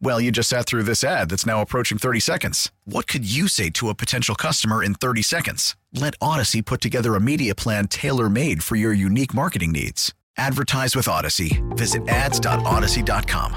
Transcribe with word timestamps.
Well, 0.00 0.20
you 0.20 0.30
just 0.30 0.48
sat 0.50 0.66
through 0.66 0.82
this 0.84 1.02
ad 1.02 1.30
that's 1.30 1.46
now 1.46 1.60
approaching 1.62 1.98
30 1.98 2.20
seconds. 2.20 2.70
What 2.84 3.06
could 3.06 3.24
you 3.30 3.48
say 3.48 3.70
to 3.70 3.88
a 3.88 3.94
potential 3.94 4.34
customer 4.34 4.82
in 4.82 4.94
30 4.94 5.22
seconds? 5.22 5.76
Let 5.92 6.14
Odyssey 6.20 6.60
put 6.62 6.80
together 6.80 7.14
a 7.14 7.20
media 7.20 7.54
plan 7.54 7.86
tailor 7.88 8.28
made 8.28 8.62
for 8.62 8.76
your 8.76 8.92
unique 8.92 9.32
marketing 9.34 9.72
needs. 9.72 10.12
Advertise 10.36 10.94
with 10.96 11.08
Odyssey. 11.08 11.62
Visit 11.70 12.06
ads.odyssey.com. 12.08 13.52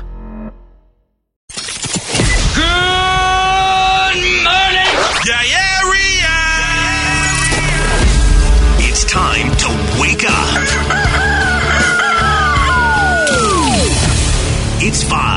Good 2.54 2.64
morning, 4.44 4.90
Diarrhea! 5.26 6.38
It's 8.80 9.04
time 9.06 9.56
to 9.58 10.02
wake 10.02 10.24
up. 10.28 11.44
It's 14.80 15.02
five, 15.04 15.37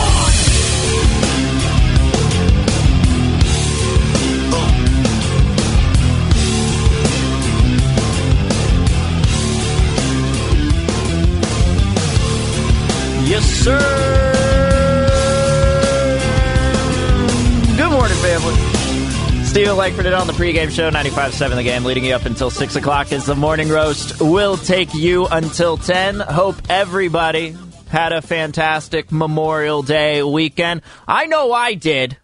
Steven 19.71 19.79
Langford 19.79 20.05
it 20.05 20.13
on 20.13 20.27
the 20.27 20.33
pregame 20.33 20.69
show, 20.69 20.91
95.7 20.91 21.55
The 21.55 21.63
Game, 21.63 21.85
leading 21.85 22.03
you 22.03 22.13
up 22.13 22.25
until 22.25 22.49
6 22.49 22.75
o'clock 22.75 23.13
as 23.13 23.25
the 23.25 23.37
morning 23.37 23.69
roast 23.69 24.19
will 24.19 24.57
take 24.57 24.93
you 24.93 25.27
until 25.27 25.77
10. 25.77 26.19
Hope 26.19 26.57
everybody 26.67 27.55
had 27.87 28.11
a 28.11 28.21
fantastic 28.21 29.13
Memorial 29.13 29.81
Day 29.81 30.23
weekend. 30.23 30.81
I 31.07 31.25
know 31.27 31.53
I 31.53 31.75
did. 31.75 32.17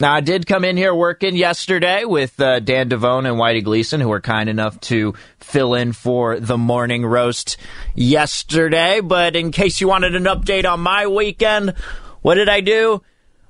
Now, 0.00 0.14
I 0.14 0.22
did 0.22 0.46
come 0.46 0.64
in 0.64 0.78
here 0.78 0.94
working 0.94 1.36
yesterday 1.36 2.06
with 2.06 2.40
uh, 2.40 2.60
Dan 2.60 2.88
Devone 2.88 3.28
and 3.28 3.36
Whitey 3.36 3.62
Gleason, 3.62 4.00
who 4.00 4.08
were 4.08 4.22
kind 4.22 4.48
enough 4.48 4.80
to 4.80 5.12
fill 5.38 5.74
in 5.74 5.92
for 5.92 6.40
the 6.40 6.56
morning 6.56 7.04
roast 7.04 7.58
yesterday. 7.94 9.02
But 9.02 9.36
in 9.36 9.52
case 9.52 9.82
you 9.82 9.88
wanted 9.88 10.14
an 10.14 10.24
update 10.24 10.64
on 10.64 10.80
my 10.80 11.08
weekend, 11.08 11.74
what 12.22 12.36
did 12.36 12.48
I 12.48 12.62
do? 12.62 13.02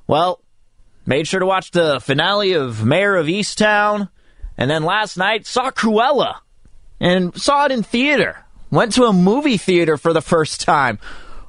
Well, 0.08 0.42
made 1.06 1.26
sure 1.26 1.40
to 1.40 1.46
watch 1.46 1.70
the 1.70 2.00
finale 2.00 2.52
of 2.52 2.84
Mare 2.84 3.16
of 3.16 3.26
Easttown. 3.26 4.08
And 4.56 4.70
then 4.70 4.84
last 4.84 5.16
night, 5.16 5.46
saw 5.46 5.70
Cruella 5.70 6.36
and 7.00 7.34
saw 7.40 7.64
it 7.66 7.72
in 7.72 7.82
theater. 7.82 8.44
Went 8.70 8.92
to 8.94 9.04
a 9.04 9.12
movie 9.12 9.56
theater 9.56 9.96
for 9.96 10.12
the 10.12 10.20
first 10.20 10.60
time. 10.60 10.98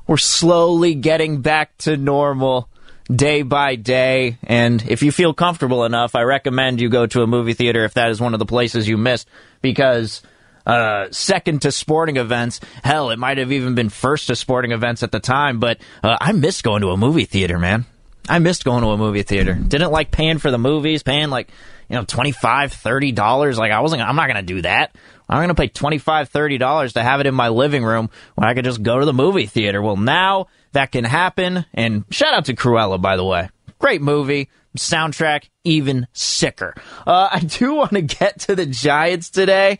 We're 0.07 0.17
slowly 0.17 0.95
getting 0.95 1.41
back 1.41 1.77
to 1.79 1.97
normal 1.97 2.69
day 3.13 3.41
by 3.41 3.75
day. 3.75 4.37
And 4.43 4.81
if 4.89 5.03
you 5.03 5.11
feel 5.11 5.33
comfortable 5.33 5.83
enough, 5.83 6.15
I 6.15 6.21
recommend 6.21 6.81
you 6.81 6.89
go 6.89 7.05
to 7.07 7.21
a 7.21 7.27
movie 7.27 7.53
theater 7.53 7.83
if 7.83 7.93
that 7.95 8.09
is 8.09 8.21
one 8.21 8.33
of 8.33 8.39
the 8.39 8.45
places 8.45 8.87
you 8.87 8.97
missed 8.97 9.27
because 9.61 10.21
uh, 10.65 11.07
second 11.11 11.63
to 11.63 11.71
sporting 11.71 12.17
events, 12.17 12.59
hell, 12.83 13.09
it 13.09 13.19
might 13.19 13.37
have 13.37 13.51
even 13.51 13.75
been 13.75 13.89
first 13.89 14.27
to 14.27 14.35
sporting 14.35 14.71
events 14.71 15.03
at 15.03 15.11
the 15.11 15.19
time, 15.19 15.59
but 15.59 15.79
uh, 16.03 16.17
I 16.19 16.31
miss 16.31 16.61
going 16.61 16.81
to 16.81 16.89
a 16.89 16.97
movie 16.97 17.25
theater, 17.25 17.59
man. 17.59 17.85
I 18.29 18.39
missed 18.39 18.63
going 18.63 18.83
to 18.83 18.89
a 18.89 18.97
movie 18.97 19.23
theater. 19.23 19.53
Didn't 19.53 19.91
like 19.91 20.11
paying 20.11 20.37
for 20.37 20.51
the 20.51 20.57
movies, 20.57 21.03
paying 21.03 21.29
like, 21.29 21.49
you 21.89 21.95
know, 21.95 22.03
$25, 22.03 22.33
$30. 22.35 23.57
Like, 23.57 23.71
I 23.71 23.81
wasn't, 23.81 24.01
I'm 24.01 24.15
not 24.15 24.27
going 24.27 24.45
to 24.45 24.53
do 24.53 24.61
that. 24.61 24.95
I'm 25.27 25.37
going 25.37 25.49
to 25.49 25.55
pay 25.55 25.69
$25, 25.69 25.99
$30 25.99 26.93
to 26.93 27.03
have 27.03 27.19
it 27.19 27.25
in 27.25 27.33
my 27.33 27.49
living 27.49 27.83
room 27.83 28.09
when 28.35 28.47
I 28.47 28.53
could 28.53 28.65
just 28.65 28.83
go 28.83 28.99
to 28.99 29.05
the 29.05 29.13
movie 29.13 29.45
theater. 29.45 29.81
Well, 29.81 29.97
now 29.97 30.47
that 30.73 30.91
can 30.91 31.03
happen. 31.03 31.65
And 31.73 32.05
shout 32.11 32.33
out 32.33 32.45
to 32.45 32.53
Cruella, 32.53 33.01
by 33.01 33.15
the 33.17 33.25
way. 33.25 33.49
Great 33.79 34.01
movie. 34.01 34.49
Soundtrack, 34.77 35.49
even 35.63 36.07
sicker. 36.13 36.75
Uh, 37.05 37.29
I 37.31 37.39
do 37.39 37.73
want 37.73 37.91
to 37.91 38.01
get 38.01 38.39
to 38.41 38.55
the 38.55 38.65
Giants 38.65 39.29
today 39.29 39.79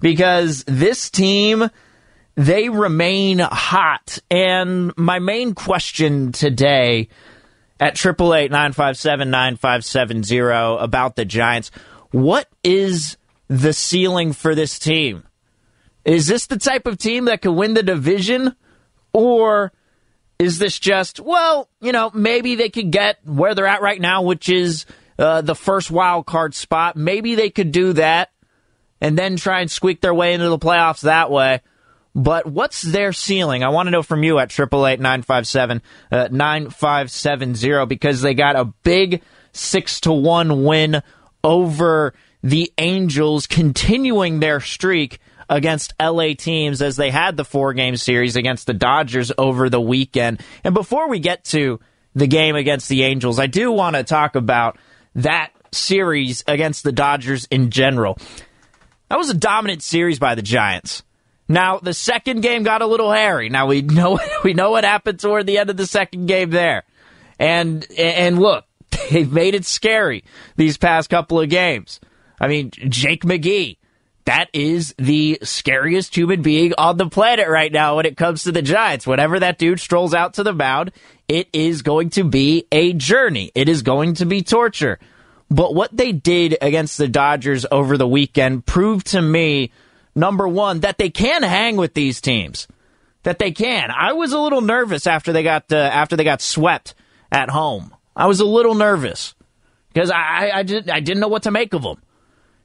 because 0.00 0.64
this 0.64 1.10
team, 1.10 1.68
they 2.36 2.68
remain 2.68 3.38
hot. 3.38 4.18
And 4.30 4.96
my 4.96 5.18
main 5.18 5.54
question 5.54 6.32
today 6.32 7.08
at 7.80 7.96
888-957-9570 7.96 10.82
about 10.82 11.16
the 11.16 11.24
Giants, 11.24 11.70
what 12.10 12.46
is 12.62 13.16
the 13.48 13.72
ceiling 13.72 14.34
for 14.34 14.54
this 14.54 14.78
team? 14.78 15.24
Is 16.04 16.26
this 16.26 16.46
the 16.46 16.58
type 16.58 16.86
of 16.86 16.98
team 16.98 17.24
that 17.24 17.42
could 17.42 17.52
win 17.52 17.74
the 17.74 17.82
division? 17.82 18.54
Or 19.12 19.72
is 20.38 20.58
this 20.58 20.78
just, 20.78 21.20
well, 21.20 21.68
you 21.80 21.92
know, 21.92 22.10
maybe 22.14 22.54
they 22.54 22.68
could 22.68 22.90
get 22.90 23.18
where 23.24 23.54
they're 23.54 23.66
at 23.66 23.82
right 23.82 24.00
now, 24.00 24.22
which 24.22 24.48
is 24.48 24.86
uh, 25.18 25.42
the 25.42 25.54
first 25.54 25.90
wild 25.90 26.26
card 26.26 26.54
spot. 26.54 26.96
Maybe 26.96 27.34
they 27.34 27.50
could 27.50 27.72
do 27.72 27.92
that 27.94 28.30
and 29.00 29.18
then 29.18 29.36
try 29.36 29.60
and 29.60 29.70
squeak 29.70 30.00
their 30.00 30.14
way 30.14 30.34
into 30.34 30.48
the 30.48 30.58
playoffs 30.58 31.02
that 31.02 31.30
way. 31.30 31.60
But 32.14 32.46
what's 32.46 32.82
their 32.82 33.12
ceiling? 33.12 33.62
I 33.62 33.68
want 33.68 33.86
to 33.86 33.90
know 33.90 34.02
from 34.02 34.22
you 34.22 34.38
at 34.38 34.50
888-957 34.50 35.80
uh, 36.10 36.28
9570 36.30 37.86
because 37.86 38.20
they 38.20 38.34
got 38.34 38.56
a 38.56 38.64
big 38.64 39.22
6 39.52 40.00
to 40.00 40.12
1 40.12 40.64
win 40.64 41.02
over 41.44 42.14
the 42.42 42.72
Angels 42.78 43.46
continuing 43.46 44.40
their 44.40 44.60
streak 44.60 45.20
against 45.48 45.92
LA 46.00 46.32
teams 46.34 46.80
as 46.80 46.96
they 46.96 47.10
had 47.10 47.36
the 47.36 47.44
four 47.44 47.74
game 47.74 47.96
series 47.96 48.36
against 48.36 48.66
the 48.66 48.74
Dodgers 48.74 49.32
over 49.36 49.68
the 49.68 49.80
weekend. 49.80 50.40
And 50.64 50.74
before 50.74 51.08
we 51.08 51.18
get 51.18 51.44
to 51.46 51.80
the 52.14 52.26
game 52.26 52.56
against 52.56 52.88
the 52.88 53.02
Angels, 53.02 53.38
I 53.38 53.46
do 53.46 53.70
want 53.72 53.96
to 53.96 54.04
talk 54.04 54.36
about 54.36 54.78
that 55.16 55.50
series 55.72 56.44
against 56.46 56.84
the 56.84 56.92
Dodgers 56.92 57.46
in 57.46 57.70
general. 57.70 58.16
That 59.08 59.18
was 59.18 59.30
a 59.30 59.34
dominant 59.34 59.82
series 59.82 60.20
by 60.20 60.36
the 60.36 60.42
Giants. 60.42 61.02
Now 61.50 61.78
the 61.78 61.94
second 61.94 62.42
game 62.42 62.62
got 62.62 62.80
a 62.80 62.86
little 62.86 63.10
hairy. 63.10 63.48
Now 63.48 63.66
we 63.66 63.82
know 63.82 64.20
we 64.44 64.54
know 64.54 64.70
what 64.70 64.84
happened 64.84 65.18
toward 65.18 65.46
the 65.46 65.58
end 65.58 65.68
of 65.68 65.76
the 65.76 65.86
second 65.86 66.26
game 66.26 66.50
there. 66.50 66.84
And 67.40 67.84
and 67.98 68.38
look, 68.38 68.64
they've 69.10 69.30
made 69.30 69.56
it 69.56 69.64
scary 69.64 70.22
these 70.56 70.78
past 70.78 71.10
couple 71.10 71.40
of 71.40 71.48
games. 71.48 71.98
I 72.40 72.46
mean, 72.46 72.70
Jake 72.70 73.24
McGee, 73.24 73.78
that 74.26 74.48
is 74.52 74.94
the 74.96 75.40
scariest 75.42 76.16
human 76.16 76.40
being 76.40 76.72
on 76.78 76.98
the 76.98 77.08
planet 77.08 77.48
right 77.48 77.72
now 77.72 77.96
when 77.96 78.06
it 78.06 78.16
comes 78.16 78.44
to 78.44 78.52
the 78.52 78.62
Giants. 78.62 79.04
Whenever 79.04 79.40
that 79.40 79.58
dude 79.58 79.80
strolls 79.80 80.14
out 80.14 80.34
to 80.34 80.44
the 80.44 80.54
mound, 80.54 80.92
it 81.26 81.48
is 81.52 81.82
going 81.82 82.10
to 82.10 82.22
be 82.22 82.66
a 82.70 82.92
journey. 82.92 83.50
It 83.56 83.68
is 83.68 83.82
going 83.82 84.14
to 84.14 84.24
be 84.24 84.42
torture. 84.42 85.00
But 85.50 85.74
what 85.74 85.94
they 85.94 86.12
did 86.12 86.56
against 86.62 86.96
the 86.96 87.08
Dodgers 87.08 87.66
over 87.72 87.98
the 87.98 88.06
weekend 88.06 88.66
proved 88.66 89.08
to 89.08 89.20
me, 89.20 89.72
number 90.14 90.46
one, 90.48 90.80
that 90.80 90.98
they 90.98 91.10
can 91.10 91.42
hang 91.42 91.76
with 91.76 91.94
these 91.94 92.20
teams. 92.20 92.66
That 93.22 93.38
they 93.38 93.52
can. 93.52 93.90
I 93.90 94.12
was 94.14 94.32
a 94.32 94.38
little 94.38 94.62
nervous 94.62 95.06
after 95.06 95.32
they 95.32 95.42
got 95.42 95.70
uh, 95.70 95.76
after 95.76 96.16
they 96.16 96.24
got 96.24 96.40
swept 96.40 96.94
at 97.30 97.50
home. 97.50 97.94
I 98.16 98.26
was 98.26 98.40
a 98.40 98.46
little 98.46 98.74
nervous 98.74 99.34
because 99.92 100.10
I 100.10 100.50
I, 100.54 100.62
did, 100.62 100.88
I 100.88 101.00
didn't 101.00 101.20
know 101.20 101.28
what 101.28 101.42
to 101.42 101.50
make 101.50 101.74
of 101.74 101.82
them 101.82 102.00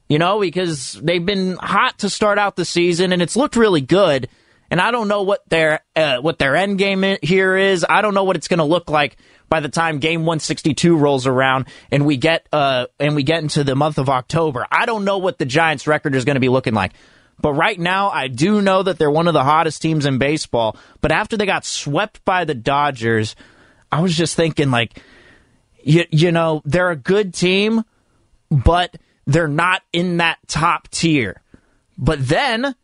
you 0.07 0.19
know, 0.19 0.39
because 0.39 0.94
they've 0.94 1.25
been 1.25 1.56
hot 1.56 2.00
to 2.00 2.09
start 2.09 2.38
out 2.38 2.56
the 2.56 2.65
season 2.65 3.12
and 3.12 3.21
it's 3.21 3.36
looked 3.36 3.56
really 3.56 3.81
good. 3.81 4.30
and 4.69 4.80
I 4.81 4.91
don't 4.91 5.07
know 5.07 5.24
what 5.24 5.48
their 5.50 5.81
uh, 5.95 6.18
what 6.19 6.39
their 6.39 6.56
end 6.56 6.77
game 6.77 7.18
here 7.21 7.56
is. 7.56 7.86
I 7.88 8.01
don't 8.01 8.13
know 8.13 8.24
what 8.24 8.36
it's 8.36 8.48
going 8.48 8.59
to 8.59 8.65
look 8.65 8.89
like 8.89 9.18
by 9.50 9.59
the 9.59 9.69
time 9.69 10.00
game 10.00 10.21
162 10.21 10.98
rolls 10.98 11.27
around 11.27 11.68
and 11.91 12.06
we 12.06 12.18
get 12.18 12.48
uh 12.51 12.88
and 13.00 13.15
we 13.15 13.24
get 13.24 13.44
into 13.44 13.63
the 13.63 13.75
month 13.75 13.98
of 13.98 14.09
October. 14.09 14.65
I 14.71 14.86
don't 14.86 15.06
know 15.06 15.18
what 15.19 15.38
the 15.38 15.45
Giants 15.45 15.88
record 15.88 16.15
is 16.15 16.25
going 16.25 16.36
to 16.36 16.39
be 16.39 16.50
looking 16.50 16.74
like. 16.74 16.94
But 17.40 17.54
right 17.54 17.80
now, 17.80 18.10
I 18.10 18.28
do 18.28 18.62
know 18.62 18.84
that 18.84 18.98
they're 18.98 19.12
one 19.12 19.28
of 19.28 19.34
the 19.34 19.44
hottest 19.44 19.82
teams 19.82 20.06
in 20.06 20.18
baseball. 20.18 20.78
But 21.02 21.12
after 21.12 21.38
they 21.38 21.46
got 21.46 21.66
swept 21.66 22.24
by 22.26 22.46
the 22.46 22.56
Dodgers, 22.56 23.36
I 23.92 24.02
was 24.02 24.16
just 24.16 24.36
thinking, 24.36 24.72
like, 24.72 25.00
you, 25.84 26.06
you 26.12 26.32
know, 26.32 26.62
they're 26.66 26.92
a 26.92 26.96
good 26.96 27.34
team, 27.34 27.84
but 28.50 28.96
they're 29.28 29.48
not 29.48 29.84
in 29.94 30.18
that 30.18 30.40
top 30.48 30.88
tier. 30.90 31.42
But 31.98 32.26
then, 32.28 32.76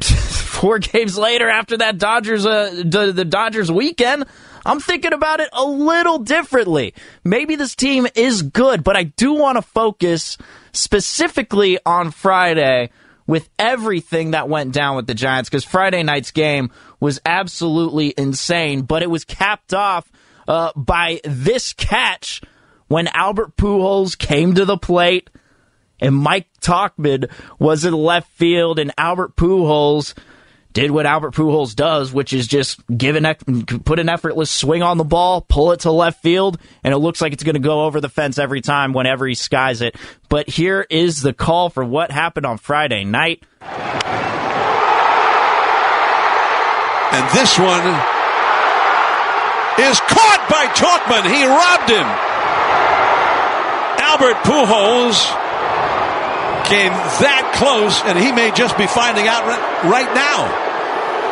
four 0.02 0.78
games 0.78 1.16
later, 1.16 1.48
after 1.48 1.76
that 1.78 1.98
Dodgers, 1.98 2.44
uh, 2.44 2.82
the, 2.84 3.12
the 3.12 3.24
Dodgers 3.24 3.70
weekend, 3.70 4.24
I'm 4.64 4.80
thinking 4.80 5.12
about 5.12 5.40
it 5.40 5.48
a 5.52 5.64
little 5.64 6.18
differently. 6.18 6.94
Maybe 7.24 7.56
this 7.56 7.74
team 7.74 8.06
is 8.14 8.42
good, 8.42 8.84
but 8.84 8.96
I 8.96 9.04
do 9.04 9.32
want 9.32 9.56
to 9.56 9.62
focus 9.62 10.38
specifically 10.72 11.78
on 11.84 12.10
Friday 12.10 12.90
with 13.26 13.48
everything 13.58 14.32
that 14.32 14.48
went 14.48 14.72
down 14.72 14.96
with 14.96 15.06
the 15.06 15.14
Giants 15.14 15.48
because 15.48 15.64
Friday 15.64 16.02
night's 16.02 16.30
game 16.30 16.70
was 17.00 17.20
absolutely 17.24 18.14
insane, 18.16 18.82
but 18.82 19.02
it 19.02 19.10
was 19.10 19.24
capped 19.24 19.74
off 19.74 20.10
uh, 20.48 20.72
by 20.76 21.20
this 21.24 21.72
catch 21.72 22.40
when 22.88 23.08
Albert 23.08 23.56
Pujols 23.56 24.18
came 24.18 24.54
to 24.54 24.64
the 24.64 24.76
plate 24.76 25.30
and 26.00 26.14
Mike 26.16 26.48
Tauchman 26.60 27.30
was 27.58 27.84
in 27.84 27.94
left 27.94 28.30
field 28.32 28.78
and 28.78 28.92
Albert 28.98 29.36
Pujols 29.36 30.14
did 30.72 30.90
what 30.90 31.06
Albert 31.06 31.34
Pujols 31.34 31.74
does, 31.74 32.12
which 32.12 32.32
is 32.32 32.46
just 32.46 32.80
give 32.96 33.16
an 33.16 33.24
put 33.84 33.98
an 33.98 34.08
effortless 34.08 34.50
swing 34.50 34.82
on 34.82 34.96
the 34.98 35.04
ball, 35.04 35.40
pull 35.42 35.72
it 35.72 35.80
to 35.80 35.90
left 35.90 36.22
field, 36.22 36.58
and 36.82 36.94
it 36.94 36.98
looks 36.98 37.20
like 37.20 37.32
it's 37.32 37.42
going 37.42 37.54
to 37.54 37.60
go 37.60 37.84
over 37.84 38.00
the 38.00 38.08
fence 38.08 38.38
every 38.38 38.60
time 38.60 38.92
whenever 38.92 39.26
he 39.26 39.34
skies 39.34 39.82
it. 39.82 39.96
But 40.28 40.48
here 40.48 40.86
is 40.88 41.20
the 41.20 41.32
call 41.32 41.70
for 41.70 41.84
what 41.84 42.10
happened 42.10 42.46
on 42.46 42.58
Friday 42.58 43.04
night. 43.04 43.42
And 47.12 47.28
this 47.36 47.58
one 47.58 47.84
is 49.78 50.00
caught 50.00 50.46
by 50.48 50.66
Tauchman. 50.72 51.28
He 51.28 51.44
robbed 51.44 51.90
him. 51.90 52.06
Albert 54.00 54.36
Pujols 54.44 55.38
came 56.66 56.92
that 56.92 57.52
close, 57.56 58.00
and 58.04 58.18
he 58.18 58.32
may 58.32 58.50
just 58.52 58.78
be 58.78 58.86
finding 58.86 59.28
out 59.28 59.44
right 59.84 60.14
now 60.14 60.61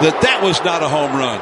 that 0.01 0.23
that 0.23 0.43
was 0.43 0.63
not 0.65 0.83
a 0.83 0.89
home 0.89 1.13
run. 1.13 1.41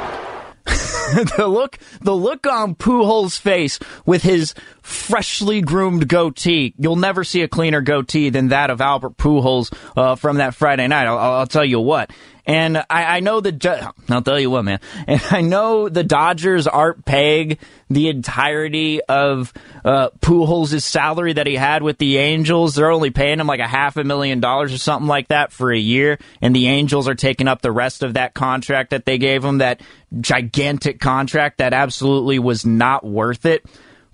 the 1.36 1.46
look, 1.48 1.78
the 2.00 2.14
look 2.14 2.46
on 2.46 2.74
Pujols' 2.74 3.38
face 3.38 3.78
with 4.04 4.22
his 4.22 4.52
freshly 4.88 5.60
groomed 5.60 6.08
goatee. 6.08 6.74
You'll 6.78 6.96
never 6.96 7.22
see 7.22 7.42
a 7.42 7.48
cleaner 7.48 7.82
goatee 7.82 8.30
than 8.30 8.48
that 8.48 8.70
of 8.70 8.80
Albert 8.80 9.18
Pujols 9.18 9.72
uh, 9.96 10.16
from 10.16 10.38
that 10.38 10.54
Friday 10.54 10.86
night. 10.88 11.06
I'll, 11.06 11.18
I'll, 11.18 11.46
tell 11.46 11.64
you 11.64 11.78
what. 11.78 12.10
And 12.46 12.78
I, 12.78 13.16
I 13.16 13.20
know 13.20 13.40
the. 13.42 13.92
I'll 14.08 14.22
tell 14.22 14.40
you 14.40 14.50
what, 14.50 14.64
man. 14.64 14.80
And 15.06 15.22
I 15.30 15.42
know 15.42 15.90
the 15.90 16.02
Dodgers 16.02 16.66
aren't 16.66 17.04
paying 17.04 17.58
the 17.90 18.08
entirety 18.08 19.02
of 19.02 19.52
uh, 19.84 20.08
Pujols' 20.20 20.80
salary 20.80 21.34
that 21.34 21.46
he 21.46 21.56
had 21.56 21.82
with 21.82 21.98
the 21.98 22.16
Angels. 22.16 22.74
They're 22.74 22.90
only 22.90 23.10
paying 23.10 23.40
him 23.40 23.46
like 23.46 23.60
a 23.60 23.68
half 23.68 23.98
a 23.98 24.04
million 24.04 24.40
dollars 24.40 24.72
or 24.72 24.78
something 24.78 25.06
like 25.06 25.28
that 25.28 25.52
for 25.52 25.70
a 25.70 25.78
year, 25.78 26.18
and 26.40 26.56
the 26.56 26.68
Angels 26.68 27.08
are 27.08 27.14
taking 27.14 27.46
up 27.46 27.60
the 27.60 27.72
rest 27.72 28.02
of 28.02 28.14
that 28.14 28.32
contract 28.32 28.90
that 28.90 29.04
they 29.04 29.18
gave 29.18 29.44
him. 29.44 29.58
That 29.58 29.82
gigantic 30.18 30.98
contract 30.98 31.58
that 31.58 31.74
absolutely 31.74 32.38
was 32.38 32.64
not 32.64 33.04
worth 33.04 33.44
it. 33.44 33.66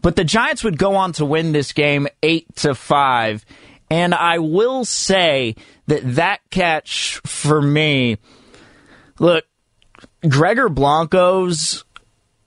But 0.04 0.16
the 0.16 0.24
Giants 0.24 0.62
would 0.62 0.76
go 0.76 0.96
on 0.96 1.12
to 1.12 1.24
win 1.24 1.52
this 1.52 1.72
game 1.72 2.08
eight 2.22 2.54
to 2.56 2.74
five. 2.74 3.42
And 3.88 4.14
I 4.14 4.38
will 4.38 4.84
say 4.84 5.56
that 5.86 6.16
that 6.16 6.40
catch 6.50 7.22
for 7.24 7.62
me, 7.62 8.18
look, 9.18 9.46
Gregor 10.28 10.68
Blanco's, 10.68 11.84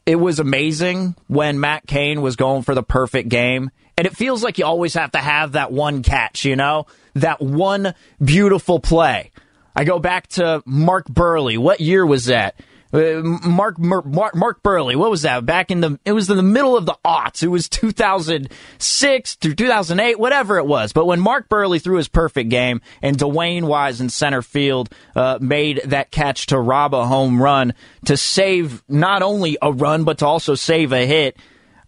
it 0.05 0.17
was 0.17 0.39
amazing 0.39 1.15
when 1.25 1.59
Matt 1.59 1.87
Cain 1.87 2.21
was 2.21 2.35
going 2.35 2.61
for 2.61 2.75
the 2.75 2.83
perfect 2.83 3.29
game. 3.29 3.71
And 3.97 4.05
it 4.05 4.15
feels 4.15 4.43
like 4.43 4.59
you 4.59 4.65
always 4.65 4.93
have 4.93 5.13
to 5.13 5.17
have 5.17 5.53
that 5.53 5.71
one 5.71 6.03
catch, 6.03 6.45
you 6.45 6.55
know? 6.55 6.85
That 7.15 7.41
one 7.41 7.95
beautiful 8.23 8.79
play. 8.79 9.31
I 9.75 9.83
go 9.83 9.97
back 9.97 10.27
to 10.27 10.61
Mark 10.67 11.07
Buehrle. 11.07 11.57
What 11.57 11.81
year 11.81 12.05
was 12.05 12.25
that? 12.25 12.53
Uh, 12.93 13.21
Mark, 13.21 13.77
Mark 13.77 14.35
Mark 14.35 14.63
Buehrle, 14.63 14.95
what 14.95 15.09
was 15.09 15.23
that? 15.23 15.45
Back 15.45 15.71
in 15.71 15.81
the 15.81 15.99
it 16.05 16.13
was 16.13 16.29
in 16.29 16.37
the 16.37 16.43
middle 16.43 16.77
of 16.77 16.85
the 16.85 16.97
aughts. 17.03 17.43
It 17.43 17.49
was 17.49 17.67
2006 17.69 19.35
through 19.35 19.55
2008, 19.55 20.19
whatever 20.19 20.57
it 20.57 20.65
was. 20.65 20.93
But 20.93 21.05
when 21.05 21.19
Mark 21.19 21.49
Buehrle 21.49 21.81
threw 21.81 21.97
his 21.97 22.07
perfect 22.07 22.49
game 22.49 22.81
and 23.01 23.17
DeWayne 23.17 23.63
Wise 23.63 23.99
in 23.99 24.09
center 24.09 24.41
field 24.41 24.89
uh, 25.15 25.37
made 25.41 25.81
that 25.85 26.11
catch 26.11 26.47
to 26.47 26.59
rob 26.59 26.93
a 26.93 27.05
home 27.05 27.41
run 27.41 27.73
to 28.05 28.15
save 28.15 28.83
not 28.87 29.21
only 29.21 29.57
a 29.61 29.71
run 29.71 30.05
but 30.05 30.19
to 30.19 30.25
also 30.25 30.55
save 30.55 30.93
a 30.93 31.05
hit. 31.05 31.37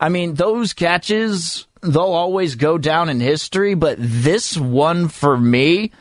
I 0.02 0.10
mean, 0.10 0.34
those 0.34 0.74
catches 0.74 1.66
they'll 1.82 2.02
always 2.02 2.56
go 2.56 2.78
down 2.78 3.10
in 3.10 3.20
history, 3.20 3.74
but 3.74 3.96
this 4.00 4.58
one 4.58 5.08
for 5.08 5.38
me, 5.38 5.92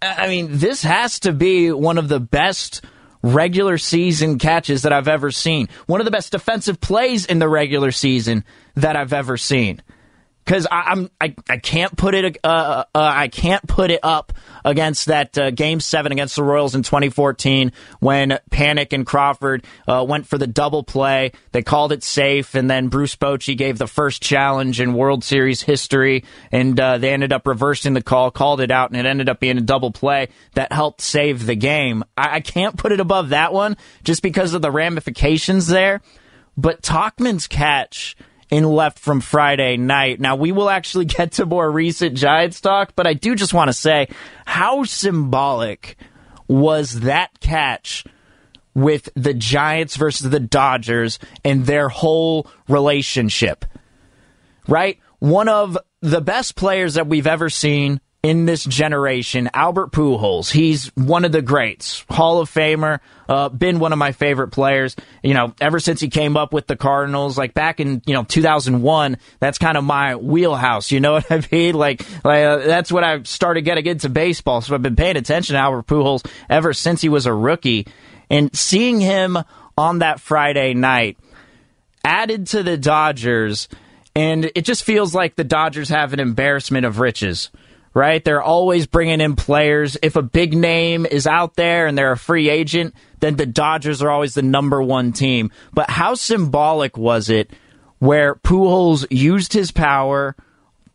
I 0.00 0.28
mean, 0.28 0.48
this 0.50 0.82
has 0.82 1.20
to 1.20 1.32
be 1.32 1.72
one 1.72 1.98
of 1.98 2.08
the 2.08 2.20
best 2.20 2.84
regular 3.22 3.78
season 3.78 4.38
catches 4.38 4.82
that 4.82 4.92
I've 4.92 5.08
ever 5.08 5.30
seen. 5.30 5.68
One 5.86 6.00
of 6.00 6.04
the 6.04 6.10
best 6.10 6.32
defensive 6.32 6.80
plays 6.80 7.24
in 7.24 7.38
the 7.38 7.48
regular 7.48 7.92
season 7.92 8.44
that 8.74 8.96
I've 8.96 9.12
ever 9.12 9.36
seen 9.36 9.82
because 10.44 10.66
I'm 10.70 11.10
I, 11.20 11.34
I 11.48 11.58
can't 11.58 11.96
put 11.96 12.14
it 12.14 12.38
uh, 12.44 12.46
uh, 12.46 12.84
I 12.94 13.28
can't 13.28 13.66
put 13.66 13.90
it 13.90 14.00
up 14.02 14.32
against 14.64 15.06
that 15.06 15.36
uh, 15.38 15.50
game 15.50 15.80
seven 15.80 16.12
against 16.12 16.36
the 16.36 16.42
Royals 16.42 16.74
in 16.74 16.82
2014 16.82 17.72
when 18.00 18.38
Panik 18.50 18.92
and 18.92 19.06
Crawford 19.06 19.64
uh, 19.86 20.04
went 20.08 20.26
for 20.26 20.38
the 20.38 20.46
double 20.46 20.82
play. 20.82 21.32
They 21.52 21.62
called 21.62 21.92
it 21.92 22.02
safe, 22.02 22.54
and 22.54 22.70
then 22.70 22.88
Bruce 22.88 23.16
Bochy 23.16 23.56
gave 23.56 23.78
the 23.78 23.86
first 23.86 24.22
challenge 24.22 24.80
in 24.80 24.94
World 24.94 25.24
Series 25.24 25.62
history, 25.62 26.24
and 26.50 26.78
uh, 26.78 26.98
they 26.98 27.12
ended 27.12 27.32
up 27.32 27.46
reversing 27.46 27.94
the 27.94 28.02
call, 28.02 28.30
called 28.30 28.60
it 28.60 28.70
out, 28.70 28.90
and 28.90 28.98
it 28.98 29.06
ended 29.06 29.28
up 29.28 29.40
being 29.40 29.58
a 29.58 29.62
double 29.62 29.90
play 29.90 30.28
that 30.54 30.72
helped 30.72 31.00
save 31.00 31.46
the 31.46 31.56
game. 31.56 32.04
I, 32.16 32.36
I 32.36 32.40
can't 32.40 32.76
put 32.76 32.92
it 32.92 33.00
above 33.00 33.30
that 33.30 33.52
one 33.52 33.76
just 34.02 34.22
because 34.22 34.54
of 34.54 34.62
the 34.62 34.70
ramifications 34.70 35.66
there. 35.66 36.00
But 36.56 36.82
Tauchman's 36.82 37.46
catch 37.46 38.14
in 38.52 38.64
left 38.64 38.98
from 38.98 39.22
Friday 39.22 39.78
night. 39.78 40.20
Now, 40.20 40.36
we 40.36 40.52
will 40.52 40.68
actually 40.68 41.04
get 41.06 41.32
to 41.32 41.46
more 41.46 41.68
recent 41.68 42.16
Giants 42.16 42.60
talk, 42.60 42.92
but 42.94 43.06
I 43.06 43.14
do 43.14 43.34
just 43.34 43.54
want 43.54 43.68
to 43.68 43.72
say 43.72 44.08
how 44.44 44.84
symbolic 44.84 45.96
was 46.46 47.00
that 47.00 47.40
catch 47.40 48.04
with 48.74 49.08
the 49.16 49.34
Giants 49.34 49.96
versus 49.96 50.30
the 50.30 50.38
Dodgers 50.38 51.18
and 51.44 51.64
their 51.64 51.88
whole 51.88 52.46
relationship, 52.68 53.64
right? 54.68 54.98
One 55.18 55.48
of 55.48 55.78
the 56.00 56.20
best 56.20 56.54
players 56.54 56.94
that 56.94 57.06
we've 57.06 57.26
ever 57.26 57.48
seen 57.48 58.00
in 58.22 58.46
this 58.46 58.62
generation, 58.62 59.50
Albert 59.52 59.90
Pujols. 59.90 60.52
He's 60.52 60.92
one 60.94 61.24
of 61.24 61.32
the 61.32 61.42
greats, 61.42 62.04
Hall 62.08 62.38
of 62.38 62.48
Famer, 62.48 63.00
uh, 63.28 63.48
been 63.48 63.80
one 63.80 63.92
of 63.92 63.98
my 63.98 64.12
favorite 64.12 64.48
players. 64.48 64.94
You 65.24 65.34
know, 65.34 65.54
ever 65.60 65.80
since 65.80 66.00
he 66.00 66.08
came 66.08 66.36
up 66.36 66.52
with 66.52 66.68
the 66.68 66.76
Cardinals, 66.76 67.36
like 67.36 67.52
back 67.52 67.80
in 67.80 68.00
you 68.06 68.14
know 68.14 68.22
2001. 68.22 69.16
That's 69.40 69.58
kind 69.58 69.76
of 69.76 69.82
my 69.82 70.14
wheelhouse. 70.14 70.92
You 70.92 71.00
know 71.00 71.12
what 71.14 71.32
I 71.32 71.42
mean? 71.50 71.74
Like, 71.74 72.06
like 72.24 72.44
uh, 72.44 72.58
that's 72.58 72.92
when 72.92 73.02
I 73.02 73.24
started 73.24 73.62
getting 73.62 73.86
into 73.86 74.08
baseball. 74.08 74.60
So 74.60 74.76
I've 74.76 74.82
been 74.82 74.96
paying 74.96 75.16
attention 75.16 75.54
to 75.54 75.60
Albert 75.60 75.88
Pujols 75.88 76.24
ever 76.48 76.72
since 76.72 77.00
he 77.00 77.08
was 77.08 77.26
a 77.26 77.34
rookie, 77.34 77.88
and 78.30 78.56
seeing 78.56 79.00
him 79.00 79.36
on 79.76 79.98
that 79.98 80.20
Friday 80.20 80.74
night 80.74 81.18
added 82.04 82.46
to 82.48 82.62
the 82.62 82.76
Dodgers. 82.76 83.68
And 84.14 84.52
it 84.54 84.66
just 84.66 84.84
feels 84.84 85.12
like 85.14 85.34
the 85.34 85.44
Dodgers 85.44 85.88
have 85.88 86.12
an 86.12 86.20
embarrassment 86.20 86.84
of 86.84 87.00
riches 87.00 87.50
right? 87.94 88.24
They're 88.24 88.42
always 88.42 88.86
bringing 88.86 89.20
in 89.20 89.36
players. 89.36 89.96
If 90.02 90.16
a 90.16 90.22
big 90.22 90.54
name 90.54 91.06
is 91.06 91.26
out 91.26 91.56
there 91.56 91.86
and 91.86 91.96
they're 91.96 92.12
a 92.12 92.16
free 92.16 92.48
agent, 92.48 92.94
then 93.20 93.36
the 93.36 93.46
Dodgers 93.46 94.02
are 94.02 94.10
always 94.10 94.34
the 94.34 94.42
number 94.42 94.82
one 94.82 95.12
team. 95.12 95.50
But 95.72 95.90
how 95.90 96.14
symbolic 96.14 96.96
was 96.96 97.28
it 97.28 97.50
where 97.98 98.34
Pujols 98.34 99.06
used 99.10 99.52
his 99.52 99.70
power, 99.70 100.34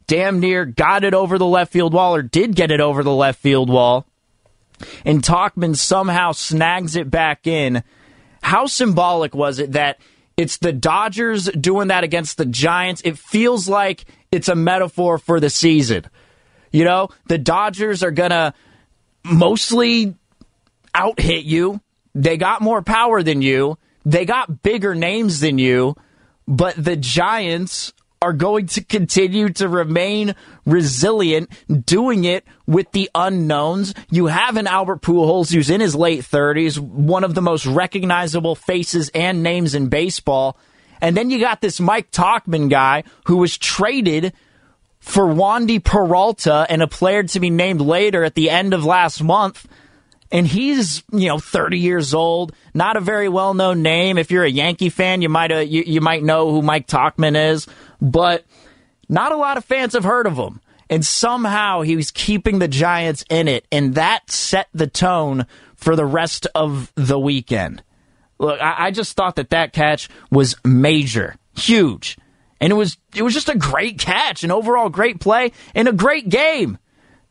damn 0.07 0.39
near 0.39 0.65
got 0.65 1.03
it 1.03 1.13
over 1.13 1.37
the 1.37 1.45
left 1.45 1.71
field 1.71 1.93
wall, 1.93 2.15
or 2.15 2.21
did 2.21 2.55
get 2.55 2.71
it 2.71 2.81
over 2.81 3.03
the 3.03 3.13
left 3.13 3.39
field 3.39 3.69
wall, 3.69 4.05
and 5.05 5.23
Tauchman 5.23 5.75
somehow 5.75 6.31
snags 6.31 6.95
it 6.95 7.09
back 7.09 7.47
in? 7.47 7.83
How 8.41 8.65
symbolic 8.65 9.35
was 9.35 9.59
it 9.59 9.73
that 9.73 9.99
it's 10.35 10.57
the 10.57 10.73
Dodgers 10.73 11.45
doing 11.45 11.87
that 11.89 12.03
against 12.03 12.37
the 12.37 12.45
Giants? 12.45 13.01
It 13.05 13.17
feels 13.17 13.69
like 13.69 14.05
it's 14.31 14.49
a 14.49 14.55
metaphor 14.55 15.17
for 15.17 15.39
the 15.39 15.49
season 15.49 16.05
you 16.77 16.84
know, 16.84 17.10
the 17.25 17.39
Dodgers 17.39 18.03
are 18.03 18.12
going 18.12 18.29
to 18.29 18.53
mostly 19.24 20.13
out 20.93 21.19
hit 21.19 21.43
you. 21.43 21.81
They 22.13 22.38
got 22.38 22.62
more 22.62 22.84
power 22.84 23.24
than 23.24 23.41
you. 23.41 23.79
They 24.05 24.25
got 24.25 24.62
bigger 24.62 24.93
names 24.93 25.39
than 25.39 25.57
you. 25.57 25.96
But 26.48 26.75
the 26.75 26.96
Giants 26.96 27.93
are 28.22 28.31
going 28.31 28.67
to 28.67 28.84
continue 28.84 29.50
to 29.53 29.67
remain 29.67 30.36
resilient, 30.67 31.50
doing 31.86 32.25
it 32.25 32.46
with 32.67 32.91
the 32.91 33.10
unknowns. 33.15 33.96
You 34.12 34.27
have 34.27 34.55
an 34.55 34.67
Albert 34.67 35.01
Pujols 35.01 35.51
who's 35.51 35.72
in 35.72 35.81
his 35.81 35.96
late 35.96 36.22
30s, 36.22 36.77
one 36.77 37.24
of 37.24 37.34
the 37.34 37.41
most 37.41 37.65
recognizable 37.65 38.53
faces 38.53 39.10
and 39.15 39.41
names 39.41 39.74
in 39.74 39.89
baseball. 39.89 40.60
And 41.01 41.17
then 41.17 41.31
you 41.31 41.39
got 41.39 41.60
this 41.60 41.79
Mike 41.79 42.12
Tauchman 42.12 42.69
guy 42.69 43.03
who 43.25 43.38
was 43.38 43.57
traded 43.57 44.34
for 45.07 45.25
Wandy 45.25 45.81
Peralta 45.81 46.65
and 46.69 46.81
a 46.81 46.87
player 46.87 47.23
to 47.23 47.39
be 47.39 47.49
named 47.49 47.79
later 47.79 48.25
at 48.25 48.35
the 48.35 48.49
end 48.49 48.73
of 48.73 48.83
last 48.83 49.23
month. 49.23 49.65
And 50.33 50.45
he's, 50.45 51.01
you 51.13 51.29
know, 51.29 51.39
30 51.39 51.79
years 51.79 52.13
old, 52.13 52.51
not 52.73 52.97
a 52.97 52.99
very 52.99 53.29
well 53.29 53.53
known 53.53 53.81
name. 53.81 54.17
If 54.17 54.31
you're 54.31 54.43
a 54.43 54.49
Yankee 54.49 54.89
fan, 54.89 55.21
you 55.21 55.29
might, 55.29 55.51
uh, 55.51 55.59
you, 55.59 55.83
you 55.87 56.01
might 56.01 56.23
know 56.23 56.51
who 56.51 56.61
Mike 56.61 56.87
Tauchman 56.87 57.51
is, 57.51 57.67
but 58.01 58.45
not 59.07 59.31
a 59.31 59.37
lot 59.37 59.55
of 59.55 59.63
fans 59.63 59.93
have 59.93 60.03
heard 60.03 60.27
of 60.27 60.35
him. 60.35 60.59
And 60.89 61.05
somehow 61.05 61.81
he 61.81 61.95
was 61.95 62.11
keeping 62.11 62.59
the 62.59 62.67
Giants 62.67 63.23
in 63.29 63.47
it, 63.47 63.65
and 63.71 63.95
that 63.95 64.29
set 64.29 64.67
the 64.73 64.87
tone 64.87 65.45
for 65.75 65.95
the 65.95 66.05
rest 66.05 66.47
of 66.53 66.91
the 66.95 67.19
weekend. 67.19 67.81
Look, 68.39 68.59
I, 68.61 68.87
I 68.87 68.91
just 68.91 69.15
thought 69.15 69.37
that 69.37 69.51
that 69.51 69.73
catch 69.73 70.09
was 70.31 70.55
major, 70.65 71.35
huge. 71.55 72.17
And 72.59 72.71
it 72.71 72.75
was 72.75 72.97
it 73.15 73.21
was 73.21 73.33
just 73.33 73.49
a 73.49 73.57
great 73.57 73.99
catch, 73.99 74.43
an 74.43 74.51
overall 74.51 74.89
great 74.89 75.19
play, 75.19 75.51
and 75.75 75.87
a 75.87 75.93
great 75.93 76.29
game. 76.29 76.77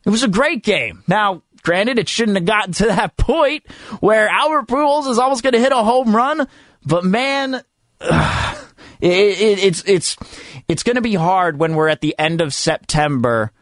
It 0.05 0.11
was 0.11 0.23
a 0.23 0.29
great 0.29 0.63
game. 0.63 1.03
Now, 1.09 1.43
granted, 1.63 1.99
it 1.99 2.09
shouldn't 2.09 2.37
have 2.37 2.47
gotten 2.47 2.73
to 2.75 2.87
that 2.87 3.17
point 3.17 3.69
where 4.01 4.29
Albert 4.29 4.69
Pujols 4.69 5.11
is 5.11 5.19
almost 5.19 5.43
going 5.43 5.55
to 5.55 5.61
hit 5.61 5.73
a 5.73 5.83
home 5.83 6.15
run, 6.15 6.47
but 6.85 7.05
man, 7.05 7.63
ugh, 8.01 8.59
it, 9.01 9.11
it, 9.11 9.65
it's 9.65 9.83
it's 9.87 10.17
it's 10.69 10.83
going 10.83 10.97
to 10.97 11.03
be 11.03 11.15
hard 11.15 11.59
when 11.59 11.75
we're 11.75 11.89
at 11.89 12.01
the 12.01 12.15
end 12.19 12.41
of 12.41 12.55
September 12.55 13.53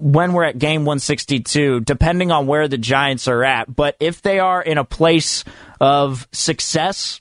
when 0.00 0.32
we're 0.32 0.44
at 0.44 0.58
game 0.58 0.84
162, 0.84 1.80
depending 1.80 2.30
on 2.30 2.46
where 2.46 2.66
the 2.66 2.78
Giants 2.78 3.28
are 3.28 3.44
at. 3.44 3.74
But 3.74 3.96
if 4.00 4.22
they 4.22 4.38
are 4.38 4.62
in 4.62 4.78
a 4.78 4.84
place 4.84 5.44
of 5.80 6.26
success, 6.32 7.20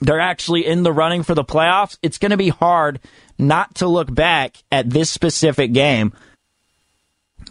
they're 0.00 0.20
actually 0.20 0.66
in 0.66 0.82
the 0.82 0.92
running 0.92 1.22
for 1.22 1.34
the 1.34 1.44
playoffs, 1.44 1.98
it's 2.02 2.18
going 2.18 2.30
to 2.30 2.36
be 2.36 2.48
hard 2.50 3.00
not 3.38 3.76
to 3.76 3.86
look 3.86 4.12
back 4.12 4.56
at 4.70 4.90
this 4.90 5.10
specific 5.10 5.72
game 5.72 6.12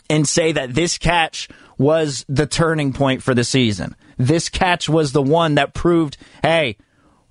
and 0.10 0.28
say 0.28 0.52
that 0.52 0.74
this 0.74 0.98
catch 0.98 1.48
was 1.78 2.26
the 2.28 2.46
turning 2.46 2.94
point 2.94 3.22
for 3.24 3.34
the 3.34 3.44
season. 3.44 3.96
This 4.18 4.50
catch 4.50 4.88
was 4.88 5.12
the 5.12 5.22
one 5.22 5.56
that 5.56 5.74
proved, 5.74 6.18
hey, 6.42 6.78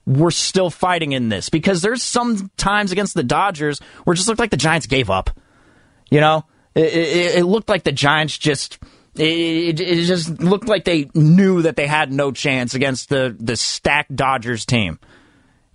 we're 0.06 0.30
still 0.30 0.70
fighting 0.70 1.12
in 1.12 1.28
this 1.28 1.48
because 1.48 1.80
there's 1.80 2.02
some 2.02 2.50
times 2.56 2.92
against 2.92 3.14
the 3.14 3.22
Dodgers 3.22 3.80
where 4.04 4.14
just 4.14 4.28
looked 4.28 4.40
like 4.40 4.50
the 4.50 4.56
Giants 4.56 4.86
gave 4.86 5.08
up. 5.08 5.30
You 6.10 6.20
know, 6.20 6.44
it, 6.74 6.84
it, 6.84 7.34
it 7.36 7.44
looked 7.44 7.68
like 7.68 7.84
the 7.84 7.92
Giants 7.92 8.36
just. 8.38 8.78
It, 9.16 9.80
it, 9.80 10.04
just 10.06 10.40
looked 10.40 10.66
like 10.66 10.84
they 10.84 11.08
knew 11.14 11.62
that 11.62 11.76
they 11.76 11.86
had 11.86 12.12
no 12.12 12.32
chance 12.32 12.74
against 12.74 13.10
the, 13.10 13.36
the 13.38 13.56
stacked 13.56 14.14
Dodgers 14.16 14.66
team. 14.66 14.98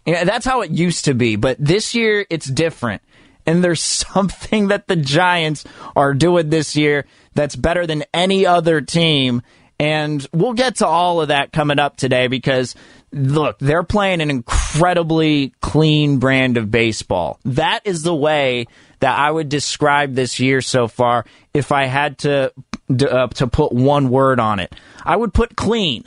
Yeah, 0.05 0.23
that's 0.23 0.45
how 0.45 0.61
it 0.61 0.71
used 0.71 1.05
to 1.05 1.13
be, 1.13 1.35
but 1.35 1.57
this 1.59 1.93
year 1.93 2.25
it's 2.29 2.47
different. 2.47 3.01
And 3.45 3.63
there's 3.63 3.81
something 4.13 4.67
that 4.69 4.87
the 4.87 4.95
Giants 4.95 5.65
are 5.95 6.13
doing 6.13 6.49
this 6.49 6.75
year 6.75 7.05
that's 7.33 7.55
better 7.55 7.85
than 7.85 8.03
any 8.13 8.45
other 8.45 8.81
team. 8.81 9.41
And 9.79 10.25
we'll 10.33 10.53
get 10.53 10.77
to 10.77 10.87
all 10.87 11.21
of 11.21 11.29
that 11.29 11.53
coming 11.53 11.79
up 11.79 11.95
today 11.95 12.27
because, 12.27 12.75
look, 13.13 13.59
they're 13.59 13.83
playing 13.83 14.19
an 14.19 14.29
incredibly 14.29 15.53
clean 15.61 16.19
brand 16.19 16.57
of 16.57 16.69
baseball. 16.69 17.39
That 17.45 17.81
is 17.85 18.03
the 18.03 18.15
way 18.15 18.65
that 18.99 19.17
I 19.17 19.31
would 19.31 19.47
describe 19.47 20.15
this 20.15 20.39
year 20.39 20.59
so 20.59 20.89
far 20.89 21.25
if 21.53 21.71
I 21.71 21.85
had 21.85 22.17
to 22.19 22.51
uh, 22.89 23.27
to 23.27 23.47
put 23.47 23.71
one 23.71 24.09
word 24.09 24.39
on 24.39 24.59
it. 24.59 24.73
I 25.05 25.15
would 25.15 25.33
put 25.33 25.55
clean. 25.55 26.03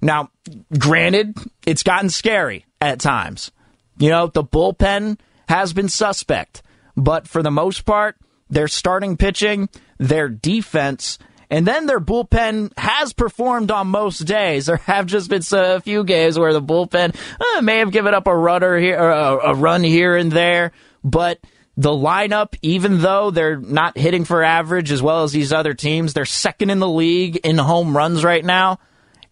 Now, 0.00 0.30
granted, 0.78 1.36
it's 1.66 1.82
gotten 1.82 2.10
scary 2.10 2.66
at 2.80 3.00
times. 3.00 3.50
You 3.98 4.10
know, 4.10 4.26
the 4.28 4.44
bullpen 4.44 5.18
has 5.48 5.72
been 5.72 5.88
suspect, 5.88 6.62
but 6.96 7.28
for 7.28 7.42
the 7.42 7.50
most 7.50 7.84
part, 7.84 8.16
their 8.48 8.68
starting 8.68 9.16
pitching, 9.16 9.68
their 9.98 10.28
defense, 10.28 11.18
and 11.50 11.66
then 11.66 11.86
their 11.86 12.00
bullpen 12.00 12.72
has 12.78 13.12
performed 13.12 13.70
on 13.70 13.88
most 13.88 14.20
days. 14.20 14.66
There 14.66 14.76
have 14.76 15.06
just 15.06 15.28
been 15.28 15.42
a 15.52 15.80
few 15.80 16.04
games 16.04 16.38
where 16.38 16.52
the 16.52 16.62
bullpen 16.62 17.14
uh, 17.40 17.60
may 17.62 17.78
have 17.78 17.90
given 17.90 18.14
up 18.14 18.26
a 18.26 18.36
runner 18.36 18.78
here, 18.78 18.98
a, 18.98 19.50
a 19.50 19.54
run 19.54 19.82
here 19.82 20.16
and 20.16 20.30
there, 20.30 20.72
but 21.02 21.40
the 21.76 21.90
lineup, 21.90 22.56
even 22.62 23.00
though 23.00 23.30
they're 23.30 23.58
not 23.58 23.96
hitting 23.96 24.24
for 24.24 24.42
average 24.42 24.92
as 24.92 25.02
well 25.02 25.24
as 25.24 25.32
these 25.32 25.52
other 25.52 25.74
teams, 25.74 26.12
they're 26.12 26.24
second 26.24 26.70
in 26.70 26.78
the 26.78 26.88
league 26.88 27.36
in 27.38 27.58
home 27.58 27.96
runs 27.96 28.22
right 28.22 28.44
now. 28.44 28.78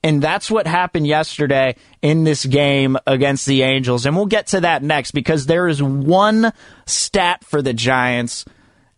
And 0.03 0.23
that's 0.23 0.51
what 0.51 0.67
happened 0.67 1.07
yesterday 1.07 1.77
in 2.03 2.25
this 2.25 2.45
game 2.45 2.97
against 3.07 3.47
the 3.47 3.63
Angels. 3.63 4.07
And 4.07 4.15
we'll 4.17 4.27
get 4.27 4.49
to 4.49 4.61
that 4.61 4.83
next 4.83 5.11
because 5.11 5.47
there 5.47 5.67
is 5.67 5.83
one 5.83 6.53
stat 6.87 7.45
for 7.45 7.63
the 7.63 7.73
Giants 7.73 8.45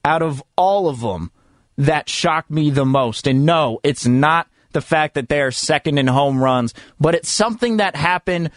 out 0.04 0.22
of 0.22 0.42
all 0.56 0.88
of 0.88 1.00
them 1.00 1.30
that 1.78 2.08
shocked 2.08 2.50
me 2.50 2.70
the 2.70 2.84
most. 2.84 3.26
And 3.26 3.46
no, 3.46 3.80
it's 3.82 4.06
not 4.06 4.48
the 4.72 4.82
fact 4.82 5.14
that 5.14 5.28
they 5.28 5.40
are 5.40 5.50
second 5.50 5.98
in 5.98 6.06
home 6.06 6.42
runs, 6.42 6.74
but 7.00 7.14
it's 7.14 7.30
something 7.30 7.78
that 7.78 7.96
happened 7.96 8.50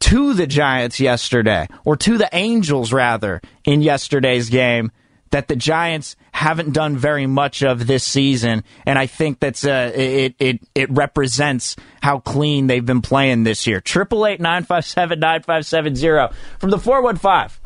to 0.00 0.32
the 0.32 0.46
Giants 0.46 0.98
yesterday, 0.98 1.68
or 1.84 1.94
to 1.96 2.16
the 2.16 2.28
Angels 2.32 2.92
rather, 2.92 3.42
in 3.64 3.82
yesterday's 3.82 4.48
game 4.48 4.90
that 5.30 5.48
the 5.48 5.56
Giants 5.56 6.16
haven't 6.32 6.72
done 6.72 6.96
very 6.96 7.26
much 7.26 7.62
of 7.62 7.86
this 7.86 8.04
season, 8.04 8.64
and 8.86 8.98
I 8.98 9.06
think 9.06 9.40
that's 9.40 9.64
uh, 9.64 9.92
it. 9.94 10.34
It 10.38 10.60
it 10.74 10.90
represents 10.90 11.76
how 12.02 12.18
clean 12.20 12.66
they've 12.66 12.84
been 12.84 13.02
playing 13.02 13.44
this 13.44 13.66
year. 13.66 13.80
Triple 13.80 14.26
eight 14.26 14.40
nine 14.40 14.64
five 14.64 14.84
seven 14.84 15.20
nine 15.20 15.42
five 15.42 15.66
seven 15.66 15.94
zero 15.94 16.30
from 16.58 16.70
the 16.70 16.78
four 16.78 17.02
one 17.02 17.16
five. 17.16 17.59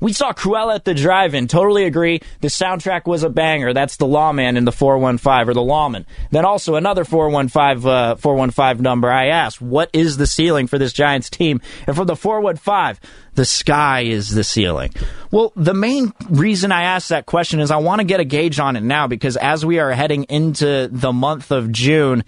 We 0.00 0.12
saw 0.12 0.32
Cruella 0.32 0.76
at 0.76 0.84
the 0.84 0.94
drive-in. 0.94 1.48
Totally 1.48 1.84
agree. 1.84 2.20
The 2.40 2.48
soundtrack 2.48 3.06
was 3.06 3.22
a 3.22 3.28
banger. 3.28 3.72
That's 3.72 3.96
the 3.96 4.06
lawman 4.06 4.56
in 4.56 4.64
the 4.64 4.72
415 4.72 5.48
or 5.48 5.54
the 5.54 5.62
lawman. 5.62 6.06
Then 6.30 6.44
also 6.44 6.76
another 6.76 7.04
415 7.04 7.88
uh, 7.88 8.16
415 8.16 8.82
number. 8.82 9.10
I 9.10 9.28
asked, 9.28 9.60
"What 9.60 9.90
is 9.92 10.16
the 10.16 10.26
ceiling 10.26 10.66
for 10.66 10.78
this 10.78 10.92
Giants 10.92 11.30
team?" 11.30 11.60
And 11.86 11.96
for 11.96 12.04
the 12.04 12.16
415, 12.16 13.00
the 13.34 13.44
sky 13.44 14.02
is 14.02 14.30
the 14.30 14.44
ceiling. 14.44 14.92
Well, 15.30 15.52
the 15.56 15.74
main 15.74 16.12
reason 16.28 16.70
I 16.70 16.84
asked 16.84 17.08
that 17.08 17.26
question 17.26 17.60
is 17.60 17.70
I 17.70 17.78
want 17.78 18.00
to 18.00 18.06
get 18.06 18.20
a 18.20 18.24
gauge 18.24 18.58
on 18.58 18.76
it 18.76 18.82
now 18.82 19.06
because 19.06 19.36
as 19.36 19.66
we 19.66 19.78
are 19.80 19.92
heading 19.92 20.24
into 20.24 20.88
the 20.90 21.12
month 21.12 21.50
of 21.50 21.72
June, 21.72 22.24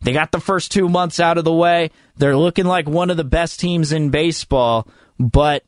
they 0.00 0.12
got 0.12 0.32
the 0.32 0.40
first 0.40 0.72
2 0.72 0.88
months 0.88 1.20
out 1.20 1.38
of 1.38 1.44
the 1.44 1.52
way. 1.52 1.90
They're 2.16 2.36
looking 2.36 2.64
like 2.64 2.88
one 2.88 3.10
of 3.10 3.16
the 3.16 3.24
best 3.24 3.60
teams 3.60 3.92
in 3.92 4.10
baseball, 4.10 4.88
but 5.18 5.64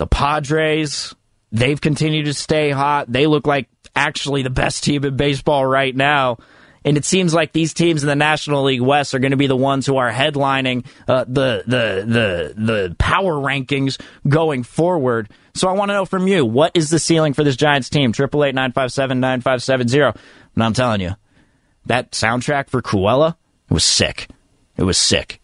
the 0.00 0.06
Padres, 0.06 1.14
they've 1.52 1.78
continued 1.78 2.24
to 2.24 2.32
stay 2.32 2.70
hot. 2.70 3.12
They 3.12 3.26
look 3.26 3.46
like 3.46 3.68
actually 3.94 4.40
the 4.42 4.48
best 4.48 4.82
team 4.82 5.04
in 5.04 5.14
baseball 5.14 5.66
right 5.66 5.94
now. 5.94 6.38
And 6.86 6.96
it 6.96 7.04
seems 7.04 7.34
like 7.34 7.52
these 7.52 7.74
teams 7.74 8.02
in 8.02 8.08
the 8.08 8.16
National 8.16 8.62
League 8.62 8.80
West 8.80 9.12
are 9.12 9.18
going 9.18 9.32
to 9.32 9.36
be 9.36 9.46
the 9.46 9.54
ones 9.54 9.84
who 9.84 9.98
are 9.98 10.10
headlining 10.10 10.86
uh, 11.06 11.26
the 11.28 11.64
the 11.66 12.04
the 12.06 12.54
the 12.56 12.96
power 12.98 13.34
rankings 13.34 14.00
going 14.26 14.62
forward. 14.62 15.28
So 15.54 15.68
I 15.68 15.72
want 15.72 15.90
to 15.90 15.92
know 15.92 16.06
from 16.06 16.26
you, 16.26 16.46
what 16.46 16.72
is 16.72 16.88
the 16.88 16.98
ceiling 16.98 17.34
for 17.34 17.44
this 17.44 17.56
Giants 17.56 17.90
team? 17.90 18.12
Triple 18.12 18.42
eight 18.42 18.54
nine 18.54 18.72
five 18.72 18.94
seven 18.94 19.20
nine 19.20 19.42
five 19.42 19.62
seven 19.62 19.86
zero. 19.86 20.14
And 20.54 20.64
I'm 20.64 20.72
telling 20.72 21.02
you, 21.02 21.10
that 21.84 22.12
soundtrack 22.12 22.70
for 22.70 22.80
Cruella 22.80 23.36
was 23.68 23.84
sick. 23.84 24.28
It 24.78 24.84
was 24.84 24.96
sick. 24.96 25.42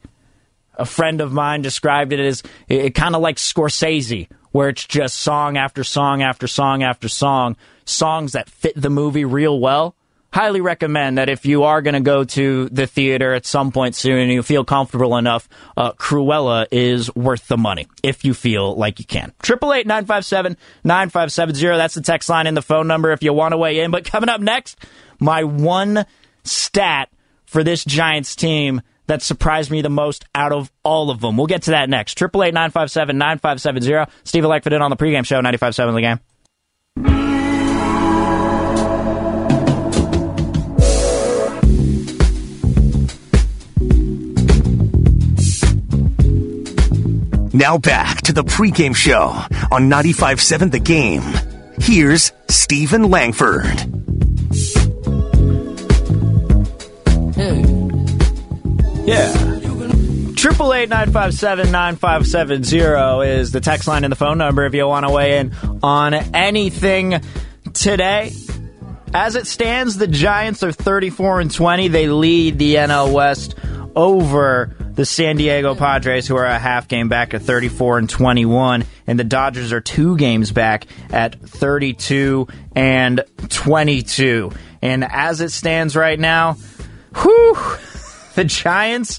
A 0.78 0.86
friend 0.86 1.20
of 1.20 1.32
mine 1.32 1.60
described 1.60 2.14
it 2.14 2.20
as 2.20 2.42
it, 2.68 2.86
it 2.86 2.94
kind 2.94 3.14
of 3.14 3.20
like 3.20 3.36
Scorsese, 3.36 4.28
where 4.56 4.70
it's 4.70 4.86
just 4.86 5.18
song 5.18 5.58
after 5.58 5.84
song 5.84 6.22
after 6.22 6.46
song 6.46 6.82
after 6.82 7.10
song, 7.10 7.56
songs 7.84 8.32
that 8.32 8.48
fit 8.48 8.72
the 8.75 8.88
movie 8.88 9.26
real 9.26 9.60
well. 9.60 9.94
Highly 10.32 10.62
recommend 10.62 11.18
that 11.18 11.28
if 11.28 11.44
you 11.44 11.64
are 11.64 11.82
going 11.82 11.92
to 11.92 12.00
go 12.00 12.25
to 12.25 12.70
the 12.70 12.86
theater 12.86 13.34
at 13.34 13.44
some 13.44 13.70
point 13.70 13.94
soon 13.94 14.18
and 14.18 14.32
you 14.32 14.42
feel 14.42 14.64
comfortable 14.64 15.18
enough, 15.18 15.46
uh, 15.76 15.92
Cruella 15.92 16.66
is 16.70 17.14
worth 17.14 17.48
the 17.48 17.58
money 17.58 17.86
if 18.02 18.25
you 18.25 18.32
feel 18.32 18.75
like 18.75 18.98
you 18.98 19.04
can. 19.04 19.34
Triple 19.42 19.75
eight 19.75 19.86
nine 19.86 20.06
five 20.06 20.25
seven 20.25 20.56
nine 20.82 21.10
five 21.10 21.30
seven 21.32 21.54
zero. 21.54 21.76
That's 21.76 21.94
the 21.94 22.00
text 22.00 22.30
line 22.30 22.46
and 22.46 22.56
the 22.56 22.62
phone 22.62 22.86
number 22.86 23.12
if 23.12 23.22
you 23.22 23.34
want 23.34 23.52
to 23.52 23.58
weigh 23.58 23.80
in. 23.80 23.90
But 23.90 24.06
coming 24.06 24.30
up 24.30 24.40
next, 24.40 24.78
my 25.20 25.44
one 25.44 26.06
stat 26.44 27.10
for 27.44 27.62
this 27.62 27.84
Giants 27.84 28.34
team 28.34 28.80
that 29.06 29.22
surprised 29.22 29.70
me 29.70 29.82
the 29.82 29.90
most 29.90 30.25
out 30.34 30.52
of 30.52 30.70
all 30.82 31.10
of 31.10 31.20
them. 31.20 31.36
We'll 31.36 31.46
get 31.46 31.62
to 31.62 31.70
that 31.72 31.88
next. 31.88 32.14
Triple 32.14 32.42
eight 32.44 32.54
nine 32.54 32.70
five 32.70 32.90
seven 32.90 33.18
nine 33.18 33.38
five 33.38 33.60
seven 33.60 33.82
zero. 33.82 34.06
Steve 34.25 34.44
Langford 34.44 34.72
in 34.72 34.82
on 34.82 34.90
the 34.90 34.96
pregame 34.96 35.25
show, 35.25 35.40
Ninety 35.40 35.58
five 35.58 35.75
seven 35.75 35.94
The 35.94 36.00
Game. 36.00 36.20
Now 47.56 47.78
back 47.78 48.20
to 48.22 48.34
the 48.34 48.44
pregame 48.44 48.94
show 48.94 49.28
on 49.72 49.88
95.7 49.88 50.72
The 50.72 50.78
Game. 50.78 51.22
Here's 51.80 52.32
Steven 52.48 53.10
Langford. 53.10 53.64
Hey. 57.34 57.75
Yeah. 59.06 59.32
Triple 60.34 60.75
eight 60.75 60.88
nine 60.88 61.12
five 61.12 61.32
seven 61.32 61.70
nine 61.70 61.96
five 61.96 62.26
seven 62.26 62.64
zero 62.64 63.20
is 63.20 63.52
the 63.52 63.60
text 63.60 63.86
line 63.86 64.04
and 64.04 64.10
the 64.10 64.16
phone 64.16 64.38
number 64.38 64.66
if 64.66 64.75
you 64.75 64.86
want 64.86 65.06
to 65.06 65.12
weigh 65.12 65.38
in 65.38 65.54
on 65.82 66.12
anything 66.12 67.22
today. 67.72 68.32
As 69.14 69.36
it 69.36 69.46
stands, 69.46 69.96
the 69.96 70.08
Giants 70.08 70.62
are 70.62 70.72
thirty 70.72 71.10
four 71.10 71.40
and 71.40 71.50
twenty. 71.52 71.88
They 71.88 72.08
lead 72.08 72.58
the 72.58 72.75
NL 72.75 73.12
West 73.12 73.54
over 73.94 74.76
the 74.94 75.06
San 75.06 75.36
Diego 75.36 75.75
Padres, 75.75 76.26
who 76.26 76.36
are 76.36 76.44
a 76.44 76.58
half 76.58 76.88
game 76.88 77.08
back 77.08 77.32
at 77.34 77.42
34 77.42 77.98
and 77.98 78.10
21, 78.10 78.84
and 79.06 79.18
the 79.18 79.25
Dodgers 79.25 79.72
are 79.72 79.80
two 79.80 80.16
games 80.16 80.52
back 80.52 80.86
at 81.10 81.40
32 81.40 82.48
and 82.75 83.22
22. 83.48 84.52
And 84.82 85.04
as 85.04 85.40
it 85.40 85.50
stands 85.50 85.96
right 85.96 86.18
now, 86.18 86.54
whew, 87.14 87.56
the 88.37 88.45
Giants, 88.45 89.19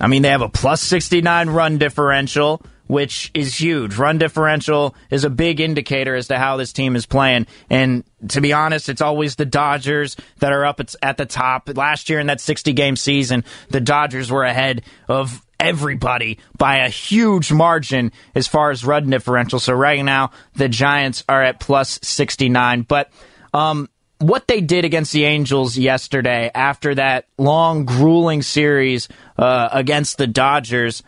I 0.00 0.06
mean, 0.06 0.22
they 0.22 0.28
have 0.28 0.42
a 0.42 0.48
plus 0.48 0.82
69 0.82 1.50
run 1.50 1.78
differential, 1.78 2.62
which 2.86 3.30
is 3.32 3.60
huge. 3.60 3.96
Run 3.96 4.18
differential 4.18 4.94
is 5.10 5.24
a 5.24 5.30
big 5.30 5.60
indicator 5.60 6.14
as 6.14 6.28
to 6.28 6.38
how 6.38 6.56
this 6.56 6.72
team 6.72 6.96
is 6.96 7.06
playing. 7.06 7.46
And 7.70 8.04
to 8.28 8.40
be 8.40 8.52
honest, 8.52 8.88
it's 8.88 9.00
always 9.00 9.36
the 9.36 9.46
Dodgers 9.46 10.16
that 10.40 10.52
are 10.52 10.66
up 10.66 10.80
at 11.00 11.16
the 11.16 11.26
top. 11.26 11.70
Last 11.74 12.10
year 12.10 12.18
in 12.18 12.26
that 12.26 12.40
60 12.40 12.72
game 12.72 12.96
season, 12.96 13.44
the 13.70 13.80
Dodgers 13.80 14.30
were 14.30 14.44
ahead 14.44 14.82
of 15.08 15.40
everybody 15.60 16.38
by 16.56 16.78
a 16.78 16.88
huge 16.88 17.52
margin 17.52 18.10
as 18.34 18.48
far 18.48 18.70
as 18.70 18.84
run 18.84 19.10
differential. 19.10 19.60
So 19.60 19.74
right 19.74 20.02
now, 20.02 20.32
the 20.56 20.68
Giants 20.68 21.22
are 21.28 21.42
at 21.42 21.60
plus 21.60 22.00
69. 22.02 22.82
But, 22.82 23.10
um, 23.54 23.88
what 24.20 24.46
they 24.46 24.60
did 24.60 24.84
against 24.84 25.12
the 25.12 25.24
Angels 25.24 25.76
yesterday 25.76 26.50
after 26.54 26.94
that 26.94 27.26
long, 27.38 27.86
grueling 27.86 28.42
series 28.42 29.08
uh, 29.38 29.68
against 29.72 30.18
the 30.18 30.26
Dodgers, 30.26 31.02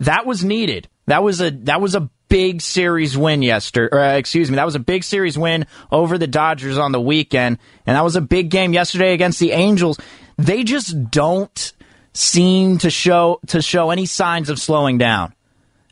that 0.00 0.26
was 0.26 0.44
needed. 0.44 0.88
That 1.06 1.22
was 1.22 1.40
a 1.40 1.50
that 1.50 1.80
was 1.80 1.94
a 1.94 2.10
big 2.28 2.60
series 2.60 3.16
win 3.16 3.42
yesterday. 3.42 3.96
Uh, 3.96 4.16
excuse 4.16 4.50
me, 4.50 4.56
that 4.56 4.64
was 4.64 4.74
a 4.74 4.80
big 4.80 5.02
series 5.02 5.36
win 5.36 5.66
over 5.90 6.18
the 6.18 6.26
Dodgers 6.26 6.78
on 6.78 6.92
the 6.92 7.00
weekend, 7.00 7.58
and 7.86 7.96
that 7.96 8.04
was 8.04 8.16
a 8.16 8.20
big 8.20 8.50
game 8.50 8.72
yesterday 8.72 9.14
against 9.14 9.40
the 9.40 9.52
Angels. 9.52 9.98
They 10.36 10.62
just 10.62 11.10
don't 11.10 11.72
seem 12.12 12.78
to 12.78 12.90
show 12.90 13.40
to 13.48 13.62
show 13.62 13.90
any 13.90 14.06
signs 14.06 14.50
of 14.50 14.60
slowing 14.60 14.98
down. 14.98 15.34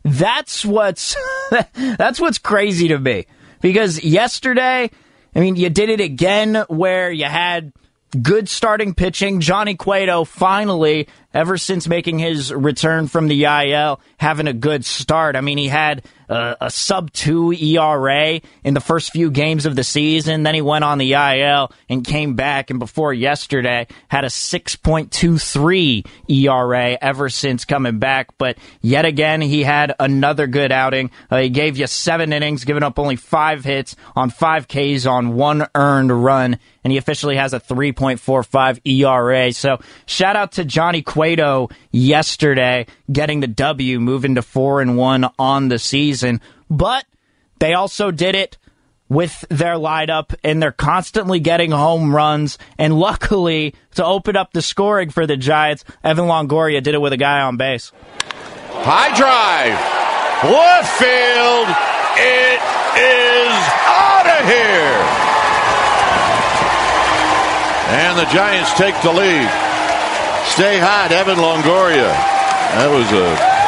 That's 0.05 0.64
what's 0.64 1.17
that's 1.75 2.21
what's 2.21 2.38
crazy 2.38 2.88
to 2.88 2.99
me 2.99 3.26
because 3.61 4.02
yesterday 4.05 4.90
I 5.35 5.41
mean, 5.41 5.57
you 5.57 5.71
did 5.71 5.91
it 5.91 6.01
again 6.01 6.65
where 6.69 7.11
you 7.11 7.27
had 7.27 7.73
good 8.21 8.49
starting 8.49 8.95
pitching. 8.95 9.41
Johnny 9.41 9.77
Cueto 9.77 10.25
finally, 10.25 11.09
ever 11.33 11.57
since 11.57 11.87
making 11.89 12.19
his 12.19 12.53
return 12.53 13.09
from 13.09 13.29
the 13.29 13.45
IL, 13.45 14.01
having 14.19 14.47
a 14.47 14.53
good 14.53 14.85
start. 14.85 15.37
I 15.37 15.41
mean, 15.41 15.59
he 15.59 15.69
had 15.69 16.05
a, 16.31 16.57
a 16.63 16.71
sub 16.71 17.13
two 17.13 17.53
ERA 17.53 18.41
in 18.65 18.75
the 18.75 18.81
first 18.81 19.13
few 19.13 19.31
games 19.31 19.67
of 19.67 19.77
the 19.77 19.85
season. 19.85 20.43
Then 20.45 20.55
he 20.55 20.63
went 20.63 20.85
on 20.85 20.99
the 20.99 21.13
IL 21.13 21.73
and 21.89 22.05
came 22.05 22.35
back, 22.35 22.71
and 22.71 22.79
before 22.79 23.13
yesterday 23.13 23.87
had 24.09 24.25
a 24.25 24.29
6.23 24.29 26.07
ERA 26.29 26.99
ever 27.01 27.29
since 27.29 27.65
coming 27.65 27.99
back. 27.99 28.29
But 28.39 28.59
yet 28.81 29.05
again, 29.05 29.41
he 29.41 29.63
had 29.63 29.95
another 29.99 30.47
good 30.47 30.73
outing. 30.73 31.11
Uh, 31.31 31.39
he 31.39 31.49
gave 31.49 31.77
you 31.77 31.87
seven 31.87 32.33
innings, 32.33 32.65
giving 32.65 32.83
up 32.83 32.99
only 32.99 33.17
five 33.17 33.65
hits 33.65 33.97
on 34.15 34.31
five 34.31 34.69
Ks 34.69 35.07
on 35.07 35.35
one 35.35 35.67
earned 35.75 36.25
run, 36.25 36.59
and 36.85 36.93
he 36.93 36.97
officially 36.97 37.37
has 37.37 37.52
a 37.52 37.61
3.45 37.61 38.81
ERA. 38.87 39.52
So 39.52 39.81
shout 40.07 40.37
out 40.37 40.52
to 40.52 40.65
Johnny 40.65 41.02
Cueto 41.21 41.69
yesterday 41.91 42.87
getting 43.13 43.41
the 43.41 43.47
W, 43.47 44.00
moving 44.00 44.37
to 44.37 44.43
four 44.43 44.80
and 44.80 44.97
one 44.97 45.28
on 45.39 45.69
the 45.69 45.78
season. 45.78 46.41
But 46.71 47.04
they 47.59 47.75
also 47.75 48.11
did 48.11 48.35
it 48.35 48.56
with 49.11 49.45
their 49.50 49.75
lineup, 49.75 50.35
and 50.43 50.63
they're 50.63 50.73
constantly 50.73 51.39
getting 51.39 51.73
home 51.73 52.15
runs. 52.15 52.56
And 52.78 52.99
luckily, 52.99 53.75
to 53.97 54.04
open 54.04 54.35
up 54.35 54.54
the 54.54 54.63
scoring 54.63 55.11
for 55.11 55.26
the 55.26 55.37
Giants, 55.37 55.85
Evan 56.02 56.25
Longoria 56.25 56.83
did 56.83 56.95
it 56.95 57.02
with 57.02 57.13
a 57.13 57.19
guy 57.19 57.43
on 57.43 57.59
base. 57.59 57.93
High 58.80 59.15
drive, 59.15 59.76
left 60.50 60.89
field. 60.99 61.69
It 62.17 62.61
is 62.97 63.52
out 63.85 64.25
of 64.25 64.47
here. 64.49 64.97
And 67.93 68.19
the 68.19 68.25
Giants 68.33 68.73
take 68.78 68.95
the 69.02 69.13
lead. 69.13 69.70
Stay 70.47 70.79
hot, 70.79 71.11
Evan 71.13 71.37
Longoria. 71.37 72.11
That 72.75 72.91
was 72.91 73.11
a 73.13 73.61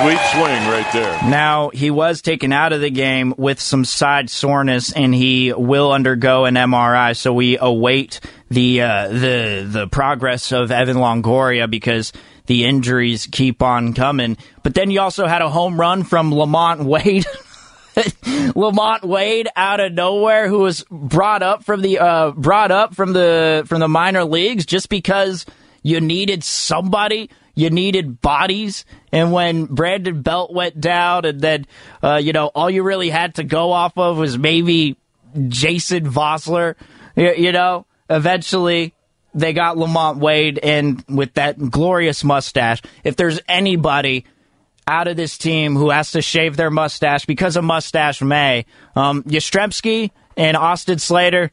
Sweet 0.00 0.18
swing 0.32 0.66
right 0.70 0.90
there. 0.94 1.12
Now, 1.28 1.68
he 1.68 1.90
was 1.90 2.22
taken 2.22 2.54
out 2.54 2.72
of 2.72 2.80
the 2.80 2.88
game 2.88 3.34
with 3.36 3.60
some 3.60 3.84
side 3.84 4.30
soreness, 4.30 4.92
and 4.94 5.14
he 5.14 5.52
will 5.52 5.92
undergo 5.92 6.46
an 6.46 6.54
MRI. 6.54 7.14
So 7.14 7.34
we 7.34 7.58
await 7.58 8.20
the 8.48 8.80
uh, 8.80 9.08
the 9.08 9.66
the 9.68 9.88
progress 9.88 10.52
of 10.52 10.70
Evan 10.70 10.96
Longoria 10.96 11.70
because 11.70 12.14
the 12.46 12.64
injuries 12.64 13.28
keep 13.30 13.62
on 13.62 13.92
coming. 13.92 14.38
But 14.62 14.72
then 14.72 14.90
you 14.90 15.00
also 15.02 15.26
had 15.26 15.42
a 15.42 15.50
home 15.50 15.78
run 15.78 16.04
from 16.04 16.32
Lamont 16.32 16.82
Wade. 16.82 17.26
Lamont 18.54 19.04
Wade 19.04 19.48
out 19.54 19.80
of 19.80 19.92
nowhere, 19.92 20.48
who 20.48 20.60
was 20.60 20.82
brought 20.90 21.42
up 21.42 21.62
from 21.64 21.82
the 21.82 21.98
uh, 21.98 22.30
brought 22.30 22.70
up 22.70 22.94
from 22.94 23.12
the 23.12 23.64
from 23.66 23.80
the 23.80 23.88
minor 23.88 24.24
leagues 24.24 24.64
just 24.64 24.88
because 24.88 25.44
you 25.82 26.00
needed 26.00 26.44
somebody 26.44 27.30
you 27.60 27.70
needed 27.70 28.20
bodies. 28.20 28.84
And 29.12 29.32
when 29.32 29.66
Brandon 29.66 30.22
Belt 30.22 30.52
went 30.52 30.80
down, 30.80 31.24
and 31.24 31.40
then, 31.40 31.66
uh, 32.02 32.16
you 32.16 32.32
know, 32.32 32.46
all 32.46 32.70
you 32.70 32.82
really 32.82 33.10
had 33.10 33.36
to 33.36 33.44
go 33.44 33.72
off 33.72 33.96
of 33.98 34.18
was 34.18 34.38
maybe 34.38 34.96
Jason 35.48 36.10
Vosler, 36.10 36.74
you, 37.16 37.34
you 37.34 37.52
know, 37.52 37.86
eventually 38.08 38.94
they 39.34 39.52
got 39.52 39.78
Lamont 39.78 40.18
Wade, 40.18 40.58
and 40.58 41.04
with 41.08 41.34
that 41.34 41.58
glorious 41.58 42.24
mustache, 42.24 42.82
if 43.04 43.14
there's 43.16 43.40
anybody 43.46 44.24
out 44.88 45.06
of 45.06 45.16
this 45.16 45.38
team 45.38 45.76
who 45.76 45.90
has 45.90 46.12
to 46.12 46.22
shave 46.22 46.56
their 46.56 46.70
mustache 46.70 47.26
because 47.26 47.56
of 47.56 47.62
Mustache 47.62 48.22
May, 48.22 48.64
um, 48.96 49.22
Yastrzemski 49.24 50.10
and 50.36 50.56
Austin 50.56 50.98
Slater, 50.98 51.50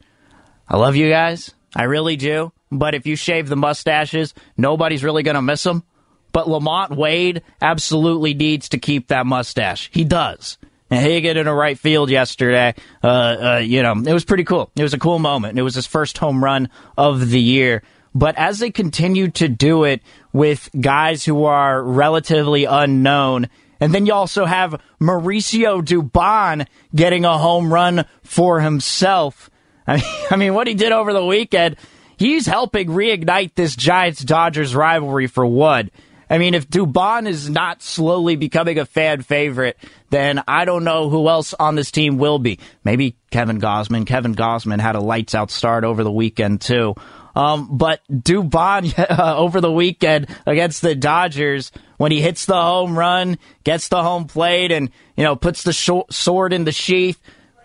I 0.66 0.76
love 0.76 0.96
you 0.96 1.08
guys. 1.08 1.54
I 1.76 1.84
really 1.84 2.16
do. 2.16 2.52
But 2.70 2.94
if 2.94 3.06
you 3.06 3.16
shave 3.16 3.48
the 3.48 3.56
mustaches, 3.56 4.34
nobody's 4.56 5.04
really 5.04 5.22
going 5.22 5.36
to 5.36 5.42
miss 5.42 5.62
them. 5.62 5.84
But 6.32 6.48
Lamont 6.48 6.96
Wade 6.96 7.42
absolutely 7.60 8.34
needs 8.34 8.68
to 8.70 8.78
keep 8.78 9.08
that 9.08 9.26
mustache. 9.26 9.90
He 9.92 10.04
does. 10.04 10.58
And 10.90 11.04
he 11.04 11.20
got 11.20 11.36
in 11.36 11.46
a 11.46 11.54
right 11.54 11.78
field 11.78 12.10
yesterday. 12.10 12.74
Uh, 13.02 13.06
uh, 13.06 13.62
you 13.62 13.82
know, 13.82 13.92
it 13.92 14.12
was 14.12 14.24
pretty 14.24 14.44
cool. 14.44 14.70
It 14.76 14.82
was 14.82 14.94
a 14.94 14.98
cool 14.98 15.18
moment. 15.18 15.58
It 15.58 15.62
was 15.62 15.74
his 15.74 15.86
first 15.86 16.18
home 16.18 16.42
run 16.42 16.70
of 16.96 17.30
the 17.30 17.40
year. 17.40 17.82
But 18.14 18.36
as 18.38 18.58
they 18.58 18.70
continue 18.70 19.30
to 19.32 19.48
do 19.48 19.84
it 19.84 20.02
with 20.32 20.70
guys 20.78 21.24
who 21.24 21.44
are 21.44 21.82
relatively 21.82 22.64
unknown, 22.64 23.48
and 23.80 23.94
then 23.94 24.06
you 24.06 24.12
also 24.12 24.44
have 24.44 24.80
Mauricio 25.00 25.82
Dubon 25.82 26.66
getting 26.94 27.24
a 27.24 27.38
home 27.38 27.72
run 27.72 28.06
for 28.22 28.60
himself. 28.60 29.50
I 29.86 29.96
mean, 29.96 30.04
I 30.30 30.36
mean, 30.36 30.54
what 30.54 30.66
he 30.66 30.74
did 30.74 30.92
over 30.92 31.12
the 31.12 31.24
weekend, 31.24 31.76
he's 32.18 32.46
helping 32.46 32.88
reignite 32.88 33.54
this 33.54 33.74
Giants 33.74 34.22
Dodgers 34.22 34.74
rivalry 34.74 35.26
for 35.26 35.46
one. 35.46 35.90
I 36.30 36.38
mean, 36.38 36.54
if 36.54 36.68
Dubon 36.68 37.26
is 37.26 37.48
not 37.48 37.82
slowly 37.82 38.36
becoming 38.36 38.78
a 38.78 38.84
fan 38.84 39.22
favorite, 39.22 39.78
then 40.10 40.42
I 40.46 40.66
don't 40.66 40.84
know 40.84 41.08
who 41.08 41.28
else 41.28 41.54
on 41.54 41.74
this 41.74 41.90
team 41.90 42.18
will 42.18 42.38
be. 42.38 42.58
Maybe 42.84 43.16
Kevin 43.30 43.60
Gausman. 43.60 44.06
Kevin 44.06 44.34
Gausman 44.34 44.80
had 44.80 44.94
a 44.94 45.00
lights 45.00 45.34
out 45.34 45.50
start 45.50 45.84
over 45.84 46.04
the 46.04 46.12
weekend 46.12 46.60
too. 46.60 46.94
Um, 47.34 47.78
but 47.78 48.00
Dubon 48.10 48.92
uh, 49.18 49.36
over 49.36 49.60
the 49.60 49.72
weekend 49.72 50.28
against 50.44 50.82
the 50.82 50.94
Dodgers, 50.94 51.72
when 51.96 52.12
he 52.12 52.20
hits 52.20 52.46
the 52.46 52.60
home 52.60 52.98
run, 52.98 53.38
gets 53.64 53.88
the 53.88 54.02
home 54.02 54.26
plate, 54.26 54.72
and 54.72 54.90
you 55.16 55.24
know 55.24 55.36
puts 55.36 55.62
the 55.62 56.04
sword 56.10 56.52
in 56.52 56.64
the 56.64 56.72
sheath, 56.72 57.20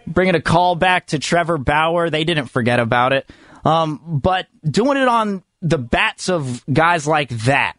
bringing 0.06 0.36
a 0.36 0.42
call 0.42 0.76
back 0.76 1.08
to 1.08 1.20
Trevor 1.20 1.58
Bauer. 1.58 2.10
They 2.10 2.24
didn't 2.24 2.48
forget 2.48 2.80
about 2.80 3.14
it. 3.14 3.30
Um, 3.64 4.20
but 4.22 4.48
doing 4.64 4.98
it 4.98 5.08
on 5.08 5.44
the 5.62 5.78
bats 5.78 6.30
of 6.30 6.64
guys 6.72 7.08
like 7.08 7.30
that 7.30 7.76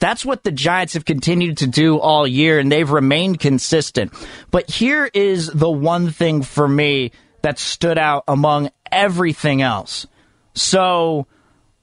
that's 0.00 0.24
what 0.24 0.42
the 0.42 0.50
Giants 0.50 0.94
have 0.94 1.04
continued 1.04 1.58
to 1.58 1.66
do 1.66 1.98
all 1.98 2.26
year, 2.26 2.58
and 2.58 2.72
they've 2.72 2.90
remained 2.90 3.38
consistent. 3.38 4.12
But 4.50 4.68
here 4.68 5.08
is 5.12 5.48
the 5.48 5.70
one 5.70 6.10
thing 6.10 6.42
for 6.42 6.66
me 6.66 7.12
that 7.42 7.58
stood 7.58 7.98
out 7.98 8.24
among 8.26 8.70
everything 8.90 9.62
else. 9.62 10.06
So 10.54 11.26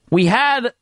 we 0.09 0.25
had 0.25 0.73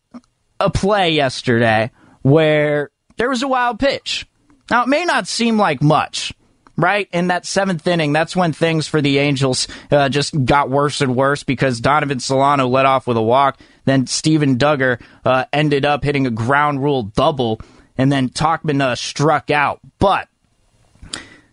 a 0.60 0.70
play 0.70 1.12
yesterday 1.12 1.92
where 2.22 2.90
there 3.18 3.30
was 3.30 3.44
a 3.44 3.48
wild 3.48 3.80
pitch. 3.80 4.26
Now, 4.72 4.84
it 4.84 4.88
may 4.88 5.04
not 5.04 5.28
seem 5.28 5.58
like 5.58 5.84
much, 5.84 6.34
right? 6.78 7.08
In 7.12 7.28
that 7.28 7.46
seventh 7.46 7.86
inning, 7.88 8.14
that's 8.14 8.36
when 8.36 8.54
things 8.54 8.88
for 8.88 9.02
the 9.02 9.18
Angels 9.18 9.68
uh, 9.92 10.10
just 10.10 10.46
got 10.46 10.70
worse 10.70 11.02
and 11.02 11.16
worse 11.16 11.44
because 11.44 11.80
Donovan 11.80 12.20
Solano 12.20 12.68
led 12.68 12.86
off 12.86 13.08
with 13.08 13.18
a 13.18 13.22
walk. 13.22 13.60
Then 13.86 14.08
Steven 14.08 14.58
Duggar 14.58 15.02
uh, 15.24 15.46
ended 15.54 15.86
up 15.86 16.04
hitting 16.04 16.26
a 16.26 16.32
ground 16.32 16.84
rule 16.84 17.04
double, 17.04 17.62
and 17.98 18.12
then 18.12 18.30
Tauchman 18.30 18.82
uh, 18.82 18.96
struck 18.96 19.52
out. 19.52 19.80
But 20.00 20.28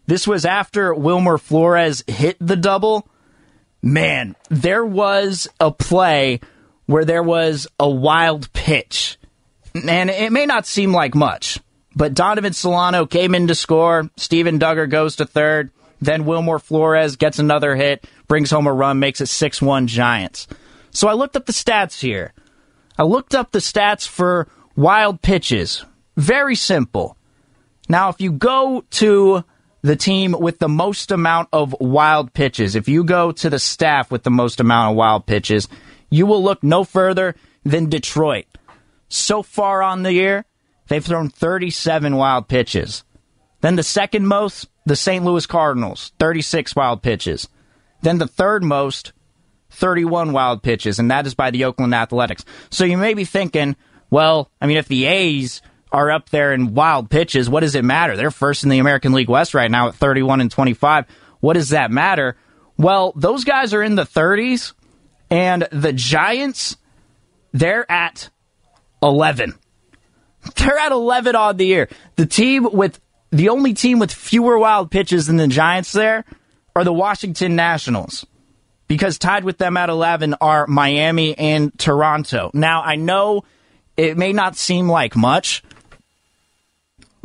this 0.06 0.26
was 0.26 0.44
after 0.44 0.94
Wilmer 0.94 1.38
Flores 1.38 2.02
hit 2.06 2.37
the 2.40 2.56
double. 2.56 3.08
Man, 3.82 4.37
there 4.48 4.85
was 4.85 5.48
a 5.58 5.70
play 5.70 6.40
where 6.87 7.04
there 7.04 7.22
was 7.22 7.66
a 7.78 7.88
wild 7.88 8.52
pitch. 8.52 9.18
And 9.74 10.11
it 10.11 10.32
may 10.32 10.46
not 10.46 10.66
seem 10.66 10.92
like 10.92 11.14
much, 11.14 11.58
but 11.94 12.14
Donovan 12.14 12.52
Solano 12.52 13.07
came 13.07 13.35
in 13.35 13.48
to 13.48 13.55
score. 13.55 14.11
Steven 14.16 14.59
Duggar 14.59 14.88
goes 14.88 15.16
to 15.16 15.26
third. 15.26 15.70
Then 16.00 16.24
Wilmer 16.24 16.59
Flores 16.59 17.16
gets 17.16 17.38
another 17.38 17.76
hit, 17.76 18.05
brings 18.26 18.50
home 18.50 18.66
a 18.66 18.72
run, 18.72 18.98
makes 18.98 19.20
it 19.20 19.26
6 19.26 19.62
1 19.62 19.87
Giants. 19.87 20.48
So 20.90 21.09
I 21.09 21.12
looked 21.12 21.37
up 21.37 21.46
the 21.46 21.52
stats 21.52 22.00
here. 22.00 22.33
I 22.98 23.05
looked 23.05 23.35
up 23.35 23.52
the 23.52 23.61
stats 23.61 24.07
for 24.07 24.48
wild 24.76 25.22
pitches. 25.22 25.85
Very 26.16 26.57
simple. 26.57 27.16
Now, 27.88 28.09
if 28.09 28.20
you 28.20 28.33
go 28.33 28.85
to 28.90 29.44
the 29.83 29.96
team 29.96 30.33
with 30.33 30.59
the 30.59 30.68
most 30.68 31.11
amount 31.11 31.48
of 31.52 31.74
wild 31.81 32.33
pitches, 32.33 32.76
if 32.76 32.88
you 32.88 33.05
go 33.05 33.33
to 33.33 33.50
the 33.50 33.59
staff 33.59 34.11
with 34.11 34.22
the 34.22 34.31
most 34.31 34.61
amount 34.61 34.90
of 34.90 34.96
wild 34.96 35.26
pitches, 35.26 35.68
you 36.11 36.26
will 36.26 36.42
look 36.42 36.62
no 36.62 36.85
further 36.85 37.35
than 37.64 37.88
Detroit. 37.88 38.46
So 39.09 39.42
far 39.42 39.83
on 39.83 40.02
the 40.02 40.12
year, 40.12 40.44
they've 40.92 41.05
thrown 41.05 41.31
37 41.31 42.16
wild 42.16 42.48
pitches. 42.48 43.02
Then 43.62 43.76
the 43.76 43.83
second 43.83 44.26
most, 44.26 44.68
the 44.85 44.94
St. 44.94 45.24
Louis 45.24 45.46
Cardinals, 45.46 46.12
36 46.18 46.76
wild 46.76 47.02
pitches. 47.02 47.48
Then 48.02 48.18
the 48.18 48.26
third 48.26 48.62
most, 48.62 49.12
31 49.70 50.33
wild 50.33 50.62
pitches, 50.62 50.98
and 50.98 51.11
that 51.11 51.26
is 51.26 51.35
by 51.35 51.50
the 51.50 51.64
Oakland 51.64 51.94
Athletics. 51.94 52.44
So 52.68 52.85
you 52.85 52.98
may 52.98 53.14
be 53.14 53.24
thinking, 53.24 53.74
well, 54.11 54.50
I 54.61 54.66
mean, 54.66 54.76
if 54.76 54.88
the 54.88 55.07
A's 55.07 55.62
are 55.92 56.11
up 56.11 56.28
there 56.28 56.52
in 56.52 56.74
wild 56.74 57.09
pitches, 57.09 57.48
what 57.48 57.61
does 57.61 57.74
it 57.74 57.85
matter? 57.85 58.14
They're 58.14 58.31
first 58.31 58.64
in 58.64 58.68
the 58.68 58.78
American 58.78 59.12
League 59.12 59.31
West 59.31 59.55
right 59.55 59.70
now 59.70 59.88
at 59.88 59.94
31 59.94 60.42
and 60.42 60.50
25. 60.50 61.07
What 61.40 61.55
does 61.55 61.70
that 61.70 61.90
matter? 61.90 62.37
Well, 62.76 63.12
those 63.16 63.44
guys 63.44 63.72
are 63.72 63.83
in 63.83 63.94
the 63.94 64.05
30s, 64.05 64.74
and 65.31 65.66
the 65.72 65.94
Giants, 65.94 66.76
they're 67.52 67.90
at 67.90 68.28
11. 69.02 69.55
They're 70.57 70.78
at 70.78 70.92
11 70.92 71.37
on 71.37 71.57
the 71.57 71.66
year. 71.66 71.88
The 72.16 72.26
team 72.26 72.68
with 72.72 73.00
the 73.31 73.48
only 73.48 73.74
team 73.74 73.98
with 73.98 74.12
fewer 74.12 74.59
wild 74.59 74.90
pitches 74.90 75.26
than 75.26 75.37
the 75.37 75.48
Giants 75.48 75.92
there 75.92 76.24
are 76.76 76.85
the 76.85 76.92
Washington 76.92 77.57
Nationals. 77.57 78.26
Because 78.88 79.16
tied 79.16 79.44
with 79.44 79.57
them 79.57 79.76
at 79.76 79.88
11 79.88 80.35
are 80.40 80.66
Miami 80.66 81.37
and 81.38 81.76
Toronto. 81.78 82.50
Now, 82.52 82.83
I 82.83 82.96
know 82.96 83.44
it 83.96 84.18
may 84.18 84.35
not 84.35 84.57
seem 84.57 84.87
like 84.87 85.16
much, 85.16 85.62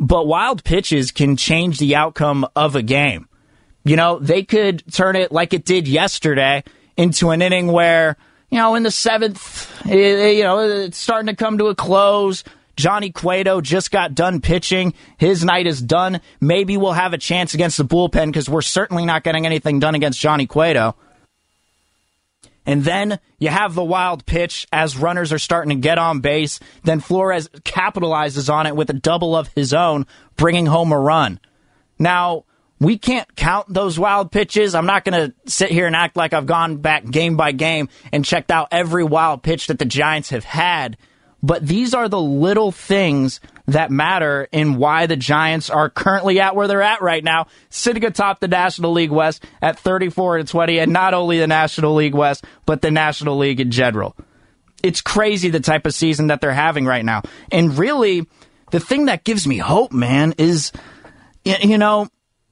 but 0.00 0.26
wild 0.26 0.64
pitches 0.64 1.10
can 1.10 1.36
change 1.36 1.78
the 1.78 1.96
outcome 1.96 2.46
of 2.56 2.74
a 2.74 2.82
game. 2.82 3.28
You 3.84 3.96
know, 3.96 4.18
they 4.18 4.44
could 4.44 4.82
turn 4.92 5.16
it 5.16 5.32
like 5.32 5.52
it 5.52 5.64
did 5.64 5.88
yesterday 5.88 6.64
into 6.96 7.30
an 7.30 7.42
inning 7.42 7.68
where, 7.68 8.16
you 8.50 8.58
know, 8.58 8.74
in 8.74 8.82
the 8.82 8.90
seventh, 8.90 9.86
it, 9.86 10.36
you 10.36 10.42
know, 10.42 10.60
it's 10.60 10.98
starting 10.98 11.26
to 11.26 11.36
come 11.36 11.58
to 11.58 11.66
a 11.66 11.74
close. 11.74 12.44
Johnny 12.78 13.10
Cueto 13.10 13.60
just 13.60 13.90
got 13.90 14.14
done 14.14 14.40
pitching. 14.40 14.94
His 15.18 15.44
night 15.44 15.66
is 15.66 15.82
done. 15.82 16.20
Maybe 16.40 16.76
we'll 16.76 16.92
have 16.92 17.12
a 17.12 17.18
chance 17.18 17.52
against 17.52 17.76
the 17.76 17.84
bullpen 17.84 18.26
because 18.26 18.48
we're 18.48 18.62
certainly 18.62 19.04
not 19.04 19.24
getting 19.24 19.46
anything 19.46 19.80
done 19.80 19.96
against 19.96 20.20
Johnny 20.20 20.46
Cueto. 20.46 20.94
And 22.64 22.84
then 22.84 23.18
you 23.40 23.48
have 23.48 23.74
the 23.74 23.82
wild 23.82 24.26
pitch 24.26 24.68
as 24.72 24.96
runners 24.96 25.32
are 25.32 25.40
starting 25.40 25.70
to 25.70 25.82
get 25.82 25.98
on 25.98 26.20
base. 26.20 26.60
Then 26.84 27.00
Flores 27.00 27.48
capitalizes 27.48 28.52
on 28.52 28.66
it 28.66 28.76
with 28.76 28.90
a 28.90 28.94
double 28.94 29.34
of 29.34 29.48
his 29.54 29.74
own, 29.74 30.06
bringing 30.36 30.66
home 30.66 30.92
a 30.92 30.98
run. 31.00 31.40
Now, 31.98 32.44
we 32.78 32.96
can't 32.96 33.34
count 33.34 33.72
those 33.74 33.98
wild 33.98 34.30
pitches. 34.30 34.76
I'm 34.76 34.86
not 34.86 35.04
going 35.04 35.30
to 35.30 35.50
sit 35.50 35.72
here 35.72 35.88
and 35.88 35.96
act 35.96 36.16
like 36.16 36.32
I've 36.32 36.46
gone 36.46 36.76
back 36.76 37.04
game 37.10 37.36
by 37.36 37.50
game 37.50 37.88
and 38.12 38.24
checked 38.24 38.52
out 38.52 38.68
every 38.70 39.02
wild 39.02 39.42
pitch 39.42 39.66
that 39.66 39.80
the 39.80 39.84
Giants 39.84 40.30
have 40.30 40.44
had. 40.44 40.96
But 41.42 41.66
these 41.66 41.94
are 41.94 42.08
the 42.08 42.20
little 42.20 42.72
things 42.72 43.40
that 43.66 43.90
matter 43.90 44.48
in 44.50 44.76
why 44.76 45.06
the 45.06 45.16
Giants 45.16 45.70
are 45.70 45.90
currently 45.90 46.40
at 46.40 46.56
where 46.56 46.66
they're 46.66 46.82
at 46.82 47.02
right 47.02 47.22
now, 47.22 47.46
sitting 47.70 48.04
atop 48.04 48.40
the 48.40 48.48
National 48.48 48.92
League 48.92 49.10
West 49.10 49.44
at 49.62 49.78
34 49.78 50.38
and 50.38 50.48
20, 50.48 50.78
and 50.78 50.92
not 50.92 51.14
only 51.14 51.38
the 51.38 51.46
National 51.46 51.94
League 51.94 52.14
West, 52.14 52.44
but 52.66 52.82
the 52.82 52.90
National 52.90 53.36
League 53.36 53.60
in 53.60 53.70
general. 53.70 54.16
It's 54.82 55.00
crazy 55.00 55.50
the 55.50 55.60
type 55.60 55.86
of 55.86 55.94
season 55.94 56.28
that 56.28 56.40
they're 56.40 56.52
having 56.52 56.86
right 56.86 57.04
now. 57.04 57.22
And 57.52 57.76
really, 57.78 58.26
the 58.70 58.80
thing 58.80 59.06
that 59.06 59.24
gives 59.24 59.46
me 59.46 59.58
hope, 59.58 59.92
man, 59.92 60.34
is, 60.38 60.72
you 61.44 61.78
know, 61.78 62.08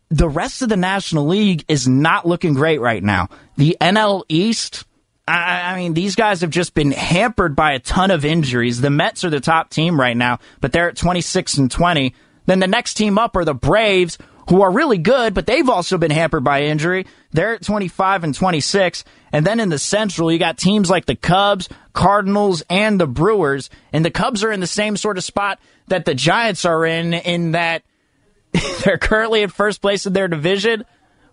the 0.08 0.28
rest 0.28 0.62
of 0.62 0.68
the 0.68 0.76
National 0.76 1.26
League 1.26 1.64
is 1.68 1.88
not 1.88 2.26
looking 2.26 2.54
great 2.54 2.80
right 2.80 3.02
now. 3.02 3.28
The 3.56 3.76
NL 3.80 4.22
East, 4.28 4.84
I, 5.28 5.72
I, 5.72 5.76
mean, 5.76 5.94
these 5.94 6.14
guys 6.14 6.42
have 6.42 6.50
just 6.50 6.72
been 6.74 6.92
hampered 6.92 7.56
by 7.56 7.72
a 7.72 7.80
ton 7.80 8.10
of 8.10 8.24
injuries. 8.24 8.80
The 8.80 8.90
Mets 8.90 9.24
are 9.24 9.30
the 9.30 9.40
top 9.40 9.70
team 9.70 10.00
right 10.00 10.16
now, 10.16 10.38
but 10.60 10.72
they're 10.72 10.88
at 10.88 10.96
26 10.96 11.58
and 11.58 11.70
20. 11.70 12.14
Then 12.46 12.60
the 12.60 12.68
next 12.68 12.94
team 12.94 13.18
up 13.18 13.34
are 13.36 13.44
the 13.44 13.54
Braves, 13.54 14.18
who 14.48 14.62
are 14.62 14.70
really 14.70 14.98
good, 14.98 15.34
but 15.34 15.46
they've 15.46 15.68
also 15.68 15.98
been 15.98 16.12
hampered 16.12 16.44
by 16.44 16.62
injury. 16.64 17.06
They're 17.32 17.54
at 17.54 17.62
25 17.62 18.22
and 18.22 18.34
26. 18.34 19.04
And 19.32 19.44
then 19.44 19.58
in 19.58 19.68
the 19.68 19.78
Central, 19.78 20.30
you 20.30 20.38
got 20.38 20.56
teams 20.56 20.88
like 20.88 21.06
the 21.06 21.16
Cubs, 21.16 21.68
Cardinals, 21.92 22.62
and 22.70 23.00
the 23.00 23.08
Brewers. 23.08 23.68
And 23.92 24.04
the 24.04 24.12
Cubs 24.12 24.44
are 24.44 24.52
in 24.52 24.60
the 24.60 24.68
same 24.68 24.96
sort 24.96 25.18
of 25.18 25.24
spot 25.24 25.58
that 25.88 26.04
the 26.04 26.14
Giants 26.14 26.64
are 26.64 26.86
in, 26.86 27.12
in 27.12 27.52
that 27.52 27.82
they're 28.84 28.98
currently 28.98 29.42
in 29.42 29.50
first 29.50 29.82
place 29.82 30.06
in 30.06 30.12
their 30.12 30.28
division 30.28 30.84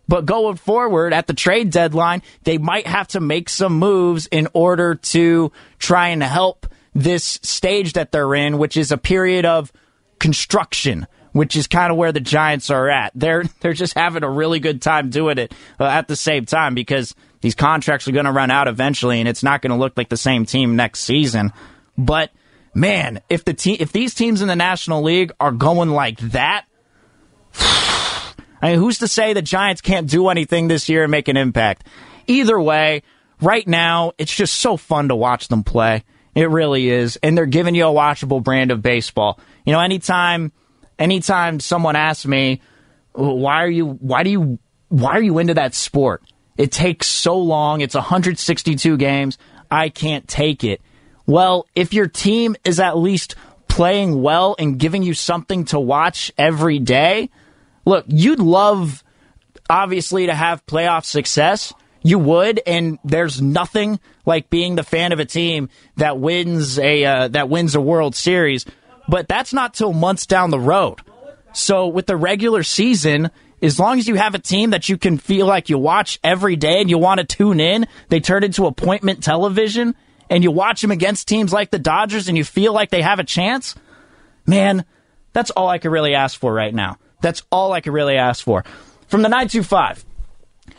but 0.08 0.26
going 0.26 0.58
forward 0.58 1.14
at 1.14 1.28
the 1.28 1.34
trade 1.34 1.70
deadline, 1.70 2.22
they 2.44 2.58
might 2.58 2.88
have 2.88 3.08
to 3.10 3.20
make 3.20 3.50
some 3.50 3.80
moves 3.80 4.28
in 4.28 4.48
order 4.54 4.96
to 4.96 5.52
try 5.80 6.10
and 6.10 6.22
help 6.22 6.68
this 6.94 7.40
stage 7.42 7.94
that 7.94 8.12
they're 8.12 8.36
in, 8.36 8.58
which 8.58 8.78
is 8.78 8.92
a 8.92 8.98
period 8.98 9.46
of 9.46 9.72
construction, 10.20 11.08
which 11.32 11.56
is 11.56 11.68
kind 11.68 11.92
of 11.92 11.98
where 11.98 12.12
the 12.12 12.20
Giants 12.20 12.70
are 12.70 12.90
at. 12.90 13.12
They're 13.16 13.44
they're 13.62 13.74
just 13.74 13.94
having 13.96 14.24
a 14.24 14.30
really 14.30 14.60
good 14.60 14.82
time 14.82 15.10
doing 15.10 15.38
it 15.38 15.54
uh, 15.80 15.86
at 15.86 16.08
the 16.08 16.16
same 16.16 16.46
time 16.46 16.76
because 16.76 17.16
these 17.42 17.56
contracts 17.56 18.08
are 18.08 18.12
going 18.12 18.26
to 18.26 18.32
run 18.32 18.52
out 18.52 18.68
eventually, 18.68 19.20
and 19.20 19.28
it's 19.28 19.44
not 19.44 19.62
going 19.62 19.72
to 19.72 19.78
look 19.78 19.94
like 19.98 20.10
the 20.10 20.18
same 20.18 20.46
team 20.46 20.76
next 20.76 21.02
season. 21.02 21.52
But 21.98 22.32
man, 22.74 23.22
if 23.30 23.46
the 23.46 23.54
te- 23.54 23.80
if 23.80 23.92
these 23.92 24.14
teams 24.14 24.42
in 24.42 24.48
the 24.48 24.56
National 24.56 25.02
League 25.02 25.32
are 25.40 25.52
going 25.52 25.90
like 25.90 26.20
that. 26.20 26.66
I 28.64 28.72
mean, 28.72 28.80
who's 28.80 29.00
to 29.00 29.10
say 29.10 29.34
the 29.34 29.42
Giants 29.42 29.82
can't 29.82 30.10
do 30.10 30.30
anything 30.30 30.70
this 30.70 30.88
year 30.88 31.04
and 31.04 31.12
make 31.12 31.28
an 31.28 31.36
impact? 31.36 31.86
Either 32.28 32.58
way, 32.58 33.04
right 33.42 33.68
now, 33.68 34.14
it's 34.18 34.34
just 34.34 34.56
so 34.56 34.78
fun 34.78 35.10
to 35.10 35.18
watch 35.18 35.50
them 35.50 35.64
play. 35.64 36.06
It 36.34 36.50
really 36.50 36.90
is. 36.90 37.20
And 37.22 37.38
they're 37.38 37.46
giving 37.46 37.76
you 37.76 37.84
a 37.84 37.92
watchable 37.92 38.42
brand 38.42 38.72
of 38.72 38.82
baseball. 38.82 39.38
You 39.66 39.74
know, 39.74 39.82
anytime 39.82 40.54
anytime 40.98 41.60
someone 41.60 41.98
asks 41.98 42.26
me, 42.26 42.62
why 43.12 43.66
are 43.66 43.70
you 43.70 43.86
why 43.86 44.24
do 44.24 44.30
you 44.30 44.60
why 44.88 45.12
are 45.12 45.22
you 45.22 45.40
into 45.40 45.56
that 45.56 45.76
sport? 45.76 46.24
It 46.58 46.72
takes 46.72 47.08
so 47.08 47.38
long. 47.38 47.82
It's 47.82 47.96
162 47.96 48.96
games. 48.96 49.38
I 49.70 49.90
can't 49.90 50.26
take 50.26 50.64
it. 50.64 50.80
Well, 51.26 51.68
if 51.76 51.94
your 51.94 52.08
team 52.08 52.56
is 52.64 52.80
at 52.80 52.98
least 52.98 53.36
playing 53.68 54.22
well 54.22 54.56
and 54.58 54.80
giving 54.80 55.04
you 55.04 55.14
something 55.14 55.66
to 55.66 55.82
watch 55.82 56.32
every 56.38 56.80
day, 56.80 57.30
look, 57.86 58.06
you'd 58.08 58.40
love, 58.40 59.04
obviously, 59.70 60.28
to 60.28 60.36
have 60.36 60.66
playoff 60.66 61.06
success. 61.06 61.74
You 62.02 62.20
would, 62.20 62.60
and 62.68 63.00
there's 63.06 63.42
nothing 63.42 64.00
like 64.26 64.50
being 64.50 64.76
the 64.76 64.84
fan 64.84 65.14
of 65.14 65.20
a 65.20 65.26
team 65.26 65.70
that 65.96 66.20
wins 66.20 66.78
a 66.78 67.06
uh, 67.06 67.28
that 67.30 67.48
wins 67.48 67.76
a 67.76 67.82
World 67.82 68.16
Series. 68.16 68.66
But 69.08 69.28
that's 69.28 69.54
not 69.54 69.74
till 69.74 69.94
months 69.94 70.26
down 70.26 70.50
the 70.50 70.60
road. 70.60 71.00
So 71.54 71.88
with 71.88 72.08
the 72.08 72.18
regular 72.18 72.64
season, 72.64 73.32
as 73.62 73.80
long 73.80 74.00
as 74.00 74.08
you 74.08 74.16
have 74.16 74.36
a 74.36 74.40
team 74.40 74.72
that 74.72 74.90
you 74.90 74.98
can 74.98 75.18
feel 75.18 75.46
like 75.46 75.70
you 75.70 75.78
watch 75.78 76.20
every 76.24 76.58
day 76.58 76.82
and 76.82 76.90
you 76.90 76.98
want 76.98 77.22
to 77.22 77.26
tune 77.26 77.62
in, 77.62 77.88
they 78.10 78.20
turn 78.20 78.44
into 78.44 78.66
appointment 78.66 79.24
television, 79.24 79.96
and 80.30 80.44
you 80.44 80.52
watch 80.52 80.82
them 80.82 80.92
against 80.92 81.28
teams 81.28 81.54
like 81.54 81.72
the 81.72 81.80
Dodgers, 81.80 82.28
and 82.28 82.38
you 82.38 82.44
feel 82.44 82.74
like 82.74 82.90
they 82.90 83.02
have 83.02 83.20
a 83.20 83.24
chance. 83.24 83.76
Man, 84.46 84.84
that's 85.32 85.52
all 85.52 85.70
I 85.70 85.78
could 85.78 85.92
really 85.92 86.16
ask 86.16 86.38
for 86.38 86.54
right 86.54 86.74
now. 86.74 86.98
That's 87.24 87.42
all 87.52 87.72
I 87.72 87.82
could 87.82 87.94
really 87.94 88.18
ask 88.18 88.44
for. 88.44 88.64
From 89.08 89.24
the 89.24 89.30
925. 89.30 90.06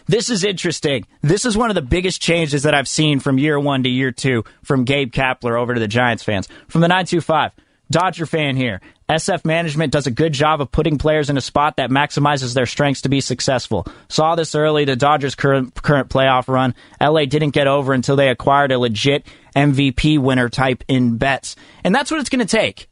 This 0.07 0.29
is 0.29 0.45
interesting. 0.45 1.07
This 1.23 1.47
is 1.47 1.57
one 1.57 1.71
of 1.71 1.75
the 1.75 1.83
biggest 1.83 2.21
changes 2.21 2.65
that 2.65 2.75
I've 2.75 2.87
seen 2.87 3.19
from 3.19 3.39
year 3.39 3.59
one 3.59 3.83
to 3.85 3.89
year 3.89 4.13
two 4.13 4.45
from 4.63 4.85
Gabe 4.85 5.11
Kapler 5.11 5.59
over 5.59 5.73
to 5.73 5.81
the 5.81 5.89
Giants 5.89 6.23
fans. 6.23 6.47
From 6.69 6.83
the 6.83 6.89
925. 6.89 7.53
Dodger 7.91 8.27
fan 8.27 8.57
here. 8.57 8.81
SF 9.09 9.45
management 9.45 9.93
does 9.93 10.07
a 10.07 10.11
good 10.11 10.33
job 10.33 10.61
of 10.61 10.71
putting 10.71 10.99
players 10.99 11.29
in 11.29 11.37
a 11.37 11.41
spot 11.41 11.77
that 11.77 11.91
maximizes 11.91 12.55
their 12.55 12.67
strengths 12.67 13.03
to 13.03 13.09
be 13.09 13.21
successful. 13.21 13.87
Saw 14.09 14.35
this 14.35 14.55
early, 14.55 14.85
the 14.85 14.97
Dodgers' 14.97 15.35
current, 15.35 15.75
current 15.75 16.09
playoff 16.09 16.49
run. 16.49 16.75
LA 17.01 17.27
didn't 17.27 17.51
get 17.51 17.67
over 17.67 17.93
until 17.93 18.17
they 18.17 18.29
acquired 18.29 18.73
a 18.73 18.79
legit 18.79 19.27
MVP 19.55 20.19
winner 20.19 20.49
type 20.49 20.85
in 20.89 21.19
Betts. 21.19 21.57
And 21.85 21.95
that's 21.95 22.11
what 22.11 22.21
it's 22.21 22.31
going 22.31 22.47
to 22.47 22.57
take. 22.57 22.89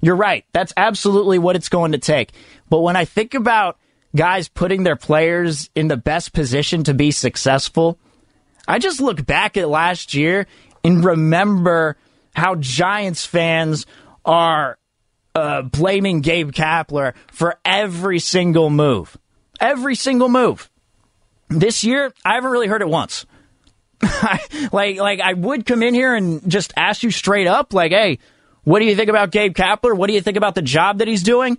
You're 0.00 0.16
right. 0.16 0.44
That's 0.52 0.72
absolutely 0.76 1.38
what 1.38 1.56
it's 1.56 1.68
going 1.68 1.92
to 1.92 1.98
take. 1.98 2.32
But 2.68 2.80
when 2.80 2.96
I 2.96 3.04
think 3.04 3.34
about 3.34 3.78
guys 4.16 4.48
putting 4.48 4.82
their 4.82 4.96
players 4.96 5.70
in 5.74 5.88
the 5.88 5.96
best 5.96 6.32
position 6.32 6.84
to 6.84 6.94
be 6.94 7.10
successful, 7.10 7.98
I 8.66 8.78
just 8.78 9.00
look 9.00 9.24
back 9.26 9.56
at 9.56 9.68
last 9.68 10.14
year 10.14 10.46
and 10.82 11.04
remember 11.04 11.96
how 12.34 12.54
Giants 12.54 13.26
fans 13.26 13.86
are 14.24 14.78
uh, 15.34 15.62
blaming 15.62 16.20
Gabe 16.20 16.52
Kapler 16.52 17.14
for 17.32 17.58
every 17.64 18.18
single 18.18 18.70
move. 18.70 19.16
Every 19.60 19.94
single 19.94 20.28
move. 20.28 20.70
This 21.48 21.84
year, 21.84 22.12
I 22.24 22.34
haven't 22.34 22.50
really 22.50 22.68
heard 22.68 22.82
it 22.82 22.88
once. 22.88 23.26
like, 24.72 24.98
like 24.98 25.20
I 25.20 25.34
would 25.34 25.66
come 25.66 25.82
in 25.82 25.94
here 25.94 26.14
and 26.14 26.48
just 26.48 26.72
ask 26.76 27.02
you 27.02 27.10
straight 27.10 27.46
up, 27.46 27.74
like, 27.74 27.92
hey, 27.92 28.18
what 28.64 28.80
do 28.80 28.84
you 28.84 28.96
think 28.96 29.08
about 29.08 29.30
Gabe 29.30 29.54
Kapler? 29.54 29.96
What 29.96 30.08
do 30.08 30.14
you 30.14 30.20
think 30.20 30.36
about 30.36 30.54
the 30.54 30.62
job 30.62 30.98
that 30.98 31.08
he's 31.08 31.22
doing? 31.22 31.58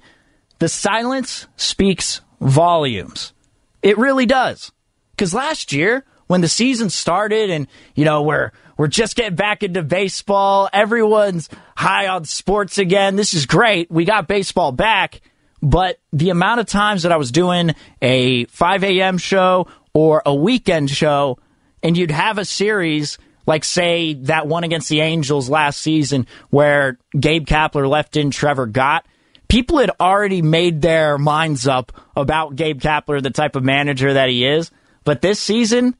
The 0.59 0.69
silence 0.69 1.47
speaks 1.55 2.21
volumes. 2.39 3.33
It 3.81 3.97
really 3.97 4.25
does. 4.25 4.71
Because 5.11 5.33
last 5.33 5.73
year, 5.73 6.05
when 6.27 6.41
the 6.41 6.47
season 6.47 6.89
started 6.89 7.49
and, 7.49 7.67
you 7.95 8.05
know, 8.05 8.21
we're 8.21 8.51
we're 8.81 8.87
just 8.87 9.15
getting 9.15 9.35
back 9.35 9.61
into 9.61 9.83
baseball. 9.83 10.67
Everyone's 10.73 11.49
high 11.77 12.07
on 12.07 12.25
sports 12.25 12.79
again. 12.79 13.15
This 13.15 13.35
is 13.35 13.45
great. 13.45 13.91
We 13.91 14.05
got 14.05 14.27
baseball 14.27 14.71
back. 14.71 15.21
But 15.61 15.99
the 16.11 16.31
amount 16.31 16.61
of 16.61 16.65
times 16.65 17.03
that 17.03 17.11
I 17.11 17.17
was 17.17 17.31
doing 17.31 17.75
a 18.01 18.45
5 18.45 18.83
a.m. 18.83 19.19
show 19.19 19.67
or 19.93 20.23
a 20.25 20.33
weekend 20.33 20.89
show, 20.89 21.37
and 21.83 21.95
you'd 21.95 22.09
have 22.09 22.39
a 22.39 22.45
series 22.45 23.19
like, 23.45 23.63
say, 23.63 24.13
that 24.13 24.47
one 24.47 24.63
against 24.63 24.89
the 24.89 25.01
Angels 25.01 25.49
last 25.49 25.81
season 25.81 26.27
where 26.49 26.97
Gabe 27.17 27.45
Kapler 27.45 27.89
left 27.89 28.17
in 28.17 28.31
Trevor 28.31 28.65
Gott, 28.67 29.05
people 29.47 29.79
had 29.79 29.91
already 29.99 30.41
made 30.41 30.81
their 30.81 31.17
minds 31.17 31.67
up 31.67 31.91
about 32.15 32.55
Gabe 32.55 32.79
Kapler, 32.81 33.21
the 33.21 33.29
type 33.29 33.55
of 33.55 33.63
manager 33.63 34.13
that 34.13 34.29
he 34.29 34.45
is. 34.45 34.71
But 35.03 35.21
this 35.21 35.39
season, 35.39 35.95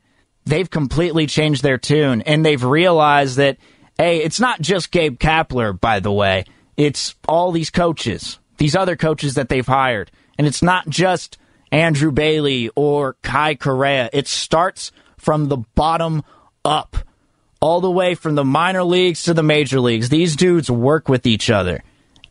they've 0.45 0.69
completely 0.69 1.27
changed 1.27 1.63
their 1.63 1.77
tune 1.77 2.21
and 2.21 2.45
they've 2.45 2.63
realized 2.63 3.37
that, 3.37 3.57
hey, 3.97 4.19
it's 4.23 4.39
not 4.39 4.61
just 4.61 4.91
Gabe 4.91 5.19
Kapler, 5.19 5.79
by 5.79 5.99
the 5.99 6.11
way. 6.11 6.45
It's 6.77 7.15
all 7.27 7.51
these 7.51 7.69
coaches, 7.69 8.39
these 8.57 8.75
other 8.75 8.95
coaches 8.95 9.35
that 9.35 9.49
they've 9.49 9.65
hired. 9.65 10.11
And 10.37 10.47
it's 10.47 10.61
not 10.61 10.87
just 10.89 11.37
Andrew 11.71 12.11
Bailey 12.11 12.69
or 12.75 13.13
Kai 13.21 13.55
Correa. 13.55 14.09
It 14.13 14.27
starts 14.27 14.91
from 15.17 15.47
the 15.47 15.57
bottom 15.57 16.23
up, 16.65 16.97
all 17.61 17.79
the 17.79 17.91
way 17.91 18.15
from 18.15 18.35
the 18.35 18.43
minor 18.43 18.83
leagues 18.83 19.23
to 19.23 19.33
the 19.33 19.43
major 19.43 19.79
leagues. 19.79 20.09
These 20.09 20.35
dudes 20.35 20.69
work 20.69 21.07
with 21.07 21.25
each 21.25 21.49
other. 21.49 21.83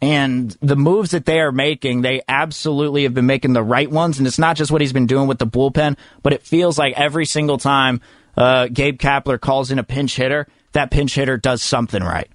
And 0.03 0.57
the 0.61 0.77
moves 0.77 1.11
that 1.11 1.27
they 1.27 1.41
are 1.41 1.53
making, 1.53 2.03
they 2.03 2.23
absolutely 2.27 3.05
have 3.05 3.15
been 3.15 3.27
making 3.27 3.53
the 3.53 3.63
right 3.63 3.91
ones. 3.91 4.19
And 4.19 4.27
it's 4.27 4.39
not 4.39 4.57
just 4.57 4.73
what 4.73 4.81
he's 4.81 4.93
been 4.93 5.07
doing 5.07 5.29
with 5.29 5.39
the 5.39 5.47
bullpen, 5.47 5.97
but 6.23 6.33
it 6.33 6.43
feels 6.43 6.79
like 6.79 6.95
every 6.99 7.27
single 7.27 7.59
time 7.59 8.01
uh, 8.37 8.69
Gabe 8.69 8.99
Kapler 8.99 9.39
calls 9.39 9.71
in 9.71 9.79
a 9.79 9.85
pinch 9.85 10.17
hitter, 10.17 10.47
that 10.73 10.91
pinch 10.91 11.15
hitter 11.15 11.37
does 11.37 11.63
something 11.63 12.03
right. 12.03 12.31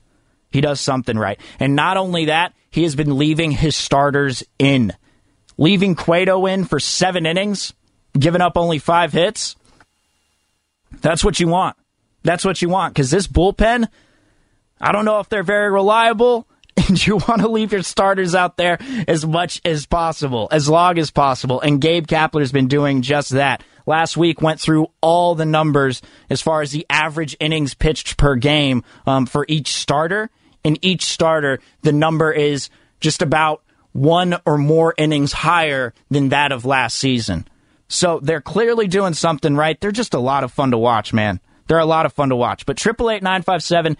He 0.51 0.62
does 0.62 0.79
something 0.79 1.17
right. 1.17 1.39
And 1.60 1.75
not 1.75 1.97
only 1.97 2.25
that, 2.25 2.53
he 2.69 2.84
has 2.84 2.95
been 2.95 3.17
leaving 3.17 3.51
his 3.51 3.75
starters 3.75 4.43
in. 4.60 4.93
Leaving 5.58 5.95
Cueto 5.95 6.45
in 6.45 6.65
for 6.65 6.79
seven 6.79 7.25
innings, 7.25 7.73
giving 8.17 8.41
up 8.41 8.58
only 8.58 8.77
five 8.77 9.12
hits. 9.12 9.55
That's 11.01 11.23
what 11.23 11.39
you 11.39 11.47
want. 11.47 11.75
That's 12.25 12.43
what 12.43 12.61
you 12.61 12.67
want. 12.67 12.93
Because 12.93 13.11
this 13.11 13.27
bullpen, 13.27 13.88
I 14.81 14.91
don't 14.91 15.05
know 15.05 15.19
if 15.19 15.29
they're 15.29 15.43
very 15.43 15.71
reliable 15.71 16.47
and 16.89 17.05
you 17.05 17.17
want 17.17 17.41
to 17.41 17.47
leave 17.47 17.71
your 17.71 17.83
starters 17.83 18.35
out 18.35 18.57
there 18.57 18.79
as 19.07 19.25
much 19.25 19.61
as 19.63 19.85
possible, 19.85 20.49
as 20.51 20.67
long 20.67 20.97
as 20.97 21.11
possible. 21.11 21.61
And 21.61 21.79
Gabe 21.79 22.07
Kapler's 22.07 22.51
been 22.51 22.67
doing 22.67 23.01
just 23.01 23.29
that. 23.29 23.63
Last 23.85 24.17
week 24.17 24.41
went 24.41 24.59
through 24.59 24.88
all 24.99 25.35
the 25.35 25.45
numbers 25.45 26.01
as 26.29 26.41
far 26.41 26.63
as 26.63 26.71
the 26.71 26.88
average 26.89 27.38
innings 27.39 27.75
pitched 27.75 28.17
per 28.17 28.35
game 28.35 28.83
um, 29.05 29.27
for 29.27 29.45
each 29.47 29.73
starter. 29.73 30.31
In 30.63 30.83
each 30.83 31.05
starter, 31.05 31.59
the 31.83 31.93
number 31.93 32.31
is 32.31 32.71
just 32.99 33.21
about 33.21 33.61
one 33.91 34.35
or 34.47 34.57
more 34.57 34.95
innings 34.97 35.31
higher 35.31 35.93
than 36.09 36.29
that 36.29 36.51
of 36.51 36.65
last 36.65 36.97
season. 36.97 37.47
So 37.88 38.19
they're 38.19 38.41
clearly 38.41 38.88
doing 38.88 39.13
something 39.13 39.55
right. 39.55 39.79
They're 39.79 39.91
just 39.91 40.15
a 40.15 40.19
lot 40.19 40.43
of 40.43 40.51
fun 40.51 40.71
to 40.71 40.77
watch, 40.79 41.13
man. 41.13 41.39
They're 41.67 41.80
a 41.80 41.86
lot 41.86 42.06
of 42.06 42.13
fun 42.13 42.30
to 42.30 42.36
watch. 42.36 42.65
But 42.65 42.80
888 42.86 43.97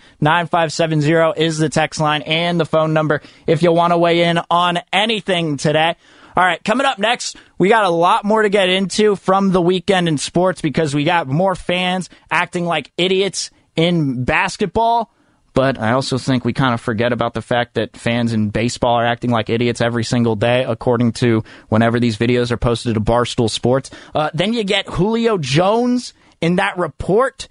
is 1.38 1.58
the 1.58 1.69
text 1.69 1.99
line 1.99 2.21
and 2.23 2.60
the 2.60 2.65
phone 2.65 2.93
number 2.93 3.21
if 3.47 3.63
you 3.63 3.71
want 3.71 3.93
to 3.93 3.97
weigh 3.97 4.23
in 4.23 4.39
on 4.49 4.80
anything 4.93 5.58
today. 5.58 5.95
All 6.38 6.43
right, 6.43 6.62
coming 6.63 6.86
up 6.86 6.99
next, 6.99 7.38
we 7.58 7.69
got 7.69 7.86
a 7.86 7.89
lot 7.89 8.25
more 8.25 8.41
to 8.41 8.49
get 8.49 8.67
into 8.67 9.15
from 9.15 9.51
the 9.51 9.62
weekend 9.62 10.10
in 10.10 10.17
sports 10.17 10.62
because 10.62 10.93
we 10.93 11.06
got 11.06 11.28
more 11.28 11.56
fans 11.56 12.10
acting 12.30 12.65
like 12.65 12.91
idiots 12.97 13.51
in 13.78 14.25
basketball. 14.25 15.12
But 15.54 15.80
I 15.80 15.93
also 15.93 16.17
think 16.17 16.43
we 16.43 16.51
kind 16.51 16.73
of 16.73 16.82
forget 16.82 17.13
about 17.13 17.34
the 17.34 17.41
fact 17.41 17.75
that 17.75 17.95
fans 17.95 18.34
in 18.34 18.49
baseball 18.49 18.95
are 18.95 19.06
acting 19.06 19.32
like 19.32 19.49
idiots 19.49 19.80
every 19.80 20.04
single 20.04 20.36
day, 20.36 20.65
according 20.65 21.13
to 21.13 21.45
whenever 21.69 21.97
these 22.01 22.17
videos 22.17 22.51
are 22.51 22.58
posted 22.58 22.95
to 22.95 22.99
Barstool 22.99 23.49
Sports. 23.49 23.89
Uh, 24.13 24.30
then 24.34 24.51
you 24.51 24.65
get 24.65 24.86
Julio 24.86 25.38
Jones 25.38 26.13
in 26.45 26.58
that 26.58 26.77
report 26.77 27.47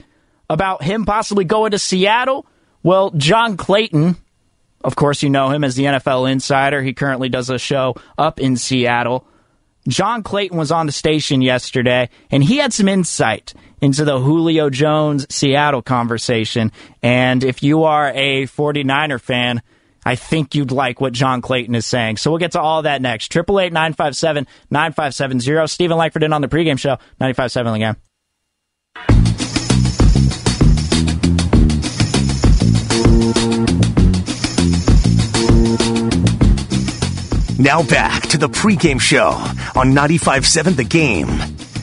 about 0.48 0.84
him 0.84 1.04
possibly 1.04 1.44
going 1.44 1.72
to 1.72 1.78
Seattle? 1.80 2.46
Well, 2.84 3.10
John 3.10 3.56
Clayton, 3.56 4.16
of 4.84 4.94
course, 4.94 5.22
you 5.24 5.30
know 5.30 5.50
him 5.50 5.64
as 5.64 5.74
the 5.74 5.84
NFL 5.84 6.30
insider. 6.30 6.80
He 6.80 6.92
currently 6.92 7.28
does 7.28 7.50
a 7.50 7.58
show 7.58 7.96
up 8.16 8.38
in 8.38 8.56
Seattle. 8.56 9.26
John 9.88 10.22
Clayton 10.22 10.56
was 10.56 10.70
on 10.70 10.86
the 10.86 10.92
station 10.92 11.42
yesterday, 11.42 12.08
and 12.30 12.42
he 12.42 12.58
had 12.58 12.72
some 12.72 12.86
insight 12.88 13.52
into 13.80 14.04
the 14.04 14.18
Julio 14.20 14.70
Jones 14.70 15.26
Seattle 15.28 15.82
conversation. 15.82 16.70
And 17.02 17.42
if 17.42 17.64
you 17.64 17.82
are 17.82 18.12
a 18.14 18.44
49er 18.44 19.20
fan, 19.20 19.60
I 20.06 20.14
think 20.14 20.54
you'd 20.54 20.70
like 20.70 21.00
what 21.00 21.12
John 21.12 21.42
Clayton 21.42 21.74
is 21.74 21.84
saying. 21.84 22.18
So 22.18 22.30
we'll 22.30 22.38
get 22.38 22.52
to 22.52 22.60
all 22.60 22.82
that 22.82 23.02
next. 23.02 23.34
888 23.34 23.72
957 23.72 24.46
9570. 24.70 25.66
Steven 25.66 25.96
Langford 25.96 26.22
in 26.22 26.32
on 26.32 26.42
the 26.42 26.48
pregame 26.48 26.78
show, 26.78 26.98
95.7 27.20 27.74
again. 27.74 27.96
Now 37.64 37.82
back 37.82 38.24
to 38.24 38.36
the 38.36 38.50
pregame 38.50 39.00
show 39.00 39.30
on 39.74 39.92
95.7 39.94 40.76
The 40.76 40.84
Game. 40.84 41.28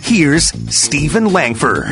Here's 0.04 0.50
Steven 0.72 1.34
Langford. 1.34 1.88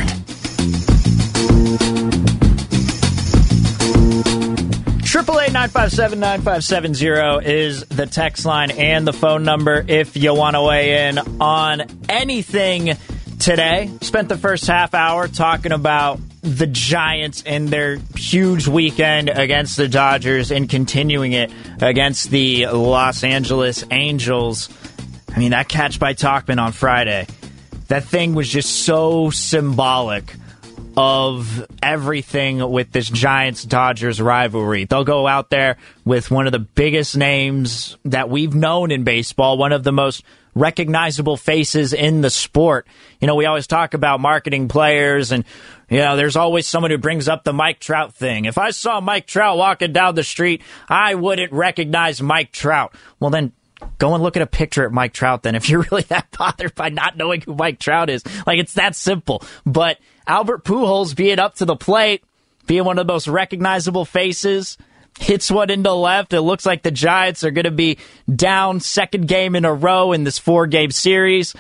Triple 5.04 5.40
eight 5.40 5.54
nine 5.54 5.70
five 5.70 5.92
seven 5.92 6.20
nine 6.20 6.44
five 6.44 6.64
seven 6.64 6.94
zero 6.94 7.40
is 7.40 7.84
the 7.86 8.06
text 8.06 8.46
line 8.46 8.70
and 8.70 9.08
the 9.08 9.14
phone 9.14 9.42
number 9.42 9.84
if 9.88 10.16
you 10.16 10.36
want 10.36 10.56
to 10.56 10.62
weigh 10.62 11.08
in 11.08 11.18
on 11.42 11.82
anything 12.08 12.96
today. 13.40 13.90
Spent 14.02 14.30
the 14.30 14.38
first 14.38 14.68
half 14.68 14.94
hour 14.94 15.28
talking 15.28 15.72
about 15.72 16.20
the 16.42 16.68
Giants 16.68 17.44
and 17.46 17.68
their 17.68 17.98
huge 18.16 18.68
weekend 18.68 19.30
against 19.30 19.78
the 19.78 19.88
Dodgers 19.88 20.52
and 20.52 20.70
continuing 20.70 21.34
it 21.34 21.52
against 21.82 22.30
the 22.30 22.68
Los 22.68 23.24
Angeles 23.24 23.84
Angels. 23.92 24.70
I 25.34 25.40
mean, 25.40 25.52
that 25.52 25.68
catch 25.68 26.00
by 26.00 26.14
Tauchman 26.14 26.62
on 26.62 26.72
Friday, 26.72 27.28
that 27.88 28.04
thing 28.06 28.36
was 28.36 28.48
just 28.48 28.86
so 28.86 29.30
symbolic 29.30 30.34
of 30.96 31.66
everything 31.82 32.72
with 32.72 32.92
this 32.92 33.10
Giants 33.10 33.64
Dodgers 33.64 34.20
rivalry. 34.22 34.86
They'll 34.86 35.04
go 35.04 35.28
out 35.28 35.50
there 35.50 35.78
with 36.04 36.32
one 36.32 36.46
of 36.46 36.52
the 36.52 36.60
biggest 36.60 37.16
names 37.16 37.98
that 38.06 38.30
we've 38.30 38.54
known 38.54 38.92
in 38.92 39.04
baseball, 39.04 39.58
one 39.58 39.72
of 39.72 39.84
the 39.84 39.92
most 39.92 40.24
recognizable 40.56 41.38
faces 41.38 41.94
in 41.94 42.22
the 42.22 42.30
sport. 42.30 42.88
You 43.20 43.28
know, 43.28 43.36
we 43.36 43.46
always 43.46 43.68
talk 43.68 43.94
about 43.94 44.20
marketing 44.20 44.68
players 44.68 45.32
and 45.32 45.46
you 45.90 45.98
know, 45.98 46.16
there's 46.16 46.36
always 46.36 46.68
someone 46.68 46.92
who 46.92 46.98
brings 46.98 47.28
up 47.28 47.44
the 47.44 47.54
Mike 47.54 47.80
Trout 47.80 48.14
thing. 48.14 48.46
If 48.46 48.58
I 48.58 48.70
saw 48.72 49.02
Mike 49.02 49.26
Trout 49.26 49.58
walking 49.58 49.92
down 49.92 50.16
the 50.16 50.24
street, 50.24 50.62
I 50.88 51.16
wouldn't 51.16 51.52
recognize 51.52 52.22
Mike 52.22 52.52
Trout. 52.52 52.94
Well, 53.20 53.32
then 53.32 53.54
go 53.98 54.14
and 54.14 54.22
look 54.22 54.36
at 54.36 54.44
a 54.44 54.48
picture 54.48 54.86
of 54.86 54.94
Mike 54.94 55.14
Trout 55.14 55.44
then 55.44 55.56
if 55.56 55.70
you're 55.70 55.82
really 55.92 56.04
that 56.04 56.28
bothered 56.38 56.76
by 56.76 56.90
not 56.90 57.18
knowing 57.18 57.42
who 57.42 57.56
Mike 57.56 57.80
Trout 57.80 58.10
is. 58.10 58.24
Like, 58.46 58.60
it's 58.60 58.74
that 58.74 58.96
simple. 58.96 59.44
But 59.66 59.98
Albert 60.28 60.64
Pujols 60.64 61.16
being 61.16 61.40
up 61.40 61.56
to 61.56 61.66
the 61.66 61.76
plate, 61.76 62.24
being 62.68 62.84
one 62.84 63.00
of 63.00 63.08
the 63.08 63.12
most 63.12 63.28
recognizable 63.28 64.06
faces, 64.06 64.78
hits 65.20 65.50
one 65.50 65.70
into 65.70 65.94
left. 65.94 66.34
It 66.34 66.42
looks 66.42 66.66
like 66.66 66.84
the 66.84 66.92
Giants 66.92 67.44
are 67.44 67.52
going 67.52 67.66
to 67.66 67.72
be 67.72 67.98
down 68.34 68.80
second 68.80 69.28
game 69.28 69.56
in 69.56 69.66
a 69.66 69.74
row 69.74 70.12
in 70.12 70.24
this 70.24 70.38
four 70.38 70.68
game 70.68 70.92
series. 70.92 71.56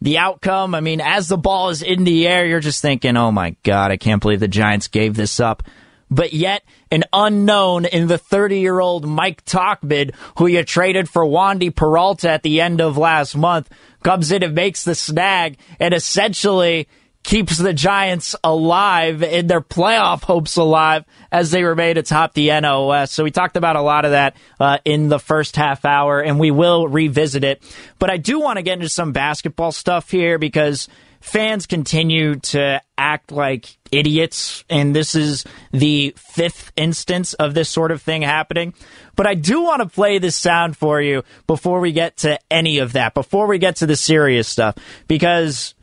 The 0.00 0.18
outcome, 0.18 0.74
I 0.74 0.80
mean, 0.80 1.00
as 1.00 1.28
the 1.28 1.38
ball 1.38 1.68
is 1.68 1.82
in 1.82 2.04
the 2.04 2.26
air, 2.26 2.44
you're 2.46 2.60
just 2.60 2.82
thinking, 2.82 3.16
oh 3.16 3.30
my 3.30 3.54
God, 3.62 3.92
I 3.92 3.96
can't 3.96 4.20
believe 4.20 4.40
the 4.40 4.48
Giants 4.48 4.88
gave 4.88 5.14
this 5.14 5.38
up. 5.38 5.62
But 6.10 6.34
yet, 6.34 6.62
an 6.90 7.04
unknown 7.12 7.86
in 7.86 8.06
the 8.06 8.18
30 8.18 8.58
year 8.58 8.80
old 8.80 9.06
Mike 9.06 9.44
Tauchman, 9.44 10.14
who 10.36 10.46
you 10.46 10.62
traded 10.62 11.08
for 11.08 11.24
Wandy 11.24 11.74
Peralta 11.74 12.30
at 12.30 12.42
the 12.42 12.60
end 12.60 12.82
of 12.82 12.98
last 12.98 13.34
month, 13.34 13.70
comes 14.02 14.30
in 14.30 14.42
and 14.42 14.54
makes 14.54 14.84
the 14.84 14.94
snag 14.94 15.56
and 15.80 15.94
essentially 15.94 16.88
keeps 17.22 17.56
the 17.56 17.72
Giants 17.72 18.34
alive 18.42 19.22
and 19.22 19.48
their 19.48 19.60
playoff 19.60 20.22
hopes 20.22 20.56
alive 20.56 21.04
as 21.30 21.50
they 21.50 21.62
remain 21.62 21.96
atop 21.96 22.34
the 22.34 22.48
NOS. 22.48 23.12
So 23.12 23.24
we 23.24 23.30
talked 23.30 23.56
about 23.56 23.76
a 23.76 23.82
lot 23.82 24.04
of 24.04 24.10
that 24.10 24.36
uh, 24.58 24.78
in 24.84 25.08
the 25.08 25.18
first 25.18 25.56
half 25.56 25.84
hour, 25.84 26.20
and 26.20 26.38
we 26.38 26.50
will 26.50 26.88
revisit 26.88 27.44
it. 27.44 27.62
But 27.98 28.10
I 28.10 28.16
do 28.16 28.40
want 28.40 28.56
to 28.56 28.62
get 28.62 28.74
into 28.74 28.88
some 28.88 29.12
basketball 29.12 29.72
stuff 29.72 30.10
here 30.10 30.38
because 30.38 30.88
fans 31.20 31.66
continue 31.66 32.34
to 32.36 32.82
act 32.98 33.30
like 33.30 33.78
idiots, 33.92 34.64
and 34.68 34.94
this 34.94 35.14
is 35.14 35.44
the 35.70 36.14
fifth 36.16 36.72
instance 36.76 37.34
of 37.34 37.54
this 37.54 37.68
sort 37.68 37.92
of 37.92 38.02
thing 38.02 38.22
happening. 38.22 38.74
But 39.14 39.26
I 39.26 39.34
do 39.34 39.62
want 39.62 39.82
to 39.82 39.88
play 39.88 40.18
this 40.18 40.36
sound 40.36 40.76
for 40.76 41.00
you 41.00 41.22
before 41.46 41.80
we 41.80 41.92
get 41.92 42.18
to 42.18 42.38
any 42.50 42.78
of 42.78 42.94
that, 42.94 43.14
before 43.14 43.46
we 43.46 43.58
get 43.58 43.76
to 43.76 43.86
the 43.86 43.96
serious 43.96 44.48
stuff, 44.48 44.76
because 45.06 45.74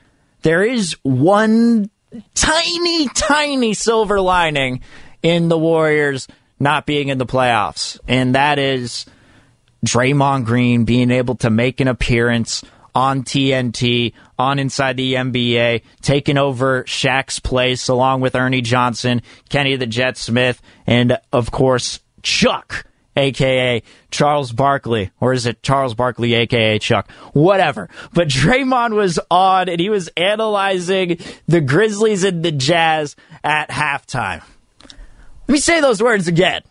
there 0.42 0.64
is 0.64 0.96
one 1.04 1.90
tiny, 2.34 3.08
tiny 3.10 3.74
silver 3.74 4.20
lining 4.20 4.82
in 5.22 5.50
the 5.50 5.58
Warriors 5.58 6.28
not 6.60 6.86
being 6.86 7.10
in 7.10 7.18
the 7.18 7.26
playoffs, 7.26 8.00
and 8.08 8.36
that 8.36 8.60
is 8.60 9.06
Draymond 9.86 10.46
Green 10.46 10.86
being 10.86 11.12
able 11.12 11.36
to 11.36 11.50
make 11.50 11.80
an 11.80 11.88
appearance 11.88 12.64
on 12.94 13.24
TNT, 13.24 14.14
on 14.38 14.60
Inside 14.60 14.98
the 14.98 15.14
NBA, 15.14 15.84
taking 16.02 16.38
over 16.38 16.84
Shaq's 16.84 17.40
place 17.40 17.88
along 17.88 18.22
with 18.22 18.36
Ernie 18.36 18.62
Johnson, 18.62 19.22
Kenny 19.50 19.76
the 19.76 19.88
Jet 19.88 20.18
Smith, 20.18 20.62
and 20.86 21.18
of 21.32 21.52
course, 21.52 22.00
Chuck 22.24 22.86
aka 23.16 23.82
Charles 24.12 24.52
Barkley, 24.52 25.12
or 25.20 25.34
is 25.34 25.46
it 25.46 25.62
Charles 25.64 25.94
Barkley, 25.94 26.34
aka 26.34 26.80
Chuck? 26.80 27.10
Whatever. 27.34 27.90
But 28.14 28.28
Draymond 28.28 28.94
was 28.94 29.20
on 29.30 29.70
and 29.70 29.80
he 29.80 29.90
was 29.90 30.10
analyzing 30.16 31.20
the 31.48 31.62
Grizzlies 31.62 32.24
and 32.24 32.44
the 32.44 32.52
Jazz 32.52 33.16
at 33.44 33.70
halftime. 33.70 34.44
Let 35.48 35.54
me 35.54 35.60
say 35.60 35.82
those 35.82 36.02
words 36.02 36.28
again. 36.28 36.62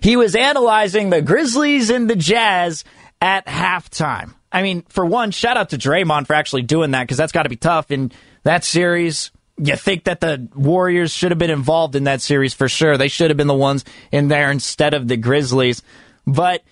He 0.00 0.16
was 0.16 0.34
analyzing 0.34 1.10
the 1.10 1.22
Grizzlies 1.22 1.90
and 1.90 2.10
the 2.10 2.16
Jazz 2.16 2.84
at 3.20 3.46
halftime. 3.46 4.34
I 4.52 4.62
mean, 4.62 4.82
for 4.88 5.04
one, 5.04 5.30
shout 5.30 5.56
out 5.56 5.70
to 5.70 5.78
Draymond 5.78 6.26
for 6.26 6.34
actually 6.34 6.62
doing 6.62 6.92
that 6.92 7.04
because 7.04 7.16
that's 7.16 7.32
got 7.32 7.44
to 7.44 7.48
be 7.48 7.56
tough 7.56 7.90
in 7.90 8.12
that 8.44 8.64
series 8.64 9.30
you 9.56 9.76
think 9.76 10.04
that 10.04 10.20
the 10.20 10.48
Warriors 10.54 11.12
should 11.12 11.30
have 11.30 11.38
been 11.38 11.50
involved 11.50 11.94
in 11.94 12.04
that 12.04 12.20
series 12.20 12.54
for 12.54 12.68
sure. 12.68 12.96
They 12.96 13.08
should 13.08 13.30
have 13.30 13.36
been 13.36 13.46
the 13.46 13.54
ones 13.54 13.84
in 14.10 14.28
there 14.28 14.50
instead 14.50 14.94
of 14.94 15.06
the 15.08 15.16
Grizzlies. 15.16 15.82
But 16.26 16.62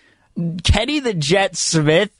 Kenny 0.64 1.00
the 1.00 1.14
Jet 1.14 1.56
Smith 1.56 2.10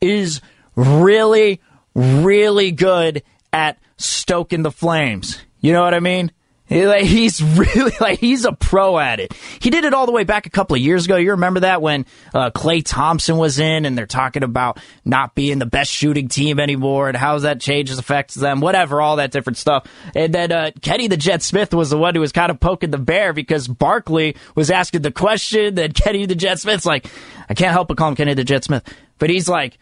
is 0.00 0.40
really, 0.74 1.60
really 1.94 2.72
good 2.72 3.22
at 3.52 3.78
stoking 3.96 4.62
the 4.62 4.70
flames. 4.70 5.40
You 5.60 5.72
know 5.72 5.82
what 5.82 5.94
I 5.94 6.00
mean? 6.00 6.32
He's 6.68 7.42
really 7.58 7.92
like 8.00 8.18
he's 8.18 8.44
a 8.44 8.52
pro 8.52 8.98
at 8.98 9.20
it. 9.20 9.32
He 9.60 9.70
did 9.70 9.84
it 9.84 9.94
all 9.94 10.06
the 10.06 10.12
way 10.12 10.24
back 10.24 10.46
a 10.46 10.50
couple 10.50 10.74
of 10.74 10.82
years 10.82 11.04
ago. 11.04 11.16
You 11.16 11.32
remember 11.32 11.60
that 11.60 11.80
when 11.80 12.06
uh, 12.34 12.50
Klay 12.50 12.82
Thompson 12.84 13.36
was 13.36 13.58
in, 13.58 13.84
and 13.84 13.96
they're 13.96 14.06
talking 14.06 14.42
about 14.42 14.78
not 15.04 15.34
being 15.34 15.58
the 15.58 15.66
best 15.66 15.90
shooting 15.92 16.28
team 16.28 16.58
anymore, 16.58 17.08
and 17.08 17.16
how 17.16 17.38
that 17.38 17.60
changes 17.60 17.98
affects 17.98 18.34
them, 18.34 18.60
whatever, 18.60 19.00
all 19.00 19.16
that 19.16 19.30
different 19.30 19.58
stuff. 19.58 19.86
And 20.14 20.34
then 20.34 20.50
uh, 20.50 20.70
Kenny 20.82 21.06
the 21.06 21.16
Jet 21.16 21.42
Smith 21.42 21.72
was 21.72 21.90
the 21.90 21.98
one 21.98 22.14
who 22.14 22.20
was 22.20 22.32
kind 22.32 22.50
of 22.50 22.58
poking 22.58 22.90
the 22.90 22.98
bear 22.98 23.32
because 23.32 23.68
Barkley 23.68 24.36
was 24.54 24.70
asking 24.70 25.02
the 25.02 25.12
question. 25.12 25.74
Then 25.76 25.92
Kenny 25.92 26.26
the 26.26 26.34
Jet 26.34 26.58
Smith's 26.58 26.86
like, 26.86 27.06
I 27.48 27.54
can't 27.54 27.72
help 27.72 27.88
but 27.88 27.96
call 27.96 28.08
him 28.08 28.16
Kenny 28.16 28.34
the 28.34 28.44
Jet 28.44 28.64
Smith, 28.64 28.82
but 29.18 29.30
he's 29.30 29.48
like 29.48 29.78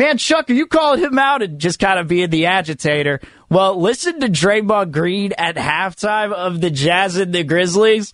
Man, 0.00 0.16
Chuck, 0.16 0.48
are 0.48 0.54
you 0.54 0.66
calling 0.66 1.00
him 1.00 1.18
out 1.18 1.42
and 1.42 1.58
just 1.58 1.78
kind 1.78 1.98
of 1.98 2.08
being 2.08 2.30
the 2.30 2.46
agitator? 2.46 3.20
Well, 3.50 3.78
listen 3.78 4.18
to 4.20 4.28
Draymond 4.28 4.92
Green 4.92 5.34
at 5.36 5.56
halftime 5.56 6.32
of 6.32 6.62
the 6.62 6.70
Jazz 6.70 7.18
and 7.18 7.34
the 7.34 7.44
Grizzlies. 7.44 8.10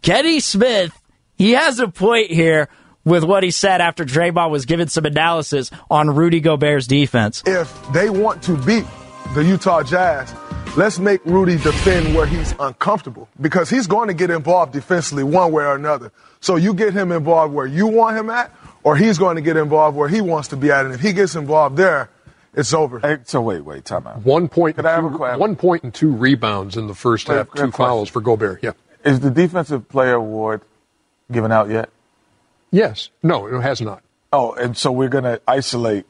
Kenny 0.00 0.40
Smith, 0.40 0.98
he 1.34 1.52
has 1.52 1.78
a 1.78 1.88
point 1.88 2.30
here 2.30 2.70
with 3.04 3.22
what 3.22 3.42
he 3.42 3.50
said 3.50 3.82
after 3.82 4.02
Draymond 4.02 4.50
was 4.50 4.64
given 4.64 4.88
some 4.88 5.04
analysis 5.04 5.70
on 5.90 6.08
Rudy 6.08 6.40
Gobert's 6.40 6.86
defense. 6.86 7.42
If 7.44 7.92
they 7.92 8.08
want 8.08 8.42
to 8.44 8.56
beat 8.56 8.86
the 9.34 9.44
Utah 9.44 9.82
Jazz, 9.82 10.34
let's 10.76 10.98
make 10.98 11.24
Rudy 11.24 11.56
defend 11.56 12.14
where 12.14 12.26
he's 12.26 12.54
uncomfortable 12.58 13.28
because 13.40 13.68
he's 13.70 13.86
going 13.86 14.08
to 14.08 14.14
get 14.14 14.30
involved 14.30 14.72
defensively 14.72 15.24
one 15.24 15.52
way 15.52 15.64
or 15.64 15.74
another. 15.74 16.12
So 16.40 16.56
you 16.56 16.74
get 16.74 16.92
him 16.92 17.12
involved 17.12 17.54
where 17.54 17.66
you 17.66 17.86
want 17.86 18.16
him 18.16 18.30
at, 18.30 18.52
or 18.82 18.96
he's 18.96 19.18
going 19.18 19.36
to 19.36 19.42
get 19.42 19.56
involved 19.56 19.96
where 19.96 20.08
he 20.08 20.20
wants 20.20 20.48
to 20.48 20.56
be 20.56 20.70
at. 20.70 20.84
And 20.84 20.94
if 20.94 21.00
he 21.00 21.12
gets 21.12 21.34
involved 21.34 21.76
there, 21.76 22.08
it's 22.54 22.72
over. 22.72 23.00
Hey, 23.00 23.18
so 23.24 23.42
wait, 23.42 23.60
wait, 23.60 23.84
time 23.84 24.06
out. 24.06 24.24
One 24.24 24.48
point, 24.48 24.76
two, 24.76 24.82
one 24.82 25.56
point 25.56 25.82
and 25.82 25.92
two 25.92 26.10
rebounds 26.10 26.76
in 26.76 26.86
the 26.86 26.94
first 26.94 27.28
half, 27.28 27.52
two 27.54 27.70
fouls 27.70 28.08
for 28.08 28.20
Gobert. 28.20 28.62
Yeah. 28.62 28.72
Is 29.04 29.20
the 29.20 29.30
defensive 29.30 29.88
player 29.88 30.14
award 30.14 30.62
given 31.30 31.52
out 31.52 31.68
yet? 31.68 31.90
Yes. 32.70 33.10
No, 33.22 33.46
it 33.46 33.60
has 33.60 33.80
not. 33.80 34.02
Oh, 34.32 34.52
and 34.52 34.76
so 34.76 34.90
we're 34.90 35.08
going 35.08 35.24
to 35.24 35.40
isolate 35.46 36.06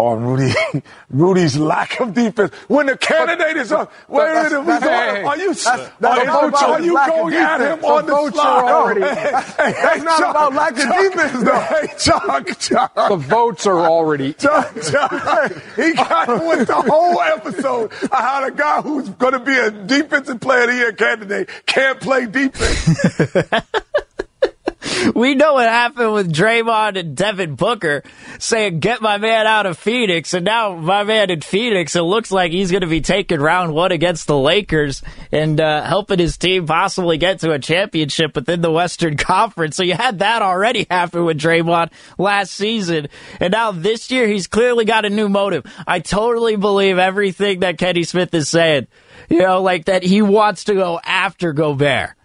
on 0.00 0.24
Rudy, 0.24 0.54
Rudy's 1.10 1.56
lack 1.56 2.00
of 2.00 2.14
defense. 2.14 2.54
When 2.68 2.86
the 2.86 2.96
candidate 2.96 3.56
is 3.56 3.70
up, 3.70 3.92
wait 4.08 4.30
a 4.30 4.34
minute, 4.34 4.66
that's, 4.66 4.84
hey, 4.84 5.22
are 5.22 5.36
you, 5.36 5.54
that's, 5.54 5.64
that's 6.00 6.28
are, 6.28 6.80
you, 6.80 6.96
are 6.96 7.06
you 7.06 7.12
going 7.12 7.34
at 7.34 7.60
him 7.60 7.84
on 7.84 8.06
the, 8.06 8.32
slide? 8.32 8.70
Already, 8.70 9.00
hey, 9.02 9.30
that's 9.32 10.02
not 10.02 10.18
Chuck, 10.18 10.30
about 10.30 10.54
lack 10.54 10.72
of 10.72 10.78
Chuck, 10.78 11.12
defense, 11.12 11.44
though. 11.44 11.60
Hey, 11.60 11.88
Chuck, 11.98 12.58
Chuck. 12.58 12.94
The 12.94 13.16
votes 13.16 13.66
are 13.66 13.80
already. 13.80 14.32
Chuck, 14.40 14.74
Chuck. 14.82 15.52
he 15.76 15.92
got 15.94 16.28
with 16.28 16.66
the 16.66 16.74
whole 16.74 17.20
episode 17.20 17.92
of 17.92 18.10
how 18.10 18.48
the 18.48 18.52
guy 18.52 18.80
who's 18.82 19.08
going 19.10 19.34
to 19.34 19.40
be 19.40 19.56
a 19.56 19.70
defensive 19.70 20.40
player 20.40 20.62
of 20.62 20.68
the 20.68 20.74
year 20.76 20.92
candidate 20.92 21.48
can't 21.66 22.00
play 22.00 22.26
defense. 22.26 22.96
We 25.20 25.34
know 25.34 25.52
what 25.52 25.68
happened 25.68 26.14
with 26.14 26.32
Draymond 26.32 26.98
and 26.98 27.14
Devin 27.14 27.54
Booker 27.54 28.02
saying, 28.38 28.80
get 28.80 29.02
my 29.02 29.18
man 29.18 29.46
out 29.46 29.66
of 29.66 29.76
Phoenix. 29.76 30.32
And 30.32 30.46
now 30.46 30.74
my 30.74 31.04
man 31.04 31.28
in 31.28 31.42
Phoenix, 31.42 31.94
it 31.94 32.02
looks 32.02 32.32
like 32.32 32.52
he's 32.52 32.70
going 32.70 32.80
to 32.80 32.86
be 32.86 33.02
taking 33.02 33.38
round 33.38 33.74
one 33.74 33.92
against 33.92 34.26
the 34.26 34.36
Lakers 34.38 35.02
and 35.30 35.60
uh, 35.60 35.82
helping 35.82 36.18
his 36.18 36.38
team 36.38 36.66
possibly 36.66 37.18
get 37.18 37.40
to 37.40 37.52
a 37.52 37.58
championship 37.58 38.34
within 38.34 38.62
the 38.62 38.70
Western 38.70 39.16
Conference. 39.18 39.76
So 39.76 39.82
you 39.82 39.94
had 39.94 40.20
that 40.20 40.40
already 40.40 40.86
happen 40.90 41.26
with 41.26 41.38
Draymond 41.38 41.90
last 42.16 42.52
season. 42.52 43.08
And 43.40 43.52
now 43.52 43.72
this 43.72 44.10
year, 44.10 44.26
he's 44.26 44.46
clearly 44.46 44.86
got 44.86 45.04
a 45.04 45.10
new 45.10 45.28
motive. 45.28 45.64
I 45.86 46.00
totally 46.00 46.56
believe 46.56 46.96
everything 46.96 47.60
that 47.60 47.76
Kenny 47.76 48.04
Smith 48.04 48.32
is 48.32 48.48
saying. 48.48 48.86
You 49.28 49.40
know, 49.40 49.60
like 49.60 49.84
that 49.84 50.02
he 50.02 50.22
wants 50.22 50.64
to 50.64 50.74
go 50.74 50.98
after 51.04 51.52
Gobert 51.52 52.16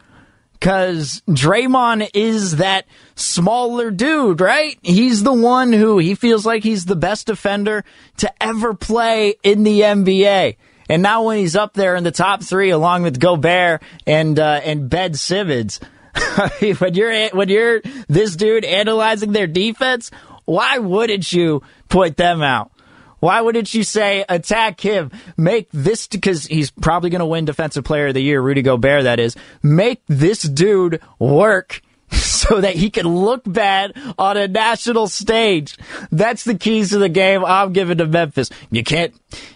because 0.65 1.21
Draymond 1.29 2.09
is 2.15 2.55
that 2.55 2.87
smaller 3.13 3.91
dude, 3.91 4.41
right? 4.41 4.79
He's 4.81 5.21
the 5.21 5.31
one 5.31 5.71
who 5.71 5.99
he 5.99 6.15
feels 6.15 6.43
like 6.43 6.63
he's 6.63 6.85
the 6.85 6.95
best 6.95 7.27
defender 7.27 7.85
to 8.17 8.43
ever 8.43 8.73
play 8.73 9.35
in 9.43 9.61
the 9.61 9.81
NBA. 9.81 10.55
And 10.89 11.03
now 11.03 11.21
when 11.21 11.37
he's 11.37 11.55
up 11.55 11.75
there 11.75 11.95
in 11.95 12.03
the 12.03 12.09
top 12.09 12.41
three, 12.41 12.71
along 12.71 13.03
with 13.03 13.19
Gobert 13.19 13.83
and 14.07 14.39
uh, 14.39 14.59
and 14.63 14.89
Ben 14.89 15.13
Simmons, 15.13 15.79
when 16.79 16.95
you're 16.95 17.29
when 17.29 17.49
you're 17.49 17.81
this 18.07 18.35
dude 18.35 18.65
analyzing 18.65 19.33
their 19.33 19.45
defense, 19.45 20.09
why 20.45 20.79
wouldn't 20.79 21.31
you 21.31 21.61
point 21.89 22.17
them 22.17 22.41
out? 22.41 22.71
Why 23.19 23.41
wouldn't 23.41 23.73
you 23.73 23.83
say 23.83 24.25
attack 24.27 24.79
him? 24.81 25.11
Make 25.37 25.69
this 25.71 26.07
because 26.07 26.45
he's 26.45 26.71
probably 26.71 27.09
going 27.09 27.19
to 27.19 27.25
win 27.25 27.45
Defensive 27.45 27.83
Player 27.83 28.07
of 28.07 28.13
the 28.13 28.21
Year, 28.21 28.41
Rudy 28.41 28.61
Gobert. 28.61 29.03
That 29.03 29.19
is, 29.19 29.35
make 29.63 30.01
this 30.07 30.41
dude 30.41 31.01
work 31.19 31.81
so 32.11 32.61
that 32.61 32.75
he 32.75 32.89
can 32.89 33.07
look 33.07 33.41
bad 33.45 33.93
on 34.17 34.37
a 34.37 34.47
national 34.47 35.07
stage. 35.07 35.77
That's 36.11 36.43
the 36.43 36.55
keys 36.55 36.89
to 36.91 36.99
the 36.99 37.09
game 37.09 37.43
I'm 37.43 37.73
giving 37.73 37.97
to 37.97 38.05
Memphis. 38.05 38.49
You 38.69 38.83
can't, 38.83 39.13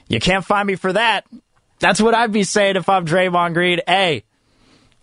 you 0.07 0.20
can't 0.20 0.45
find 0.45 0.68
me 0.68 0.76
for 0.76 0.93
that. 0.93 1.26
That's 1.80 2.01
what 2.01 2.14
I'd 2.14 2.32
be 2.32 2.43
saying 2.43 2.76
if 2.76 2.89
I'm 2.89 3.05
Draymond 3.05 3.53
Green. 3.53 3.80
Hey, 3.88 4.24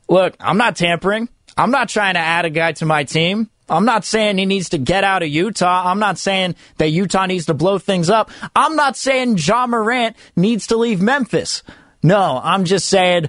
look, 0.09 0.37
I'm 0.41 0.59
not 0.59 0.77
tampering. 0.77 1.29
I'm 1.57 1.71
not 1.71 1.89
trying 1.89 2.15
to 2.15 2.21
add 2.21 2.45
a 2.45 2.51
guy 2.51 2.73
to 2.73 2.87
my 2.87 3.05
team. 3.05 3.51
I'm 3.69 3.85
not 3.85 4.05
saying 4.05 4.39
he 4.39 4.47
needs 4.47 4.71
to 4.71 4.79
get 4.79 5.05
out 5.05 5.23
of 5.23 5.29
Utah. 5.29 5.91
I'm 5.91 5.99
not 5.99 6.19
saying 6.19 6.55
that 6.79 6.91
Utah 6.91 7.27
needs 7.27 7.47
to 7.47 7.55
blow 7.55 7.79
things 7.79 8.11
up. 8.11 8.31
I'm 8.55 8.77
not 8.77 8.97
saying 8.97 9.39
Ja 9.39 9.67
Morant 9.67 10.17
needs 10.37 10.69
to 10.69 10.77
leave 10.77 11.01
Memphis. 11.01 11.63
No, 12.03 12.41
I'm 12.43 12.65
just 12.65 12.89
saying 12.89 13.29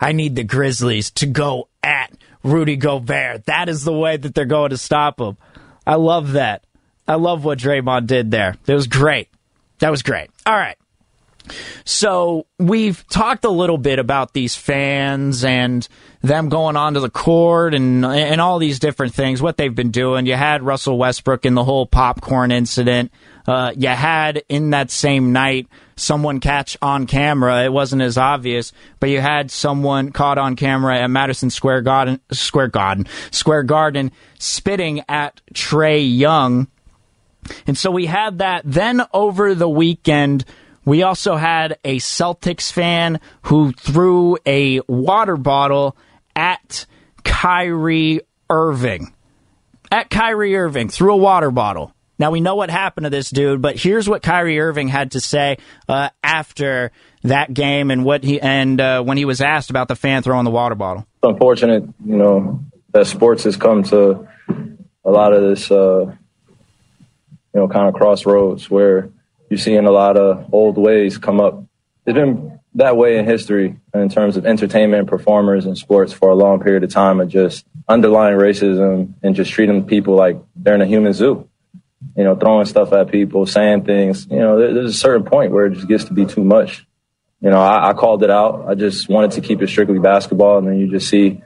I 0.00 0.12
need 0.12 0.34
the 0.34 0.44
Grizzlies 0.44 1.10
to 1.12 1.26
go 1.26 1.68
at 1.82 2.12
Rudy 2.42 2.76
Gobert. 2.76 3.46
That 3.46 3.68
is 3.68 3.84
the 3.84 3.92
way 3.92 4.16
that 4.16 4.34
they're 4.34 4.44
going 4.44 4.70
to 4.70 4.78
stop 4.78 5.20
him. 5.20 5.36
I 5.86 5.94
love 5.94 6.32
that. 6.32 6.64
I 7.06 7.14
love 7.14 7.44
what 7.44 7.58
Draymond 7.58 8.06
did 8.06 8.30
there. 8.30 8.56
It 8.66 8.74
was 8.74 8.86
great. 8.86 9.28
That 9.78 9.90
was 9.90 10.02
great. 10.02 10.30
All 10.44 10.56
right. 10.56 10.76
So 11.84 12.46
we've 12.58 13.06
talked 13.08 13.44
a 13.44 13.50
little 13.50 13.78
bit 13.78 13.98
about 13.98 14.32
these 14.32 14.54
fans 14.54 15.44
and 15.44 15.86
them 16.22 16.48
going 16.48 16.76
onto 16.76 17.00
the 17.00 17.10
court 17.10 17.74
and 17.74 18.04
and 18.04 18.40
all 18.40 18.58
these 18.58 18.78
different 18.78 19.14
things, 19.14 19.40
what 19.40 19.56
they've 19.56 19.74
been 19.74 19.90
doing. 19.90 20.26
You 20.26 20.34
had 20.34 20.62
Russell 20.62 20.98
Westbrook 20.98 21.44
in 21.46 21.54
the 21.54 21.64
whole 21.64 21.86
popcorn 21.86 22.50
incident. 22.50 23.12
Uh, 23.46 23.72
you 23.76 23.88
had 23.88 24.42
in 24.48 24.70
that 24.70 24.90
same 24.90 25.32
night 25.32 25.68
someone 25.96 26.40
catch 26.40 26.76
on 26.82 27.06
camera. 27.06 27.64
It 27.64 27.72
wasn't 27.72 28.02
as 28.02 28.18
obvious, 28.18 28.72
but 29.00 29.08
you 29.08 29.20
had 29.20 29.50
someone 29.50 30.12
caught 30.12 30.38
on 30.38 30.56
camera 30.56 30.98
at 30.98 31.10
Madison 31.10 31.50
Square 31.50 31.82
Garden, 31.82 32.20
Square 32.30 32.68
Garden, 32.68 33.06
Square 33.30 33.62
Garden, 33.64 34.12
spitting 34.38 35.02
at 35.08 35.40
Trae 35.54 36.18
Young. 36.18 36.68
And 37.66 37.78
so 37.78 37.90
we 37.90 38.06
had 38.06 38.38
that. 38.38 38.62
Then 38.64 39.02
over 39.14 39.54
the 39.54 39.68
weekend, 39.68 40.44
we 40.88 41.02
also 41.02 41.36
had 41.36 41.76
a 41.84 41.98
Celtics 41.98 42.72
fan 42.72 43.20
who 43.42 43.72
threw 43.72 44.38
a 44.46 44.80
water 44.88 45.36
bottle 45.36 45.98
at 46.34 46.86
Kyrie 47.24 48.22
Irving. 48.48 49.12
At 49.92 50.08
Kyrie 50.08 50.56
Irving, 50.56 50.88
threw 50.88 51.12
a 51.12 51.16
water 51.18 51.50
bottle. 51.50 51.92
Now 52.18 52.30
we 52.30 52.40
know 52.40 52.54
what 52.54 52.70
happened 52.70 53.04
to 53.04 53.10
this 53.10 53.28
dude, 53.28 53.60
but 53.60 53.76
here's 53.76 54.08
what 54.08 54.22
Kyrie 54.22 54.58
Irving 54.58 54.88
had 54.88 55.10
to 55.10 55.20
say 55.20 55.58
uh, 55.90 56.08
after 56.24 56.90
that 57.22 57.52
game 57.52 57.90
and 57.90 58.02
what 58.02 58.24
he 58.24 58.40
and 58.40 58.80
uh, 58.80 59.02
when 59.02 59.18
he 59.18 59.26
was 59.26 59.42
asked 59.42 59.68
about 59.68 59.88
the 59.88 59.96
fan 59.96 60.22
throwing 60.22 60.46
the 60.46 60.50
water 60.50 60.74
bottle. 60.74 61.06
It's 61.22 61.32
unfortunate, 61.34 61.82
you 62.02 62.16
know, 62.16 62.64
that 62.92 63.06
sports 63.06 63.44
has 63.44 63.58
come 63.58 63.82
to 63.84 64.26
a 65.04 65.10
lot 65.10 65.34
of 65.34 65.42
this, 65.42 65.70
uh, 65.70 66.06
you 66.06 66.16
know, 67.52 67.68
kind 67.68 67.88
of 67.88 67.94
crossroads 67.94 68.70
where 68.70 69.10
you're 69.50 69.58
seeing 69.58 69.86
a 69.86 69.90
lot 69.90 70.16
of 70.16 70.52
old 70.52 70.76
ways 70.76 71.18
come 71.18 71.40
up. 71.40 71.64
It's 72.06 72.14
been 72.14 72.58
that 72.74 72.96
way 72.96 73.18
in 73.18 73.24
history 73.24 73.76
in 73.94 74.08
terms 74.08 74.36
of 74.36 74.46
entertainment 74.46 75.08
performers 75.08 75.66
and 75.66 75.76
sports 75.76 76.12
for 76.12 76.30
a 76.30 76.34
long 76.34 76.60
period 76.60 76.84
of 76.84 76.90
time 76.90 77.20
of 77.20 77.28
just 77.28 77.66
underlying 77.88 78.38
racism 78.38 79.14
and 79.22 79.34
just 79.34 79.50
treating 79.50 79.84
people 79.84 80.14
like 80.14 80.36
they're 80.54 80.74
in 80.74 80.82
a 80.82 80.86
human 80.86 81.12
zoo. 81.12 81.48
You 82.16 82.24
know, 82.24 82.36
throwing 82.36 82.66
stuff 82.66 82.92
at 82.92 83.10
people, 83.10 83.46
saying 83.46 83.84
things. 83.84 84.26
You 84.30 84.38
know, 84.38 84.58
there's 84.58 84.90
a 84.90 84.98
certain 84.98 85.24
point 85.24 85.52
where 85.52 85.66
it 85.66 85.74
just 85.74 85.88
gets 85.88 86.04
to 86.04 86.12
be 86.12 86.26
too 86.26 86.44
much. 86.44 86.86
You 87.40 87.50
know, 87.50 87.60
I, 87.60 87.90
I 87.90 87.92
called 87.92 88.22
it 88.22 88.30
out. 88.30 88.66
I 88.68 88.74
just 88.74 89.08
wanted 89.08 89.32
to 89.32 89.40
keep 89.40 89.62
it 89.62 89.68
strictly 89.68 89.98
basketball, 89.98 90.58
and 90.58 90.66
then 90.66 90.78
you 90.78 90.90
just 90.90 91.08
see 91.08 91.42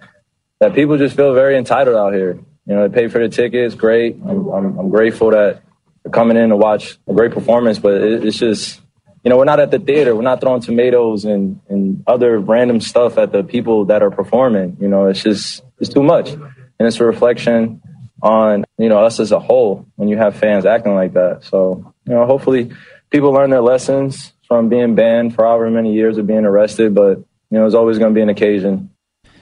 that 0.61 0.74
people 0.74 0.98
just 0.98 1.16
feel 1.16 1.34
very 1.34 1.57
entitled 1.57 1.96
out 1.96 2.12
here. 2.12 2.38
You 2.66 2.74
know, 2.74 2.88
they 2.88 2.94
pay 2.94 3.09
for 3.09 3.18
the 3.18 3.28
tickets, 3.28 3.74
great. 3.74 4.16
I'm, 4.16 4.48
I'm, 4.48 4.78
I'm 4.78 4.90
grateful 4.90 5.30
that 5.30 5.62
coming 6.11 6.36
in 6.36 6.48
to 6.50 6.57
watch 6.57 6.98
a 7.07 7.14
great 7.14 7.32
performance, 7.32 7.78
but 7.78 7.94
it, 7.94 8.24
it's 8.24 8.38
just, 8.38 8.80
you 9.24 9.30
know, 9.30 9.36
we're 9.36 9.44
not 9.44 9.61
at 9.61 9.70
the 9.70 9.78
theater. 9.78 10.16
We're 10.16 10.22
not 10.22 10.40
throwing 10.40 10.61
tomatoes 10.61 11.24
and, 11.24 11.61
and 11.68 12.03
other 12.07 12.38
random 12.38 12.80
stuff 12.80 13.18
at 13.18 13.30
the 13.30 13.44
people 13.44 13.84
that 13.86 14.03
are 14.03 14.11
performing. 14.11 14.76
You 14.80 14.88
know, 14.88 15.07
it's 15.07 15.22
just, 15.22 15.62
it's 15.78 15.92
too 15.92 16.03
much. 16.03 16.30
And 16.30 16.88
it's 16.88 16.98
a 16.98 17.05
reflection 17.05 17.80
on, 18.20 18.64
you 18.78 18.88
know, 18.88 19.05
us 19.05 19.20
as 19.20 19.30
a 19.32 19.38
whole 19.38 19.86
when 19.96 20.09
you 20.09 20.16
have 20.16 20.36
fans 20.36 20.66
acting 20.66 20.94
like 20.94 21.12
that. 21.12 21.44
So, 21.44 21.94
you 22.07 22.14
know, 22.14 22.26
hopefully 22.26 22.72
people 23.11 23.30
learn 23.30 23.50
their 23.50 23.61
lessons 23.61 24.32
from 24.48 24.68
being 24.68 24.94
banned 24.94 25.34
for 25.34 25.44
however 25.44 25.70
many 25.70 25.92
years 25.94 26.18
of 26.18 26.26
being 26.26 26.44
arrested, 26.44 26.94
but, 26.94 27.18
you 27.18 27.59
know, 27.59 27.66
it's 27.66 27.74
always 27.74 27.98
going 27.98 28.12
to 28.12 28.14
be 28.14 28.22
an 28.22 28.28
occasion. 28.28 28.90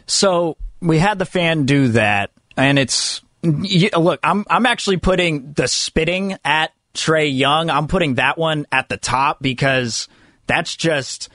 So 0.06 0.56
we 0.80 0.98
had 0.98 1.18
the 1.18 1.24
fan 1.24 1.64
do 1.64 1.88
that, 1.88 2.30
and 2.56 2.78
it's 2.78 3.22
look, 3.43 4.20
I'm 4.22 4.45
I'm 4.49 4.66
actually 4.66 4.99
putting 4.99 5.53
the 5.53 5.68
spitting 5.68 6.36
at 6.45 6.72
Trae 6.95 7.34
Young. 7.34 7.70
I'm 7.70 7.88
putting 7.88 8.14
that 8.14 8.38
one 8.38 8.66
at 8.72 8.88
the 8.88 8.97
top 8.97 9.38
because 9.41 10.09
that's 10.47 10.76
just, 10.76 11.28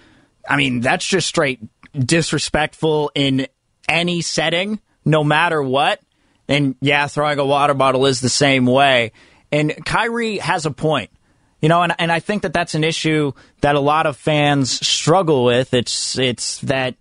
I 0.47 0.57
mean, 0.57 0.81
that's 0.81 1.05
just 1.05 1.27
straight 1.27 1.59
disrespectful 1.97 3.11
in 3.15 3.47
any 3.87 4.21
setting, 4.21 4.79
no 5.05 5.23
matter 5.23 5.61
what. 5.61 6.01
And 6.47 6.75
yeah, 6.81 7.07
throwing 7.07 7.39
a 7.39 7.45
water 7.45 7.73
bottle 7.73 8.05
is 8.05 8.21
the 8.21 8.29
same 8.29 8.65
way. 8.65 9.11
And 9.51 9.85
Kyrie 9.85 10.37
has 10.37 10.65
a 10.65 10.71
point. 10.71 11.11
You 11.61 11.69
know, 11.69 11.81
and, 11.81 11.95
and 11.97 12.11
I 12.11 12.19
think 12.19 12.43
that 12.43 12.53
that's 12.53 12.75
an 12.75 12.83
issue 12.83 13.31
that 13.61 13.75
a 13.75 13.79
lot 13.79 14.05
of 14.05 14.17
fans 14.17 14.85
struggle 14.85 15.45
with. 15.45 15.73
It's 15.73 16.15
it's 16.19 16.59
that 16.61 16.95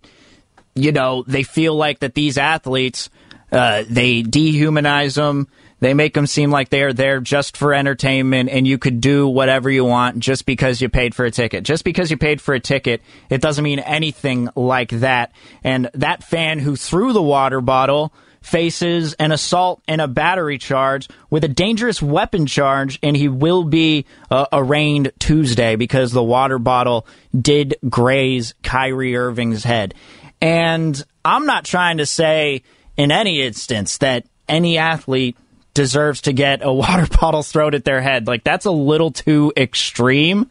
you 0.73 0.91
know 0.91 1.23
they 1.27 1.43
feel 1.43 1.75
like 1.75 1.99
that 1.99 2.15
these 2.15 2.37
athletes 2.37 3.09
uh, 3.51 3.83
they 3.89 4.23
dehumanize 4.23 5.15
them. 5.15 5.47
They 5.79 5.93
make 5.93 6.13
them 6.13 6.25
seem 6.25 6.51
like 6.51 6.69
they're 6.69 6.93
there 6.93 7.19
just 7.19 7.57
for 7.57 7.73
entertainment 7.73 8.49
and 8.49 8.65
you 8.65 8.77
could 8.77 9.01
do 9.01 9.27
whatever 9.27 9.69
you 9.69 9.83
want 9.83 10.19
just 10.19 10.45
because 10.45 10.81
you 10.81 10.89
paid 10.89 11.13
for 11.13 11.25
a 11.25 11.31
ticket. 11.31 11.63
Just 11.63 11.83
because 11.83 12.09
you 12.09 12.17
paid 12.17 12.41
for 12.41 12.53
a 12.53 12.59
ticket, 12.59 13.01
it 13.29 13.41
doesn't 13.41 13.63
mean 13.63 13.79
anything 13.79 14.49
like 14.55 14.89
that. 14.89 15.33
And 15.63 15.89
that 15.93 16.23
fan 16.23 16.59
who 16.59 16.75
threw 16.75 17.11
the 17.13 17.21
water 17.21 17.61
bottle 17.61 18.13
faces 18.41 19.13
an 19.13 19.31
assault 19.31 19.81
and 19.87 19.99
a 19.99 20.07
battery 20.07 20.57
charge 20.57 21.09
with 21.29 21.43
a 21.43 21.47
dangerous 21.47 21.99
weapon 21.99 22.45
charge, 22.45 22.99
and 23.01 23.17
he 23.17 23.27
will 23.27 23.63
be 23.63 24.05
uh, 24.29 24.45
arraigned 24.53 25.11
Tuesday 25.17 25.75
because 25.75 26.11
the 26.11 26.23
water 26.23 26.59
bottle 26.59 27.07
did 27.39 27.75
graze 27.89 28.53
Kyrie 28.61 29.17
Irving's 29.17 29.63
head. 29.63 29.95
And 30.41 31.03
I'm 31.23 31.47
not 31.47 31.65
trying 31.65 31.97
to 31.97 32.05
say 32.05 32.61
in 32.97 33.11
any 33.11 33.41
instance 33.41 33.97
that 33.99 34.25
any 34.47 34.77
athlete 34.77 35.37
deserves 35.73 36.21
to 36.21 36.33
get 36.33 36.63
a 36.63 36.73
water 36.73 37.07
bottle 37.19 37.43
thrown 37.43 37.75
at 37.75 37.85
their 37.85 38.01
head. 38.01 38.27
Like, 38.27 38.43
that's 38.43 38.65
a 38.65 38.71
little 38.71 39.11
too 39.11 39.53
extreme. 39.55 40.49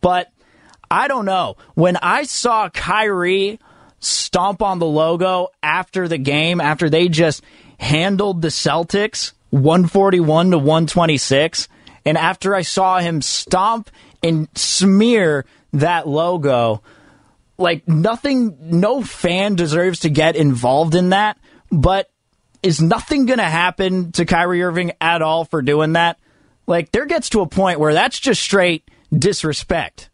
But 0.00 0.30
I 0.90 1.08
don't 1.08 1.24
know. 1.24 1.56
When 1.74 1.96
I 1.96 2.24
saw 2.24 2.68
Kyrie 2.68 3.58
stomp 4.00 4.62
on 4.62 4.78
the 4.78 4.86
logo 4.86 5.48
after 5.62 6.06
the 6.08 6.18
game, 6.18 6.60
after 6.60 6.90
they 6.90 7.08
just 7.08 7.42
handled 7.78 8.42
the 8.42 8.48
Celtics 8.48 9.32
141 9.50 10.50
to 10.50 10.58
126, 10.58 11.68
and 12.04 12.16
after 12.16 12.54
I 12.54 12.62
saw 12.62 12.98
him 12.98 13.22
stomp 13.22 13.90
and 14.22 14.48
smear 14.54 15.44
that 15.72 16.06
logo, 16.08 16.82
like 17.58 17.86
nothing, 17.88 18.56
no 18.60 19.02
fan 19.02 19.54
deserves 19.54 20.00
to 20.00 20.10
get 20.10 20.36
involved 20.36 20.94
in 20.94 21.10
that. 21.10 21.38
But 21.70 22.10
is 22.62 22.80
nothing 22.80 23.26
going 23.26 23.38
to 23.38 23.44
happen 23.44 24.12
to 24.12 24.24
Kyrie 24.24 24.62
Irving 24.62 24.92
at 25.00 25.22
all 25.22 25.44
for 25.44 25.62
doing 25.62 25.94
that? 25.94 26.18
Like, 26.66 26.90
there 26.90 27.06
gets 27.06 27.30
to 27.30 27.40
a 27.40 27.46
point 27.46 27.78
where 27.78 27.92
that's 27.92 28.18
just 28.18 28.42
straight 28.42 28.88
disrespect. 29.16 30.10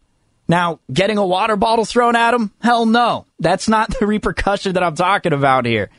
Now, 0.48 0.80
getting 0.92 1.18
a 1.18 1.26
water 1.26 1.56
bottle 1.56 1.84
thrown 1.84 2.14
at 2.14 2.34
him? 2.34 2.52
Hell 2.60 2.84
no. 2.86 3.26
That's 3.38 3.68
not 3.68 3.90
the 3.98 4.06
repercussion 4.06 4.74
that 4.74 4.82
I'm 4.82 4.94
talking 4.94 5.32
about 5.32 5.66
here. 5.66 5.90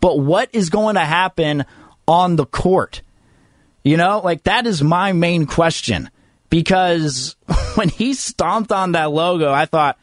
But 0.00 0.18
what 0.18 0.50
is 0.52 0.68
going 0.68 0.96
to 0.96 1.04
happen 1.04 1.64
on 2.06 2.36
the 2.36 2.46
court? 2.46 3.02
You 3.84 3.96
know, 3.96 4.20
like 4.22 4.44
that 4.44 4.66
is 4.66 4.82
my 4.82 5.12
main 5.12 5.46
question. 5.46 6.10
Because 6.50 7.36
when 7.74 7.88
he 7.88 8.12
stomped 8.14 8.70
on 8.70 8.92
that 8.92 9.10
logo, 9.10 9.50
I 9.50 9.64
thought, 9.64 9.98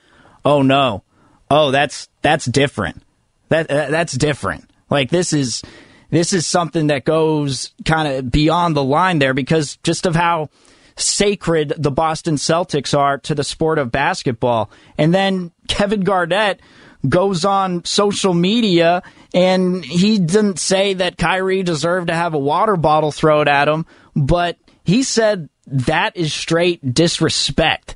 oh 0.45 0.61
no, 0.61 1.03
oh 1.49 1.71
that's 1.71 2.09
that's 2.21 2.45
different. 2.45 3.03
That 3.49 3.67
that's 3.67 4.13
different. 4.13 4.69
Like 4.89 5.09
this 5.09 5.33
is 5.33 5.61
this 6.09 6.33
is 6.33 6.47
something 6.47 6.87
that 6.87 7.05
goes 7.05 7.73
kind 7.85 8.07
of 8.07 8.31
beyond 8.31 8.75
the 8.75 8.83
line 8.83 9.19
there 9.19 9.33
because 9.33 9.77
just 9.77 10.05
of 10.05 10.15
how 10.15 10.49
sacred 10.95 11.73
the 11.77 11.91
Boston 11.91 12.35
Celtics 12.35 12.97
are 12.97 13.17
to 13.19 13.35
the 13.35 13.43
sport 13.43 13.79
of 13.79 13.91
basketball. 13.91 14.69
And 14.97 15.13
then 15.13 15.51
Kevin 15.67 16.01
Garnett 16.01 16.59
goes 17.07 17.45
on 17.45 17.85
social 17.85 18.33
media 18.33 19.01
and 19.33 19.85
he 19.85 20.19
didn't 20.19 20.59
say 20.59 20.95
that 20.95 21.17
Kyrie 21.17 21.63
deserved 21.63 22.07
to 22.07 22.15
have 22.15 22.33
a 22.33 22.39
water 22.39 22.75
bottle 22.75 23.11
thrown 23.11 23.47
at 23.47 23.67
him, 23.67 23.85
but 24.15 24.57
he 24.83 25.03
said 25.03 25.49
that 25.67 26.17
is 26.17 26.33
straight 26.33 26.93
disrespect. 26.93 27.95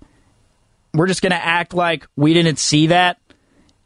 We're 0.94 1.08
just 1.08 1.22
going 1.22 1.32
to 1.32 1.44
act 1.44 1.74
like 1.74 2.08
we 2.16 2.34
didn't 2.34 2.60
see 2.60 2.88
that. 2.88 3.20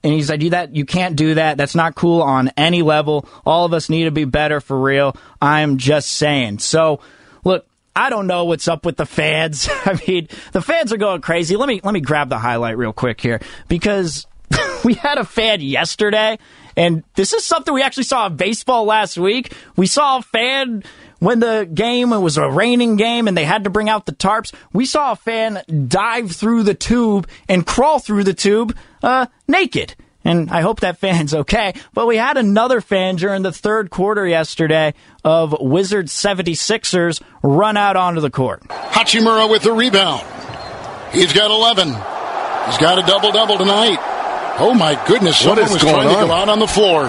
And 0.03 0.13
he's 0.13 0.29
like, 0.29 0.39
"Do 0.39 0.51
that? 0.51 0.75
You 0.75 0.85
can't 0.85 1.15
do 1.15 1.33
that. 1.35 1.57
That's 1.57 1.75
not 1.75 1.95
cool 1.95 2.21
on 2.21 2.51
any 2.55 2.81
level. 2.81 3.27
All 3.45 3.65
of 3.65 3.73
us 3.73 3.89
need 3.89 4.03
to 4.05 4.11
be 4.11 4.25
better 4.25 4.61
for 4.61 4.79
real." 4.79 5.15
I'm 5.41 5.77
just 5.77 6.09
saying. 6.11 6.59
So, 6.59 7.01
look, 7.43 7.65
I 7.95 8.11
don't 8.11 8.27
know 8.27 8.45
what's 8.45 8.67
up 8.67 8.85
with 8.85 8.95
the 8.95 9.07
fans. 9.07 9.67
I 9.85 9.99
mean, 10.07 10.27
the 10.51 10.61
fans 10.61 10.93
are 10.93 10.97
going 10.97 11.21
crazy. 11.21 11.55
Let 11.55 11.67
me 11.67 11.81
let 11.83 11.93
me 11.93 11.99
grab 11.99 12.29
the 12.29 12.37
highlight 12.37 12.77
real 12.77 12.93
quick 12.93 13.19
here 13.19 13.41
because 13.67 14.27
we 14.85 14.93
had 14.93 15.17
a 15.17 15.25
fan 15.25 15.61
yesterday, 15.61 16.37
and 16.77 17.03
this 17.15 17.33
is 17.33 17.43
something 17.43 17.73
we 17.73 17.81
actually 17.81 18.03
saw 18.03 18.27
in 18.27 18.37
baseball 18.37 18.85
last 18.85 19.17
week. 19.17 19.51
We 19.75 19.87
saw 19.87 20.19
a 20.19 20.21
fan 20.21 20.83
when 21.19 21.39
the 21.39 21.67
game 21.71 22.13
it 22.13 22.19
was 22.19 22.37
a 22.37 22.49
raining 22.49 22.95
game 22.95 23.27
and 23.27 23.35
they 23.35 23.43
had 23.43 23.63
to 23.63 23.69
bring 23.69 23.89
out 23.89 24.05
the 24.05 24.11
tarps 24.11 24.53
we 24.71 24.85
saw 24.85 25.13
a 25.13 25.15
fan 25.15 25.63
dive 25.87 26.31
through 26.31 26.61
the 26.61 26.75
tube 26.75 27.27
and 27.49 27.65
crawl 27.65 27.97
through 27.97 28.23
the 28.23 28.35
tube 28.35 28.77
uh, 29.01 29.25
naked 29.47 29.95
and 30.23 30.51
I 30.51 30.61
hope 30.61 30.81
that 30.81 30.97
fan's 30.97 31.33
okay. 31.43 31.73
But 31.93 32.05
we 32.05 32.17
had 32.17 32.37
another 32.37 32.81
fan 32.81 33.15
during 33.15 33.41
the 33.43 33.51
third 33.51 33.89
quarter 33.89 34.27
yesterday 34.27 34.93
of 35.23 35.55
Wizards 35.59 36.13
76ers 36.13 37.21
run 37.41 37.77
out 37.77 37.95
onto 37.95 38.19
the 38.19 38.29
court. 38.29 38.61
Hachimura 38.67 39.49
with 39.49 39.63
the 39.63 39.71
rebound. 39.71 40.21
He's 41.13 41.31
got 41.31 41.49
11. 41.49 41.87
He's 41.87 42.77
got 42.77 42.99
a 42.99 43.07
double 43.07 43.31
double 43.31 43.57
tonight. 43.57 44.16
Oh 44.59 44.73
my 44.73 45.01
goodness! 45.07 45.45
What 45.45 45.57
Someone 45.57 45.65
is 45.65 45.73
was 45.73 45.83
going 45.83 45.93
trying 45.95 46.09
to 46.09 46.15
on? 46.15 46.27
go 46.27 46.33
out 46.33 46.49
on 46.49 46.59
the 46.59 46.67
floor, 46.67 47.05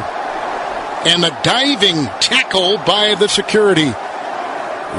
and 1.06 1.22
the 1.22 1.36
diving 1.42 2.04
tackle 2.20 2.76
by 2.78 3.14
the 3.18 3.26
security 3.28 3.86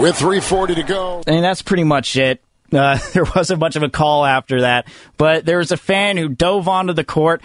with 0.01 0.15
3:40 0.17 0.75
to 0.75 0.83
go. 0.83 1.23
And 1.27 1.43
that's 1.43 1.61
pretty 1.61 1.83
much 1.83 2.15
it. 2.15 2.41
Uh, 2.71 2.97
there 3.13 3.25
wasn't 3.35 3.59
much 3.59 3.75
of 3.75 3.83
a 3.83 3.89
call 3.89 4.25
after 4.25 4.61
that, 4.61 4.87
but 5.17 5.45
there 5.45 5.59
was 5.59 5.71
a 5.71 5.77
fan 5.77 6.17
who 6.17 6.29
dove 6.29 6.67
onto 6.67 6.93
the 6.93 7.03
court. 7.03 7.41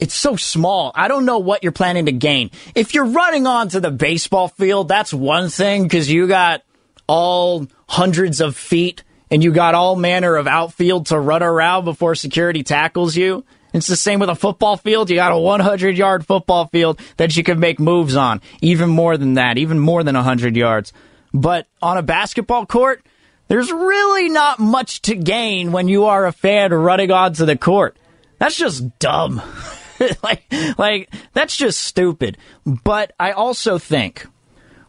It's 0.00 0.14
so 0.14 0.36
small. 0.36 0.90
I 0.94 1.08
don't 1.08 1.24
know 1.24 1.38
what 1.38 1.62
you're 1.62 1.72
planning 1.72 2.06
to 2.06 2.12
gain. 2.12 2.50
If 2.74 2.94
you're 2.94 3.06
running 3.06 3.46
onto 3.46 3.78
the 3.80 3.92
baseball 3.92 4.48
field, 4.48 4.88
that's 4.88 5.14
one 5.14 5.48
thing 5.48 5.84
because 5.84 6.10
you 6.10 6.26
got 6.26 6.62
all 7.06 7.66
hundreds 7.88 8.40
of 8.40 8.56
feet 8.56 9.04
and 9.30 9.42
you 9.42 9.52
got 9.52 9.74
all 9.74 9.94
manner 9.96 10.36
of 10.36 10.46
outfield 10.46 11.06
to 11.06 11.18
run 11.18 11.42
around 11.42 11.84
before 11.84 12.14
security 12.16 12.62
tackles 12.64 13.16
you. 13.16 13.44
It's 13.74 13.88
the 13.88 13.96
same 13.96 14.20
with 14.20 14.30
a 14.30 14.36
football 14.36 14.76
field. 14.76 15.10
You 15.10 15.16
got 15.16 15.32
a 15.32 15.38
100 15.38 15.98
yard 15.98 16.24
football 16.24 16.68
field 16.68 17.00
that 17.16 17.36
you 17.36 17.42
can 17.42 17.58
make 17.58 17.80
moves 17.80 18.14
on. 18.14 18.40
Even 18.62 18.88
more 18.88 19.16
than 19.16 19.34
that, 19.34 19.58
even 19.58 19.80
more 19.80 20.04
than 20.04 20.14
100 20.14 20.56
yards. 20.56 20.92
But 21.34 21.66
on 21.82 21.98
a 21.98 22.02
basketball 22.02 22.66
court, 22.66 23.04
there's 23.48 23.72
really 23.72 24.28
not 24.28 24.60
much 24.60 25.02
to 25.02 25.16
gain 25.16 25.72
when 25.72 25.88
you 25.88 26.04
are 26.04 26.24
a 26.24 26.32
fan 26.32 26.72
running 26.72 27.10
onto 27.10 27.44
the 27.44 27.56
court. 27.56 27.96
That's 28.38 28.56
just 28.56 28.96
dumb. 29.00 29.42
like, 30.22 30.44
like, 30.78 31.12
that's 31.32 31.56
just 31.56 31.80
stupid. 31.80 32.38
But 32.64 33.12
I 33.18 33.32
also 33.32 33.78
think 33.78 34.24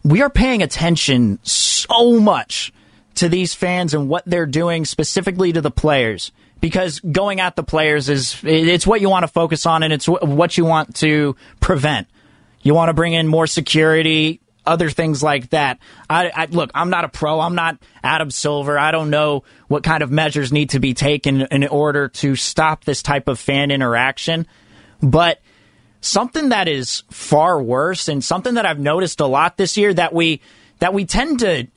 we 0.03 0.21
are 0.21 0.29
paying 0.29 0.61
attention 0.61 1.39
so 1.41 2.19
much 2.19 2.71
to 3.15 3.29
these 3.29 3.55
fans 3.55 3.95
and 3.95 4.07
what 4.07 4.25
they're 4.27 4.45
doing 4.45 4.85
specifically 4.85 5.51
to 5.53 5.61
the 5.61 5.71
players 5.71 6.31
because 6.65 6.99
going 6.99 7.39
at 7.41 7.55
the 7.55 7.61
players 7.61 8.09
is 8.09 8.43
it's 8.43 8.87
what 8.87 8.99
you 8.99 9.07
want 9.07 9.21
to 9.21 9.27
focus 9.27 9.67
on 9.67 9.83
and 9.83 9.93
it's 9.93 10.07
what 10.07 10.57
you 10.57 10.65
want 10.65 10.95
to 10.95 11.35
prevent. 11.59 12.07
You 12.63 12.73
want 12.73 12.89
to 12.89 12.95
bring 12.95 13.13
in 13.13 13.27
more 13.27 13.45
security, 13.45 14.41
other 14.65 14.89
things 14.89 15.21
like 15.21 15.51
that. 15.51 15.77
I, 16.09 16.31
I 16.35 16.45
look, 16.45 16.71
I'm 16.73 16.89
not 16.89 17.05
a 17.05 17.07
pro. 17.07 17.39
I'm 17.39 17.53
not 17.53 17.77
Adam 18.03 18.31
Silver. 18.31 18.79
I 18.79 18.89
don't 18.89 19.11
know 19.11 19.43
what 19.67 19.83
kind 19.83 20.01
of 20.01 20.09
measures 20.09 20.51
need 20.51 20.71
to 20.71 20.79
be 20.79 20.95
taken 20.95 21.41
in 21.41 21.67
order 21.67 22.07
to 22.07 22.35
stop 22.35 22.83
this 22.83 23.03
type 23.03 23.27
of 23.27 23.37
fan 23.39 23.69
interaction, 23.69 24.47
but 25.03 25.39
something 26.01 26.49
that 26.49 26.67
is 26.67 27.03
far 27.11 27.61
worse 27.61 28.07
and 28.07 28.23
something 28.23 28.55
that 28.55 28.65
I've 28.65 28.79
noticed 28.79 29.19
a 29.19 29.27
lot 29.27 29.55
this 29.55 29.77
year 29.77 29.93
that 29.93 30.15
we 30.15 30.41
that 30.79 30.95
we 30.95 31.05
tend 31.05 31.41
to 31.41 31.67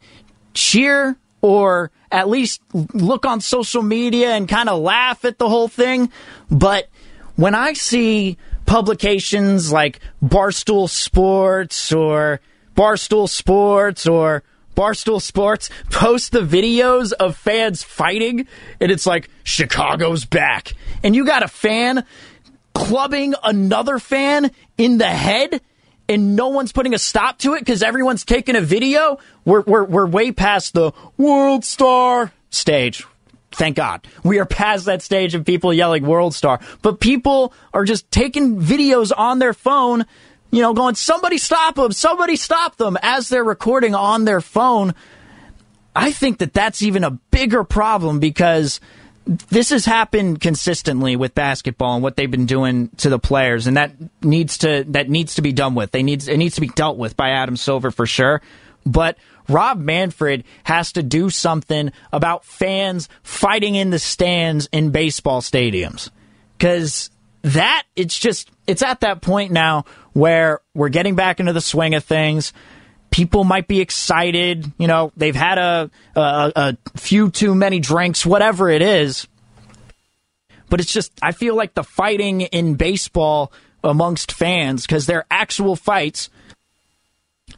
cheer 0.54 1.18
or 1.40 1.90
at 2.10 2.28
least 2.28 2.60
look 2.72 3.26
on 3.26 3.40
social 3.40 3.82
media 3.82 4.30
and 4.30 4.48
kind 4.48 4.68
of 4.68 4.80
laugh 4.80 5.24
at 5.24 5.38
the 5.38 5.48
whole 5.48 5.68
thing. 5.68 6.10
But 6.50 6.88
when 7.36 7.54
I 7.54 7.74
see 7.74 8.38
publications 8.66 9.72
like 9.72 10.00
Barstool 10.22 10.88
Sports 10.88 11.92
or 11.92 12.40
Barstool 12.74 13.28
Sports 13.28 14.06
or 14.06 14.42
Barstool 14.74 15.20
Sports 15.20 15.70
post 15.90 16.32
the 16.32 16.40
videos 16.40 17.12
of 17.12 17.36
fans 17.36 17.82
fighting, 17.82 18.46
and 18.80 18.90
it's 18.92 19.06
like, 19.06 19.28
Chicago's 19.42 20.24
back. 20.24 20.74
And 21.02 21.16
you 21.16 21.24
got 21.24 21.42
a 21.42 21.48
fan 21.48 22.04
clubbing 22.74 23.34
another 23.42 23.98
fan 23.98 24.52
in 24.76 24.98
the 24.98 25.06
head 25.06 25.60
and 26.08 26.34
no 26.36 26.48
one's 26.48 26.72
putting 26.72 26.94
a 26.94 26.98
stop 26.98 27.38
to 27.38 27.54
it 27.54 27.60
because 27.60 27.82
everyone's 27.82 28.24
taking 28.24 28.56
a 28.56 28.60
video, 28.60 29.18
we're, 29.44 29.62
we're, 29.62 29.84
we're 29.84 30.06
way 30.06 30.32
past 30.32 30.74
the 30.74 30.92
world 31.16 31.64
star 31.64 32.32
stage. 32.50 33.04
Thank 33.52 33.76
God. 33.76 34.06
We 34.22 34.38
are 34.38 34.46
past 34.46 34.86
that 34.86 35.02
stage 35.02 35.34
of 35.34 35.44
people 35.44 35.72
yelling 35.72 36.06
world 36.06 36.34
star. 36.34 36.60
But 36.82 37.00
people 37.00 37.52
are 37.72 37.84
just 37.84 38.10
taking 38.10 38.60
videos 38.60 39.10
on 39.16 39.38
their 39.38 39.54
phone, 39.54 40.06
you 40.50 40.62
know, 40.62 40.74
going, 40.74 40.94
somebody 40.94 41.38
stop 41.38 41.76
them, 41.76 41.92
somebody 41.92 42.36
stop 42.36 42.76
them 42.76 42.96
as 43.02 43.28
they're 43.28 43.44
recording 43.44 43.94
on 43.94 44.24
their 44.24 44.40
phone. 44.40 44.94
I 45.96 46.12
think 46.12 46.38
that 46.38 46.52
that's 46.52 46.82
even 46.82 47.04
a 47.04 47.10
bigger 47.10 47.64
problem 47.64 48.20
because 48.20 48.80
this 49.28 49.68
has 49.70 49.84
happened 49.84 50.40
consistently 50.40 51.14
with 51.14 51.34
basketball 51.34 51.94
and 51.94 52.02
what 52.02 52.16
they've 52.16 52.30
been 52.30 52.46
doing 52.46 52.88
to 52.96 53.10
the 53.10 53.18
players, 53.18 53.66
and 53.66 53.76
that 53.76 53.92
needs 54.22 54.58
to 54.58 54.84
that 54.88 55.10
needs 55.10 55.34
to 55.34 55.42
be 55.42 55.52
done 55.52 55.74
with. 55.74 55.90
They 55.90 56.02
needs 56.02 56.28
it 56.28 56.38
needs 56.38 56.54
to 56.54 56.62
be 56.62 56.68
dealt 56.68 56.96
with 56.96 57.16
by 57.16 57.30
Adam 57.30 57.56
Silver 57.56 57.90
for 57.90 58.06
sure. 58.06 58.40
But 58.86 59.18
Rob 59.46 59.78
Manfred 59.78 60.44
has 60.64 60.92
to 60.92 61.02
do 61.02 61.28
something 61.28 61.92
about 62.10 62.46
fans 62.46 63.10
fighting 63.22 63.74
in 63.74 63.90
the 63.90 63.98
stands 63.98 64.66
in 64.72 64.90
baseball 64.90 65.42
stadiums 65.42 66.10
because 66.56 67.10
that 67.42 67.84
it's 67.96 68.18
just 68.18 68.50
it's 68.66 68.82
at 68.82 69.00
that 69.00 69.20
point 69.20 69.52
now 69.52 69.84
where 70.14 70.60
we're 70.74 70.88
getting 70.88 71.16
back 71.16 71.38
into 71.38 71.52
the 71.52 71.60
swing 71.60 71.94
of 71.94 72.02
things 72.02 72.54
people 73.10 73.44
might 73.44 73.68
be 73.68 73.80
excited. 73.80 74.70
You 74.78 74.86
know, 74.86 75.12
they've 75.16 75.34
had 75.34 75.58
a, 75.58 75.90
a, 76.14 76.52
a 76.56 76.76
few 76.98 77.30
too 77.30 77.54
many 77.54 77.80
drinks, 77.80 78.24
whatever 78.26 78.68
it 78.68 78.82
is. 78.82 79.26
But 80.70 80.80
it's 80.80 80.92
just, 80.92 81.12
I 81.22 81.32
feel 81.32 81.54
like 81.56 81.74
the 81.74 81.84
fighting 81.84 82.42
in 82.42 82.74
baseball 82.74 83.52
amongst 83.82 84.32
fans, 84.32 84.86
because 84.86 85.06
they're 85.06 85.24
actual 85.30 85.76
fights, 85.76 86.28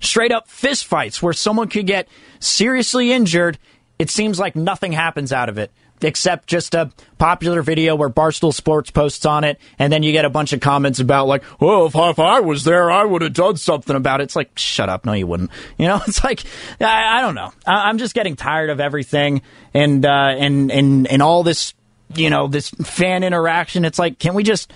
straight 0.00 0.32
up 0.32 0.48
fist 0.48 0.86
fights 0.86 1.20
where 1.22 1.32
someone 1.32 1.68
could 1.68 1.86
get 1.86 2.08
seriously 2.38 3.12
injured, 3.12 3.58
it 3.98 4.10
seems 4.10 4.38
like 4.38 4.54
nothing 4.54 4.92
happens 4.92 5.32
out 5.32 5.48
of 5.48 5.58
it. 5.58 5.70
Except 6.02 6.46
just 6.46 6.74
a 6.74 6.90
popular 7.18 7.60
video 7.60 7.94
where 7.94 8.08
Barstool 8.08 8.54
Sports 8.54 8.90
posts 8.90 9.26
on 9.26 9.44
it, 9.44 9.60
and 9.78 9.92
then 9.92 10.02
you 10.02 10.12
get 10.12 10.24
a 10.24 10.30
bunch 10.30 10.52
of 10.52 10.60
comments 10.60 10.98
about 10.98 11.26
like, 11.26 11.42
"Oh, 11.60 11.86
if, 11.86 11.94
if 11.94 12.18
I 12.18 12.40
was 12.40 12.64
there, 12.64 12.90
I 12.90 13.04
would 13.04 13.20
have 13.22 13.34
done 13.34 13.56
something 13.56 13.94
about 13.94 14.20
it." 14.20 14.24
It's 14.24 14.36
like, 14.36 14.50
shut 14.56 14.88
up, 14.88 15.04
no, 15.04 15.12
you 15.12 15.26
wouldn't. 15.26 15.50
You 15.78 15.86
know, 15.86 16.00
it's 16.06 16.22
like, 16.24 16.42
I, 16.80 17.18
I 17.18 17.20
don't 17.20 17.34
know. 17.34 17.52
I, 17.66 17.88
I'm 17.88 17.98
just 17.98 18.14
getting 18.14 18.36
tired 18.36 18.70
of 18.70 18.80
everything, 18.80 19.42
and 19.74 20.04
uh, 20.04 20.34
and 20.38 20.70
and 20.70 21.06
and 21.06 21.22
all 21.22 21.42
this, 21.42 21.74
you 22.14 22.30
know, 22.30 22.48
this 22.48 22.70
fan 22.70 23.22
interaction. 23.22 23.84
It's 23.84 23.98
like, 23.98 24.18
can 24.18 24.34
we 24.34 24.42
just, 24.42 24.72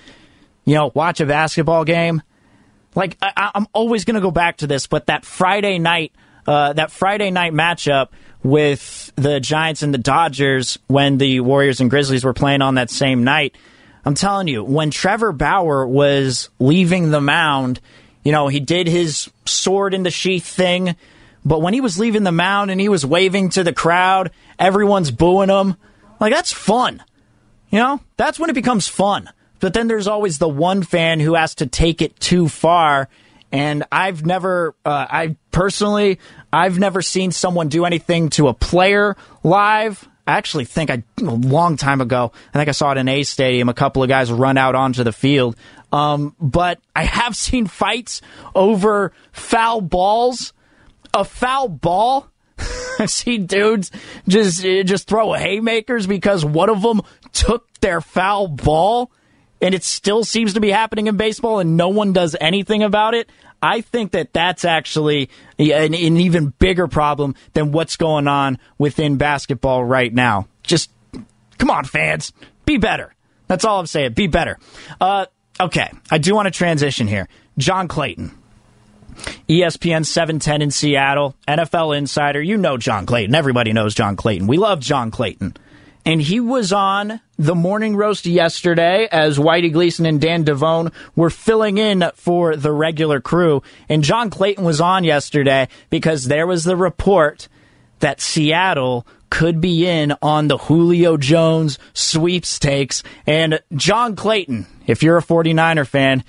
you 0.65 0.75
know, 0.75 0.93
watch 0.95 1.21
a 1.21 1.27
basketball 1.27 1.85
game? 1.85 2.23
Like, 2.95 3.17
I, 3.21 3.51
I'm 3.55 3.67
always 3.73 4.05
going 4.05 4.15
to 4.15 4.21
go 4.21 4.31
back 4.31 4.59
to 4.59 4.67
this, 4.67 4.87
but 4.87 5.07
that 5.07 5.25
Friday 5.25 5.79
night, 5.79 6.13
uh, 6.47 6.73
that 6.75 6.91
Friday 6.91 7.31
night 7.31 7.53
matchup 7.53 8.09
with 8.45 9.11
the 9.17 9.41
Giants 9.41 9.83
and 9.83 9.93
the 9.93 9.99
Dodgers 9.99 10.79
when 10.87 11.19
the 11.19 11.41
Warriors 11.41 11.81
and 11.81 11.91
Grizzlies 11.91 12.23
were 12.23 12.35
playing 12.35 12.63
on 12.63 12.77
that 12.77 12.91
same 12.91 13.25
night. 13.25 13.57
I'm 14.05 14.15
telling 14.15 14.47
you, 14.47 14.63
when 14.63 14.91
Trevor 14.91 15.33
Bauer 15.33 15.87
was 15.87 16.51
leaving 16.59 17.11
the 17.11 17.23
mound, 17.23 17.81
you 18.23 18.33
know, 18.33 18.49
he 18.49 18.61
did 18.61 18.87
his 18.87 19.31
sword 19.47 19.95
in 19.95 20.03
the 20.03 20.11
sheath 20.11 20.47
thing, 20.47 20.95
but 21.45 21.63
when 21.63 21.73
he 21.75 21.81
was 21.81 21.99
leaving 21.99 22.23
the 22.23 22.33
mound 22.33 22.71
and 22.71 22.81
he 22.81 22.91
was 22.91 23.05
waving 23.05 23.49
to 23.51 23.65
the 23.65 23.73
crowd, 23.73 24.31
everyone's 24.59 25.11
booing 25.11 25.49
him. 25.49 25.77
Like, 26.21 26.33
that's 26.33 26.53
fun. 26.53 27.03
You 27.71 27.79
know, 27.79 28.01
that's 28.17 28.39
when 28.39 28.51
it 28.51 28.55
becomes 28.55 28.87
fun. 28.87 29.31
But 29.61 29.73
then 29.73 29.89
there's 29.89 30.07
always 30.07 30.39
the 30.39 30.49
one 30.49 30.83
fan 30.83 31.19
who 31.19 31.35
has 31.35 31.55
to 31.57 31.67
take 31.67 32.03
it 32.03 32.21
too 32.21 32.49
far. 32.49 33.09
And 33.55 33.85
I've 33.93 34.27
never, 34.27 34.75
uh, 34.85 35.07
I 35.09 35.37
personally, 35.53 36.19
I've 36.53 36.77
never 36.77 37.03
seen 37.03 37.31
someone 37.31 37.69
do 37.69 37.85
anything 37.85 38.31
to 38.31 38.49
a 38.49 38.55
player 38.55 39.17
live. 39.45 40.09
I 40.27 40.33
actually 40.33 40.65
think 40.65 40.91
I, 40.91 41.05
a 41.21 41.25
long 41.25 41.77
time 41.77 42.01
ago, 42.01 42.33
I 42.53 42.59
think 42.59 42.69
I 42.69 42.73
saw 42.73 42.91
it 42.91 42.99
in 42.99 43.07
A 43.07 43.23
Stadium, 43.23 43.69
a 43.69 43.75
couple 43.75 44.03
of 44.03 44.09
guys 44.09 44.33
run 44.33 44.59
out 44.59 44.75
onto 44.75 45.05
the 45.05 45.13
field. 45.13 45.55
Um, 45.93 46.35
but 46.41 46.81
I 46.97 47.05
have 47.05 47.37
seen 47.37 47.69
fights 47.69 48.23
over 48.57 49.13
foul 49.31 49.81
balls. 49.81 50.53
A 51.15 51.25
foul 51.25 51.69
ball 51.69 52.29
I've 52.99 53.11
seen 53.11 53.47
dudes 53.47 53.93
just 54.27 54.63
just 54.63 55.07
throw 55.07 55.33
haymakers 55.33 56.09
because 56.09 56.45
one 56.45 56.71
of 56.71 56.83
them 56.83 57.03
took 57.33 57.73
their 57.81 58.01
foul 58.01 58.49
ball, 58.49 59.13
and 59.61 59.75
it 59.75 59.85
still 59.85 60.25
seems 60.25 60.55
to 60.55 60.61
be 60.61 60.71
happening 60.71 61.07
in 61.07 61.17
baseball, 61.17 61.59
and 61.59 61.77
no 61.77 61.89
one 61.89 62.13
does 62.13 62.37
anything 62.41 62.83
about 62.83 63.15
it. 63.15 63.31
I 63.65 63.81
think 63.81 64.13
that 64.13 64.35
that's 64.35 64.67
actually 64.67 65.31
an, 65.59 65.95
an 65.95 65.95
even 65.95 66.49
bigger 66.59 66.87
problem 66.87 67.35
than 67.55 67.73
what's 67.73 67.97
going 67.97 68.29
on 68.29 68.59
within 68.77 69.17
basketball 69.17 69.83
right 69.83 70.13
now. 70.13 70.49
Just 70.63 70.91
come 71.57 71.71
on, 71.71 71.85
fans, 71.85 72.35
be 72.67 72.77
better. 72.77 73.15
That's 73.47 73.65
all 73.65 73.81
I'm 73.81 73.87
saying. 73.87 74.13
Be 74.13 74.27
better. 74.27 74.59
Uh, 75.01 75.27
okay, 75.59 75.91
I 76.11 76.19
do 76.19 76.35
want 76.35 76.45
to 76.45 76.51
transition 76.51 77.07
here. 77.07 77.27
John 77.57 77.89
Clayton. 77.89 78.37
ESPN 79.49 80.05
710 80.05 80.61
in 80.61 80.71
Seattle, 80.71 81.35
NFL 81.49 81.97
insider. 81.97 82.43
You 82.43 82.59
know 82.59 82.77
John 82.77 83.07
Clayton. 83.07 83.35
Everybody 83.35 83.73
knows 83.73 83.95
John 83.95 84.17
Clayton. 84.17 84.47
We 84.47 84.59
love 84.59 84.81
John 84.81 85.11
Clayton. 85.11 85.57
And 86.05 86.21
he 86.21 86.39
was 86.41 86.73
on 86.73 87.21
the 87.39 87.55
morning 87.55 87.97
roast 87.97 88.27
yesterday 88.27 89.09
as 89.11 89.39
Whitey 89.39 89.73
Gleason 89.73 90.07
and 90.07 90.21
Dan 90.21 90.45
Devone 90.45 90.93
were 91.17 91.31
filling 91.31 91.79
in 91.79 92.11
for 92.15 92.57
the 92.57 92.73
regular 92.73 93.21
crew. 93.21 93.63
And 93.89 94.05
John 94.05 94.31
Clayton 94.31 94.65
was 94.65 94.81
on 94.81 95.05
yesterday 95.05 95.69
because 95.91 96.27
there 96.27 96.47
was 96.47 96.65
the 96.65 96.77
report 96.77 97.49
that 98.01 98.21
Seattle 98.21 99.07
could 99.31 99.61
be 99.61 99.87
in 99.87 100.15
on 100.23 100.49
the 100.49 100.59
Julio 100.59 101.17
Jones 101.17 101.79
sweepstakes. 101.95 103.03
And 103.27 103.61
John 103.75 104.15
Clayton, 104.15 104.67
if 104.87 105.03
you're 105.03 105.19
a 105.19 105.23
49er 105.23 105.87
fan, 105.87 106.23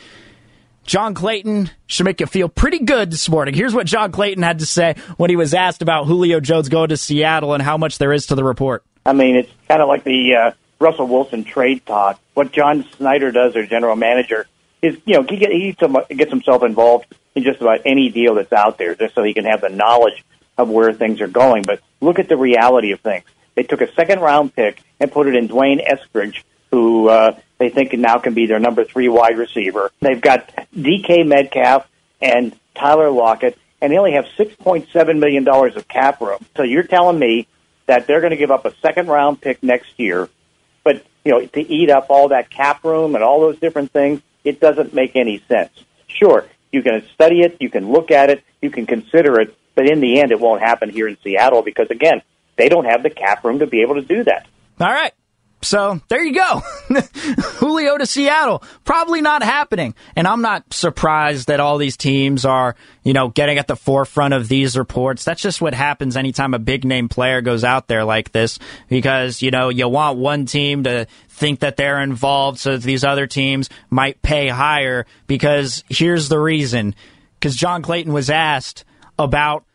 John 0.86 1.14
Clayton 1.14 1.70
should 1.88 2.06
make 2.06 2.20
you 2.20 2.28
feel 2.28 2.48
pretty 2.48 2.80
good 2.80 3.12
this 3.12 3.28
morning. 3.28 3.54
Here's 3.56 3.74
what 3.74 3.88
John 3.88 4.12
Clayton 4.12 4.44
had 4.44 4.60
to 4.60 4.66
say 4.66 4.96
when 5.18 5.30
he 5.30 5.36
was 5.36 5.54
asked 5.54 5.82
about 5.82 6.06
Julio 6.06 6.40
Jones 6.40 6.70
going 6.70 6.90
to 6.90 6.98
Seattle 6.98 7.54
and 7.54 7.62
how 7.62 7.78
much 7.78 7.98
there 7.98 8.14
is 8.14 8.28
to 8.28 8.36
the 8.36 8.44
report. 8.44 8.86
I 9.06 9.14
mean, 9.14 9.36
it's 9.36 9.52
kind 9.68 9.82
of 9.82 9.88
like 9.88 10.04
the 10.04 10.36
uh, 10.36 10.52
Russell 10.80 11.08
Wilson 11.08 11.44
trade 11.44 11.86
talk. 11.86 12.20
What 12.34 12.52
John 12.52 12.84
Schneider 12.96 13.32
does, 13.32 13.54
their 13.54 13.66
general 13.66 13.96
manager, 13.96 14.48
is 14.82 14.98
you 15.06 15.16
know 15.16 15.24
he, 15.24 15.38
he 15.38 16.16
gets 16.16 16.32
himself 16.32 16.64
involved 16.64 17.06
in 17.36 17.44
just 17.44 17.62
about 17.62 17.82
any 17.86 18.10
deal 18.10 18.36
that's 18.36 18.54
out 18.54 18.78
there, 18.78 18.96
just 18.96 19.14
so 19.14 19.24
he 19.24 19.34
can 19.34 19.46
have 19.46 19.62
the 19.62 19.70
knowledge 19.70 20.24
of 20.58 20.70
where 20.70 20.94
things 20.94 21.22
are 21.22 21.28
going. 21.28 21.64
But 21.64 21.82
look 22.02 22.20
at 22.20 22.30
the 22.30 22.38
reality 22.38 22.92
of 22.92 23.02
things. 23.02 23.26
They 23.56 23.64
took 23.64 23.82
a 23.82 23.94
second 23.94 24.20
round 24.20 24.56
pick 24.56 24.82
and 25.00 25.12
put 25.12 25.28
it 25.28 25.36
in 25.36 25.48
D'Wayne 25.48 25.86
Eskridge, 25.86 26.44
who 26.72 27.08
uh, 27.08 27.40
they 27.58 27.70
think 27.70 27.94
now 27.94 28.18
can 28.18 28.34
be 28.34 28.48
their 28.48 28.60
number 28.60 28.84
three 28.84 29.08
wide 29.08 29.38
receiver. 29.38 29.92
They've 30.02 30.20
got 30.20 30.50
DK 30.76 31.26
Metcalf 31.26 31.88
and 32.22 32.58
Tyler 32.74 33.12
Lockett, 33.12 33.58
and 33.82 33.92
they 33.92 33.98
only 33.98 34.14
have 34.14 34.26
$6.7 34.38 35.20
million 35.20 35.48
of 35.48 35.88
cap 35.88 36.22
room. 36.22 36.46
So 36.58 36.64
you're 36.64 36.84
telling 36.84 37.20
me 37.20 37.48
that 37.88 38.08
they're 38.08 38.22
going 38.22 38.32
to 38.32 38.38
give 38.38 38.52
up 38.52 38.66
a 38.66 38.74
second 38.82 39.08
round 39.08 39.42
pick 39.42 39.62
next 39.64 40.00
year, 40.00 40.30
but 40.84 41.06
you 41.24 41.32
know 41.32 41.46
to 41.46 41.62
eat 41.62 41.90
up 41.90 42.08
all 42.10 42.30
that 42.30 42.50
cap 42.50 42.84
room 42.84 43.16
and 43.16 43.24
all 43.24 43.42
those 43.42 43.60
different 43.60 43.92
things, 43.92 44.22
it 44.44 44.60
doesn't 44.60 44.94
make 44.94 45.16
any 45.16 45.44
sense. 45.48 45.72
Sure, 46.08 46.48
you 46.72 46.82
can 46.82 47.04
study 47.14 47.42
it, 47.42 47.58
you 47.60 47.70
can 47.70 47.92
look 47.92 48.12
at 48.12 48.30
it, 48.30 48.44
you 48.62 48.70
can 48.70 48.86
consider 48.86 49.40
it, 49.40 49.56
but 49.76 49.90
in 49.90 50.00
the 50.00 50.20
end, 50.20 50.32
it 50.32 50.40
won't 50.40 50.62
happen 50.62 50.90
here 50.90 51.08
in 51.08 51.18
Seattle 51.24 51.62
because 51.62 51.90
again, 51.90 52.22
they 52.58 52.70
don't 52.70 52.86
have 52.86 53.04
the 53.04 53.10
cap 53.10 53.44
room 53.44 53.60
to 53.60 53.68
be 53.68 53.82
able 53.82 53.96
to 53.96 54.02
do 54.02 54.24
that. 54.24 54.48
All 54.80 54.88
right. 54.88 55.14
So 55.66 56.00
there 56.10 56.24
you 56.24 56.34
go. 56.34 56.62
Julio 57.58 57.98
to 57.98 58.06
Seattle. 58.06 58.64
Probably 58.84 59.22
not 59.22 59.42
happening. 59.42 59.96
And 60.16 60.28
I'm 60.28 60.42
not 60.42 60.74
surprised 60.74 61.48
that 61.48 61.60
all 61.60 61.78
these 61.78 61.98
teams 61.98 62.46
are, 62.46 62.76
you 63.04 63.14
know, 63.14 63.30
getting 63.30 63.58
at 63.58 63.68
the 63.68 63.76
forefront 63.76 64.34
of 64.34 64.48
these 64.48 64.78
reports. 64.78 65.24
That's 65.24 65.42
just 65.42 65.62
what 65.62 65.74
happens 65.74 66.16
anytime 66.16 66.54
a 66.54 66.60
big 66.60 66.86
name 66.86 67.10
player 67.10 67.42
goes 67.42 67.64
out 67.64 67.88
there 67.88 68.04
like 68.04 68.32
this 68.32 68.60
because, 68.88 69.42
you 69.42 69.50
know, 69.50 69.70
you 69.70 69.88
want 69.88 70.20
one 70.20 70.46
team 70.46 70.84
to 70.84 71.08
think 71.30 71.62
that 71.62 71.78
they're 71.78 72.02
involved 72.02 72.60
so 72.60 72.78
these 72.78 73.04
other 73.04 73.26
teams 73.26 73.70
might 73.90 74.22
pay 74.22 74.48
higher 74.48 75.06
because 75.26 75.84
here's 75.90 76.30
the 76.30 76.40
reason. 76.40 76.94
Because 77.40 77.56
John 77.56 77.82
Clayton 77.82 78.14
was 78.14 78.30
asked 78.30 78.86
about 79.18 79.66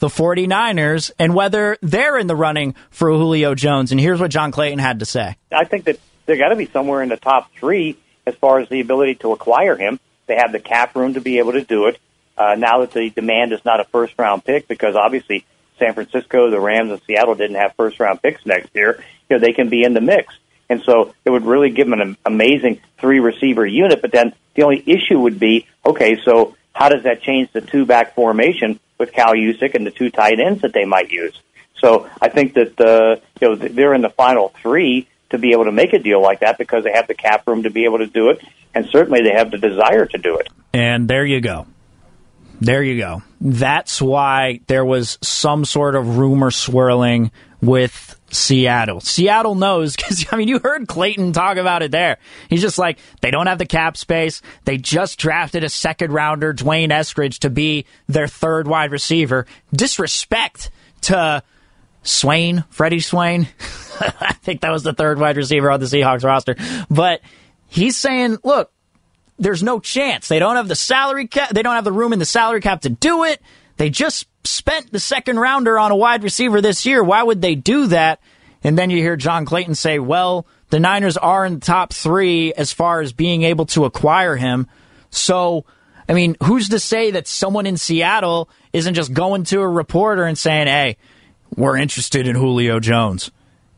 the 0.00 0.08
49ers 0.08 1.12
and 1.18 1.34
whether 1.34 1.76
they're 1.80 2.18
in 2.18 2.26
the 2.26 2.34
running 2.34 2.74
for 2.90 3.10
Julio 3.10 3.54
Jones. 3.54 3.92
And 3.92 4.00
here's 4.00 4.20
what 4.20 4.30
John 4.30 4.50
Clayton 4.50 4.78
had 4.78 4.98
to 4.98 5.04
say. 5.04 5.36
I 5.52 5.64
think 5.64 5.84
that 5.84 6.00
they're 6.26 6.36
got 6.36 6.48
to 6.48 6.56
be 6.56 6.66
somewhere 6.66 7.02
in 7.02 7.08
the 7.08 7.16
top 7.16 7.52
three 7.54 7.96
as 8.26 8.34
far 8.34 8.60
as 8.60 8.68
the 8.68 8.80
ability 8.80 9.16
to 9.16 9.32
acquire 9.32 9.76
him. 9.76 10.00
They 10.26 10.36
have 10.36 10.52
the 10.52 10.60
cap 10.60 10.96
room 10.96 11.14
to 11.14 11.20
be 11.20 11.38
able 11.38 11.52
to 11.52 11.62
do 11.62 11.86
it. 11.86 11.98
Uh, 12.36 12.54
now 12.56 12.80
that 12.80 12.92
the 12.92 13.10
demand 13.10 13.52
is 13.52 13.64
not 13.64 13.80
a 13.80 13.84
first 13.84 14.14
round 14.18 14.44
pick, 14.44 14.66
because 14.66 14.96
obviously 14.96 15.44
San 15.78 15.94
Francisco, 15.94 16.50
the 16.50 16.60
Rams, 16.60 16.90
and 16.90 17.00
Seattle 17.06 17.34
didn't 17.34 17.56
have 17.56 17.74
first 17.76 18.00
round 18.00 18.22
picks 18.22 18.44
next 18.46 18.74
year, 18.74 19.02
you 19.28 19.36
know, 19.36 19.40
they 19.40 19.52
can 19.52 19.68
be 19.68 19.84
in 19.84 19.92
the 19.92 20.00
mix. 20.00 20.34
And 20.68 20.82
so 20.82 21.12
it 21.24 21.30
would 21.30 21.44
really 21.44 21.70
give 21.70 21.90
them 21.90 22.00
an 22.00 22.16
amazing 22.24 22.80
three 22.98 23.18
receiver 23.18 23.66
unit. 23.66 24.00
But 24.00 24.12
then 24.12 24.32
the 24.54 24.62
only 24.62 24.82
issue 24.86 25.18
would 25.18 25.38
be, 25.38 25.66
okay, 25.84 26.16
so 26.24 26.56
how 26.72 26.88
does 26.88 27.02
that 27.02 27.22
change 27.22 27.50
the 27.52 27.60
two 27.60 27.84
back 27.84 28.14
formation 28.14 28.78
with 29.00 29.12
Kyle 29.12 29.34
Juszczyk 29.34 29.74
and 29.74 29.84
the 29.84 29.90
two 29.90 30.10
tight 30.10 30.38
ends 30.38 30.62
that 30.62 30.72
they 30.72 30.84
might 30.84 31.10
use. 31.10 31.40
So 31.78 32.08
I 32.20 32.28
think 32.28 32.54
that 32.54 32.80
uh, 32.80 33.20
you 33.40 33.48
know 33.48 33.56
they're 33.56 33.94
in 33.94 34.02
the 34.02 34.10
final 34.10 34.52
three 34.62 35.08
to 35.30 35.38
be 35.38 35.52
able 35.52 35.64
to 35.64 35.72
make 35.72 35.92
a 35.92 35.98
deal 35.98 36.22
like 36.22 36.40
that 36.40 36.58
because 36.58 36.84
they 36.84 36.92
have 36.92 37.08
the 37.08 37.14
cap 37.14 37.46
room 37.48 37.62
to 37.64 37.70
be 37.70 37.84
able 37.84 37.98
to 37.98 38.06
do 38.06 38.28
it, 38.28 38.42
and 38.74 38.86
certainly 38.86 39.22
they 39.22 39.32
have 39.32 39.50
the 39.50 39.58
desire 39.58 40.06
to 40.06 40.18
do 40.18 40.36
it. 40.36 40.48
And 40.72 41.08
there 41.08 41.24
you 41.24 41.40
go. 41.40 41.66
There 42.60 42.82
you 42.82 42.98
go. 42.98 43.22
That's 43.40 44.02
why 44.02 44.60
there 44.66 44.84
was 44.84 45.18
some 45.22 45.64
sort 45.64 45.94
of 45.94 46.18
rumor 46.18 46.50
swirling 46.50 47.32
with 47.62 48.19
Seattle. 48.30 49.00
Seattle 49.00 49.54
knows 49.54 49.96
because 49.96 50.26
I 50.30 50.36
mean 50.36 50.48
you 50.48 50.58
heard 50.58 50.86
Clayton 50.88 51.32
talk 51.32 51.56
about 51.56 51.82
it 51.82 51.90
there. 51.90 52.18
He's 52.48 52.62
just 52.62 52.78
like 52.78 52.98
they 53.20 53.30
don't 53.30 53.46
have 53.46 53.58
the 53.58 53.66
cap 53.66 53.96
space. 53.96 54.42
They 54.64 54.76
just 54.76 55.18
drafted 55.18 55.64
a 55.64 55.68
second 55.68 56.12
rounder, 56.12 56.52
D'Wayne 56.52 56.90
Eskridge, 56.90 57.40
to 57.40 57.50
be 57.50 57.86
their 58.08 58.28
third 58.28 58.66
wide 58.66 58.92
receiver. 58.92 59.46
Disrespect 59.72 60.70
to 61.02 61.42
Swain, 62.02 62.64
Freddie 62.70 63.00
Swain. 63.00 63.48
I 64.00 64.32
think 64.42 64.62
that 64.62 64.70
was 64.70 64.82
the 64.82 64.94
third 64.94 65.18
wide 65.18 65.36
receiver 65.36 65.70
on 65.70 65.80
the 65.80 65.86
Seahawks 65.86 66.24
roster. 66.24 66.56
But 66.88 67.20
he's 67.68 67.96
saying, 67.96 68.38
look, 68.42 68.72
there's 69.38 69.62
no 69.62 69.80
chance. 69.80 70.28
They 70.28 70.38
don't 70.38 70.56
have 70.56 70.68
the 70.68 70.76
salary 70.76 71.26
cap. 71.26 71.50
They 71.50 71.62
don't 71.62 71.74
have 71.74 71.84
the 71.84 71.92
room 71.92 72.12
in 72.12 72.18
the 72.18 72.24
salary 72.24 72.60
cap 72.60 72.82
to 72.82 72.90
do 72.90 73.24
it. 73.24 73.40
They 73.80 73.88
just 73.88 74.26
spent 74.44 74.92
the 74.92 75.00
second 75.00 75.38
rounder 75.38 75.78
on 75.78 75.90
a 75.90 75.96
wide 75.96 76.22
receiver 76.22 76.60
this 76.60 76.84
year. 76.84 77.02
Why 77.02 77.22
would 77.22 77.40
they 77.40 77.54
do 77.54 77.86
that? 77.86 78.20
And 78.62 78.76
then 78.76 78.90
you 78.90 78.98
hear 78.98 79.16
John 79.16 79.46
Clayton 79.46 79.74
say, 79.74 79.98
well, 79.98 80.46
the 80.68 80.78
Niners 80.78 81.16
are 81.16 81.46
in 81.46 81.54
the 81.54 81.60
top 81.60 81.94
three 81.94 82.52
as 82.52 82.74
far 82.74 83.00
as 83.00 83.14
being 83.14 83.42
able 83.42 83.64
to 83.64 83.86
acquire 83.86 84.36
him. 84.36 84.66
So, 85.08 85.64
I 86.06 86.12
mean, 86.12 86.36
who's 86.42 86.68
to 86.68 86.78
say 86.78 87.12
that 87.12 87.26
someone 87.26 87.64
in 87.64 87.78
Seattle 87.78 88.50
isn't 88.74 88.92
just 88.92 89.14
going 89.14 89.44
to 89.44 89.62
a 89.62 89.68
reporter 89.68 90.24
and 90.24 90.36
saying, 90.36 90.66
hey, 90.66 90.98
we're 91.56 91.78
interested 91.78 92.28
in 92.28 92.36
Julio 92.36 92.80
Jones. 92.80 93.30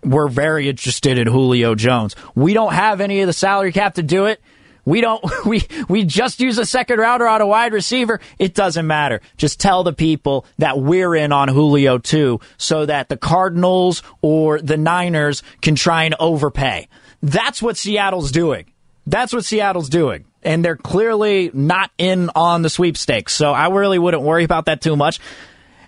We're 0.02 0.26
very 0.26 0.68
interested 0.68 1.16
in 1.16 1.28
Julio 1.28 1.76
Jones. 1.76 2.16
We 2.34 2.54
don't 2.54 2.72
have 2.72 3.00
any 3.00 3.20
of 3.20 3.28
the 3.28 3.32
salary 3.32 3.70
cap 3.70 3.94
to 3.94 4.02
do 4.02 4.26
it. 4.26 4.40
We 4.84 5.00
don't, 5.00 5.24
we, 5.46 5.62
we 5.88 6.04
just 6.04 6.40
use 6.40 6.58
a 6.58 6.66
second 6.66 6.98
rounder 6.98 7.26
on 7.26 7.40
a 7.40 7.46
wide 7.46 7.72
receiver. 7.72 8.20
It 8.38 8.54
doesn't 8.54 8.86
matter. 8.86 9.20
Just 9.36 9.60
tell 9.60 9.84
the 9.84 9.92
people 9.92 10.46
that 10.58 10.78
we're 10.78 11.14
in 11.14 11.32
on 11.32 11.48
Julio 11.48 11.98
too 11.98 12.40
so 12.56 12.86
that 12.86 13.08
the 13.08 13.16
Cardinals 13.16 14.02
or 14.20 14.60
the 14.60 14.76
Niners 14.76 15.42
can 15.60 15.74
try 15.74 16.04
and 16.04 16.14
overpay. 16.18 16.88
That's 17.22 17.62
what 17.62 17.76
Seattle's 17.76 18.32
doing. 18.32 18.66
That's 19.06 19.32
what 19.32 19.44
Seattle's 19.44 19.88
doing. 19.88 20.24
And 20.42 20.64
they're 20.64 20.76
clearly 20.76 21.50
not 21.54 21.90
in 21.98 22.30
on 22.34 22.62
the 22.62 22.70
sweepstakes. 22.70 23.32
So 23.32 23.52
I 23.52 23.68
really 23.68 23.98
wouldn't 23.98 24.22
worry 24.22 24.44
about 24.44 24.66
that 24.66 24.80
too 24.80 24.96
much. 24.96 25.20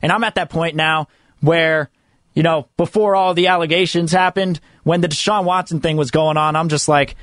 And 0.01 0.13
I'm 0.13 0.23
at 0.23 0.37
that 0.37 0.51
point 0.51 0.77
now 0.77 1.09
where, 1.41 1.91
you 2.35 2.43
know, 2.43 2.69
before 2.77 3.17
all 3.17 3.35
the 3.35 3.49
allegations 3.49 4.13
happened, 4.13 4.61
when 4.85 5.01
the 5.01 5.09
Deshaun 5.09 5.45
Watson 5.45 5.81
thing 5.81 5.97
was 5.97 6.11
going 6.11 6.37
on, 6.37 6.57
I'm 6.57 6.69
just 6.69 6.89
like, 6.89 7.17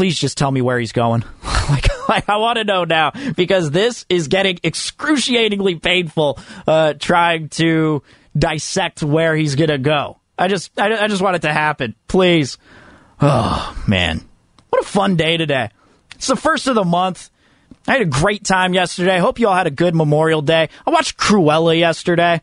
please 0.00 0.18
just 0.18 0.38
tell 0.38 0.50
me 0.50 0.62
where 0.62 0.78
he's 0.78 0.92
going. 0.92 1.22
like, 1.68 1.86
I 2.26 2.38
want 2.38 2.56
to 2.56 2.64
know 2.64 2.84
now 2.84 3.12
because 3.36 3.70
this 3.70 4.06
is 4.08 4.28
getting 4.28 4.58
excruciatingly 4.64 5.74
painful. 5.74 6.38
Uh, 6.66 6.94
trying 6.94 7.50
to 7.50 8.02
dissect 8.34 9.02
where 9.02 9.36
he's 9.36 9.56
gonna 9.56 9.76
go. 9.76 10.18
I 10.38 10.48
just, 10.48 10.72
I, 10.80 11.04
I 11.04 11.08
just 11.08 11.20
want 11.20 11.36
it 11.36 11.42
to 11.42 11.52
happen, 11.52 11.94
please. 12.08 12.56
Oh 13.20 13.76
man, 13.86 14.26
what 14.70 14.80
a 14.80 14.86
fun 14.86 15.16
day 15.16 15.36
today! 15.36 15.68
It's 16.14 16.28
the 16.28 16.34
first 16.34 16.66
of 16.66 16.76
the 16.76 16.84
month. 16.84 17.28
I 17.86 17.92
had 17.92 18.00
a 18.00 18.06
great 18.06 18.42
time 18.42 18.72
yesterday. 18.72 19.16
I 19.16 19.18
hope 19.18 19.38
you 19.38 19.48
all 19.48 19.54
had 19.54 19.66
a 19.66 19.70
good 19.70 19.94
Memorial 19.94 20.40
Day. 20.40 20.70
I 20.86 20.90
watched 20.90 21.18
Cruella 21.18 21.78
yesterday. 21.78 22.40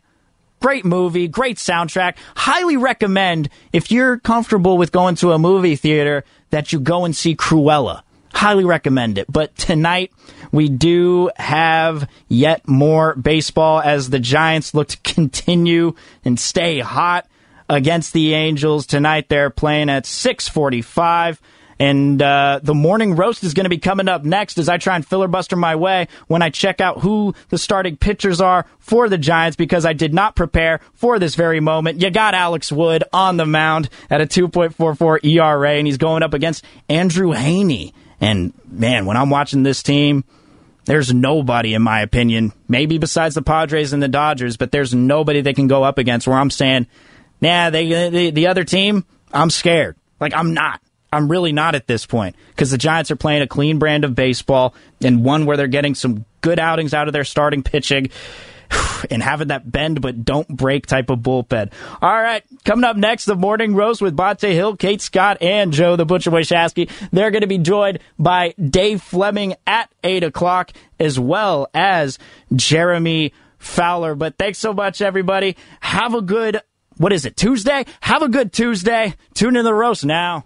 Great 0.59 0.85
movie, 0.85 1.27
great 1.27 1.57
soundtrack. 1.57 2.17
Highly 2.35 2.77
recommend 2.77 3.49
if 3.73 3.91
you're 3.91 4.19
comfortable 4.19 4.77
with 4.77 4.91
going 4.91 5.15
to 5.15 5.31
a 5.31 5.39
movie 5.39 5.75
theater 5.75 6.23
that 6.49 6.71
you 6.71 6.79
go 6.79 7.05
and 7.05 7.15
see 7.15 7.35
Cruella. 7.35 8.01
Highly 8.33 8.65
recommend 8.65 9.17
it. 9.17 9.25
But 9.31 9.55
tonight 9.55 10.11
we 10.51 10.69
do 10.69 11.31
have 11.37 12.09
yet 12.27 12.67
more 12.67 13.15
baseball 13.15 13.79
as 13.81 14.09
the 14.09 14.19
Giants 14.19 14.73
look 14.73 14.89
to 14.89 14.97
continue 14.97 15.95
and 16.23 16.39
stay 16.39 16.79
hot 16.79 17.27
against 17.69 18.13
the 18.13 18.33
Angels. 18.33 18.85
Tonight 18.85 19.29
they're 19.29 19.49
playing 19.49 19.89
at 19.89 20.05
645. 20.05 21.41
And 21.79 22.21
uh, 22.21 22.59
the 22.63 22.73
morning 22.73 23.15
roast 23.15 23.43
is 23.43 23.53
going 23.53 23.65
to 23.65 23.69
be 23.69 23.77
coming 23.77 24.07
up 24.07 24.23
next 24.23 24.57
as 24.57 24.67
I 24.67 24.77
try 24.77 24.95
and 24.95 25.05
filibuster 25.05 25.55
my 25.55 25.75
way 25.75 26.07
when 26.27 26.41
I 26.41 26.49
check 26.49 26.81
out 26.81 27.01
who 27.01 27.35
the 27.49 27.57
starting 27.57 27.97
pitchers 27.97 28.41
are 28.41 28.65
for 28.79 29.09
the 29.09 29.17
Giants 29.17 29.55
because 29.55 29.85
I 29.85 29.93
did 29.93 30.13
not 30.13 30.35
prepare 30.35 30.79
for 30.93 31.19
this 31.19 31.35
very 31.35 31.59
moment. 31.59 32.01
You 32.01 32.09
got 32.09 32.33
Alex 32.33 32.71
Wood 32.71 33.03
on 33.13 33.37
the 33.37 33.45
mound 33.45 33.89
at 34.09 34.21
a 34.21 34.25
2.44 34.25 35.23
ERA, 35.23 35.71
and 35.73 35.85
he's 35.85 35.97
going 35.97 36.23
up 36.23 36.33
against 36.33 36.65
Andrew 36.89 37.33
Heaney. 37.33 37.93
And 38.19 38.53
man, 38.65 39.05
when 39.05 39.17
I'm 39.17 39.29
watching 39.29 39.61
this 39.61 39.83
team, 39.83 40.23
there's 40.85 41.13
nobody, 41.13 41.73
in 41.73 41.81
my 41.81 42.01
opinion, 42.01 42.53
maybe 42.67 42.97
besides 42.97 43.35
the 43.35 43.41
Padres 43.41 43.93
and 43.93 44.01
the 44.01 44.07
Dodgers, 44.07 44.57
but 44.57 44.71
there's 44.71 44.95
nobody 44.95 45.41
they 45.41 45.53
can 45.53 45.67
go 45.67 45.83
up 45.83 45.97
against 45.97 46.27
where 46.27 46.37
I'm 46.37 46.49
saying, 46.49 46.87
nah, 47.41 47.69
they, 47.69 48.09
they 48.09 48.31
the 48.31 48.47
other 48.47 48.63
team, 48.63 49.05
I'm 49.31 49.49
scared. 49.49 49.97
Like, 50.19 50.33
I'm 50.33 50.53
not. 50.53 50.81
I'm 51.17 51.29
really 51.31 51.51
not 51.51 51.73
at 51.73 51.87
this 51.87 52.05
point 52.05 52.35
because 52.49 52.69
the 52.69 52.77
Giants 52.77 53.09
are 53.09 53.15
playing 53.15 53.41
a 53.41 53.47
clean 53.47 53.79
brand 53.79 54.05
of 54.05 54.13
baseball 54.13 54.75
and 55.03 55.25
one 55.25 55.47
where 55.47 55.57
they're 55.57 55.65
getting 55.65 55.95
some 55.95 56.25
good 56.41 56.59
outings 56.59 56.93
out 56.93 57.07
of 57.07 57.13
their 57.13 57.23
starting 57.23 57.63
pitching 57.63 58.11
and 59.09 59.23
having 59.23 59.47
that 59.47 59.69
bend 59.69 59.99
but 59.99 60.23
don't 60.23 60.47
break 60.47 60.85
type 60.85 61.09
of 61.09 61.19
bullpen. 61.19 61.71
All 62.03 62.21
right, 62.21 62.43
coming 62.65 62.83
up 62.83 62.97
next, 62.97 63.25
the 63.25 63.35
morning 63.35 63.73
roast 63.73 63.99
with 63.99 64.15
Bonta 64.15 64.51
Hill, 64.51 64.75
Kate 64.77 65.01
Scott, 65.01 65.41
and 65.41 65.73
Joe 65.73 65.95
the 65.95 66.05
Butcher 66.05 66.29
Washasky. 66.29 66.87
They're 67.11 67.31
going 67.31 67.41
to 67.41 67.47
be 67.47 67.57
joined 67.57 67.97
by 68.19 68.53
Dave 68.63 69.01
Fleming 69.01 69.55
at 69.65 69.91
8 70.03 70.23
o'clock 70.23 70.71
as 70.99 71.19
well 71.19 71.67
as 71.73 72.19
Jeremy 72.55 73.33
Fowler. 73.57 74.13
But 74.13 74.37
thanks 74.37 74.59
so 74.59 74.71
much, 74.71 75.01
everybody. 75.01 75.57
Have 75.79 76.13
a 76.13 76.21
good, 76.21 76.61
what 76.97 77.11
is 77.11 77.25
it, 77.25 77.35
Tuesday? 77.35 77.87
Have 78.01 78.21
a 78.21 78.29
good 78.29 78.53
Tuesday. 78.53 79.15
Tune 79.33 79.55
in 79.55 79.65
the 79.65 79.73
roast 79.73 80.05
now. 80.05 80.45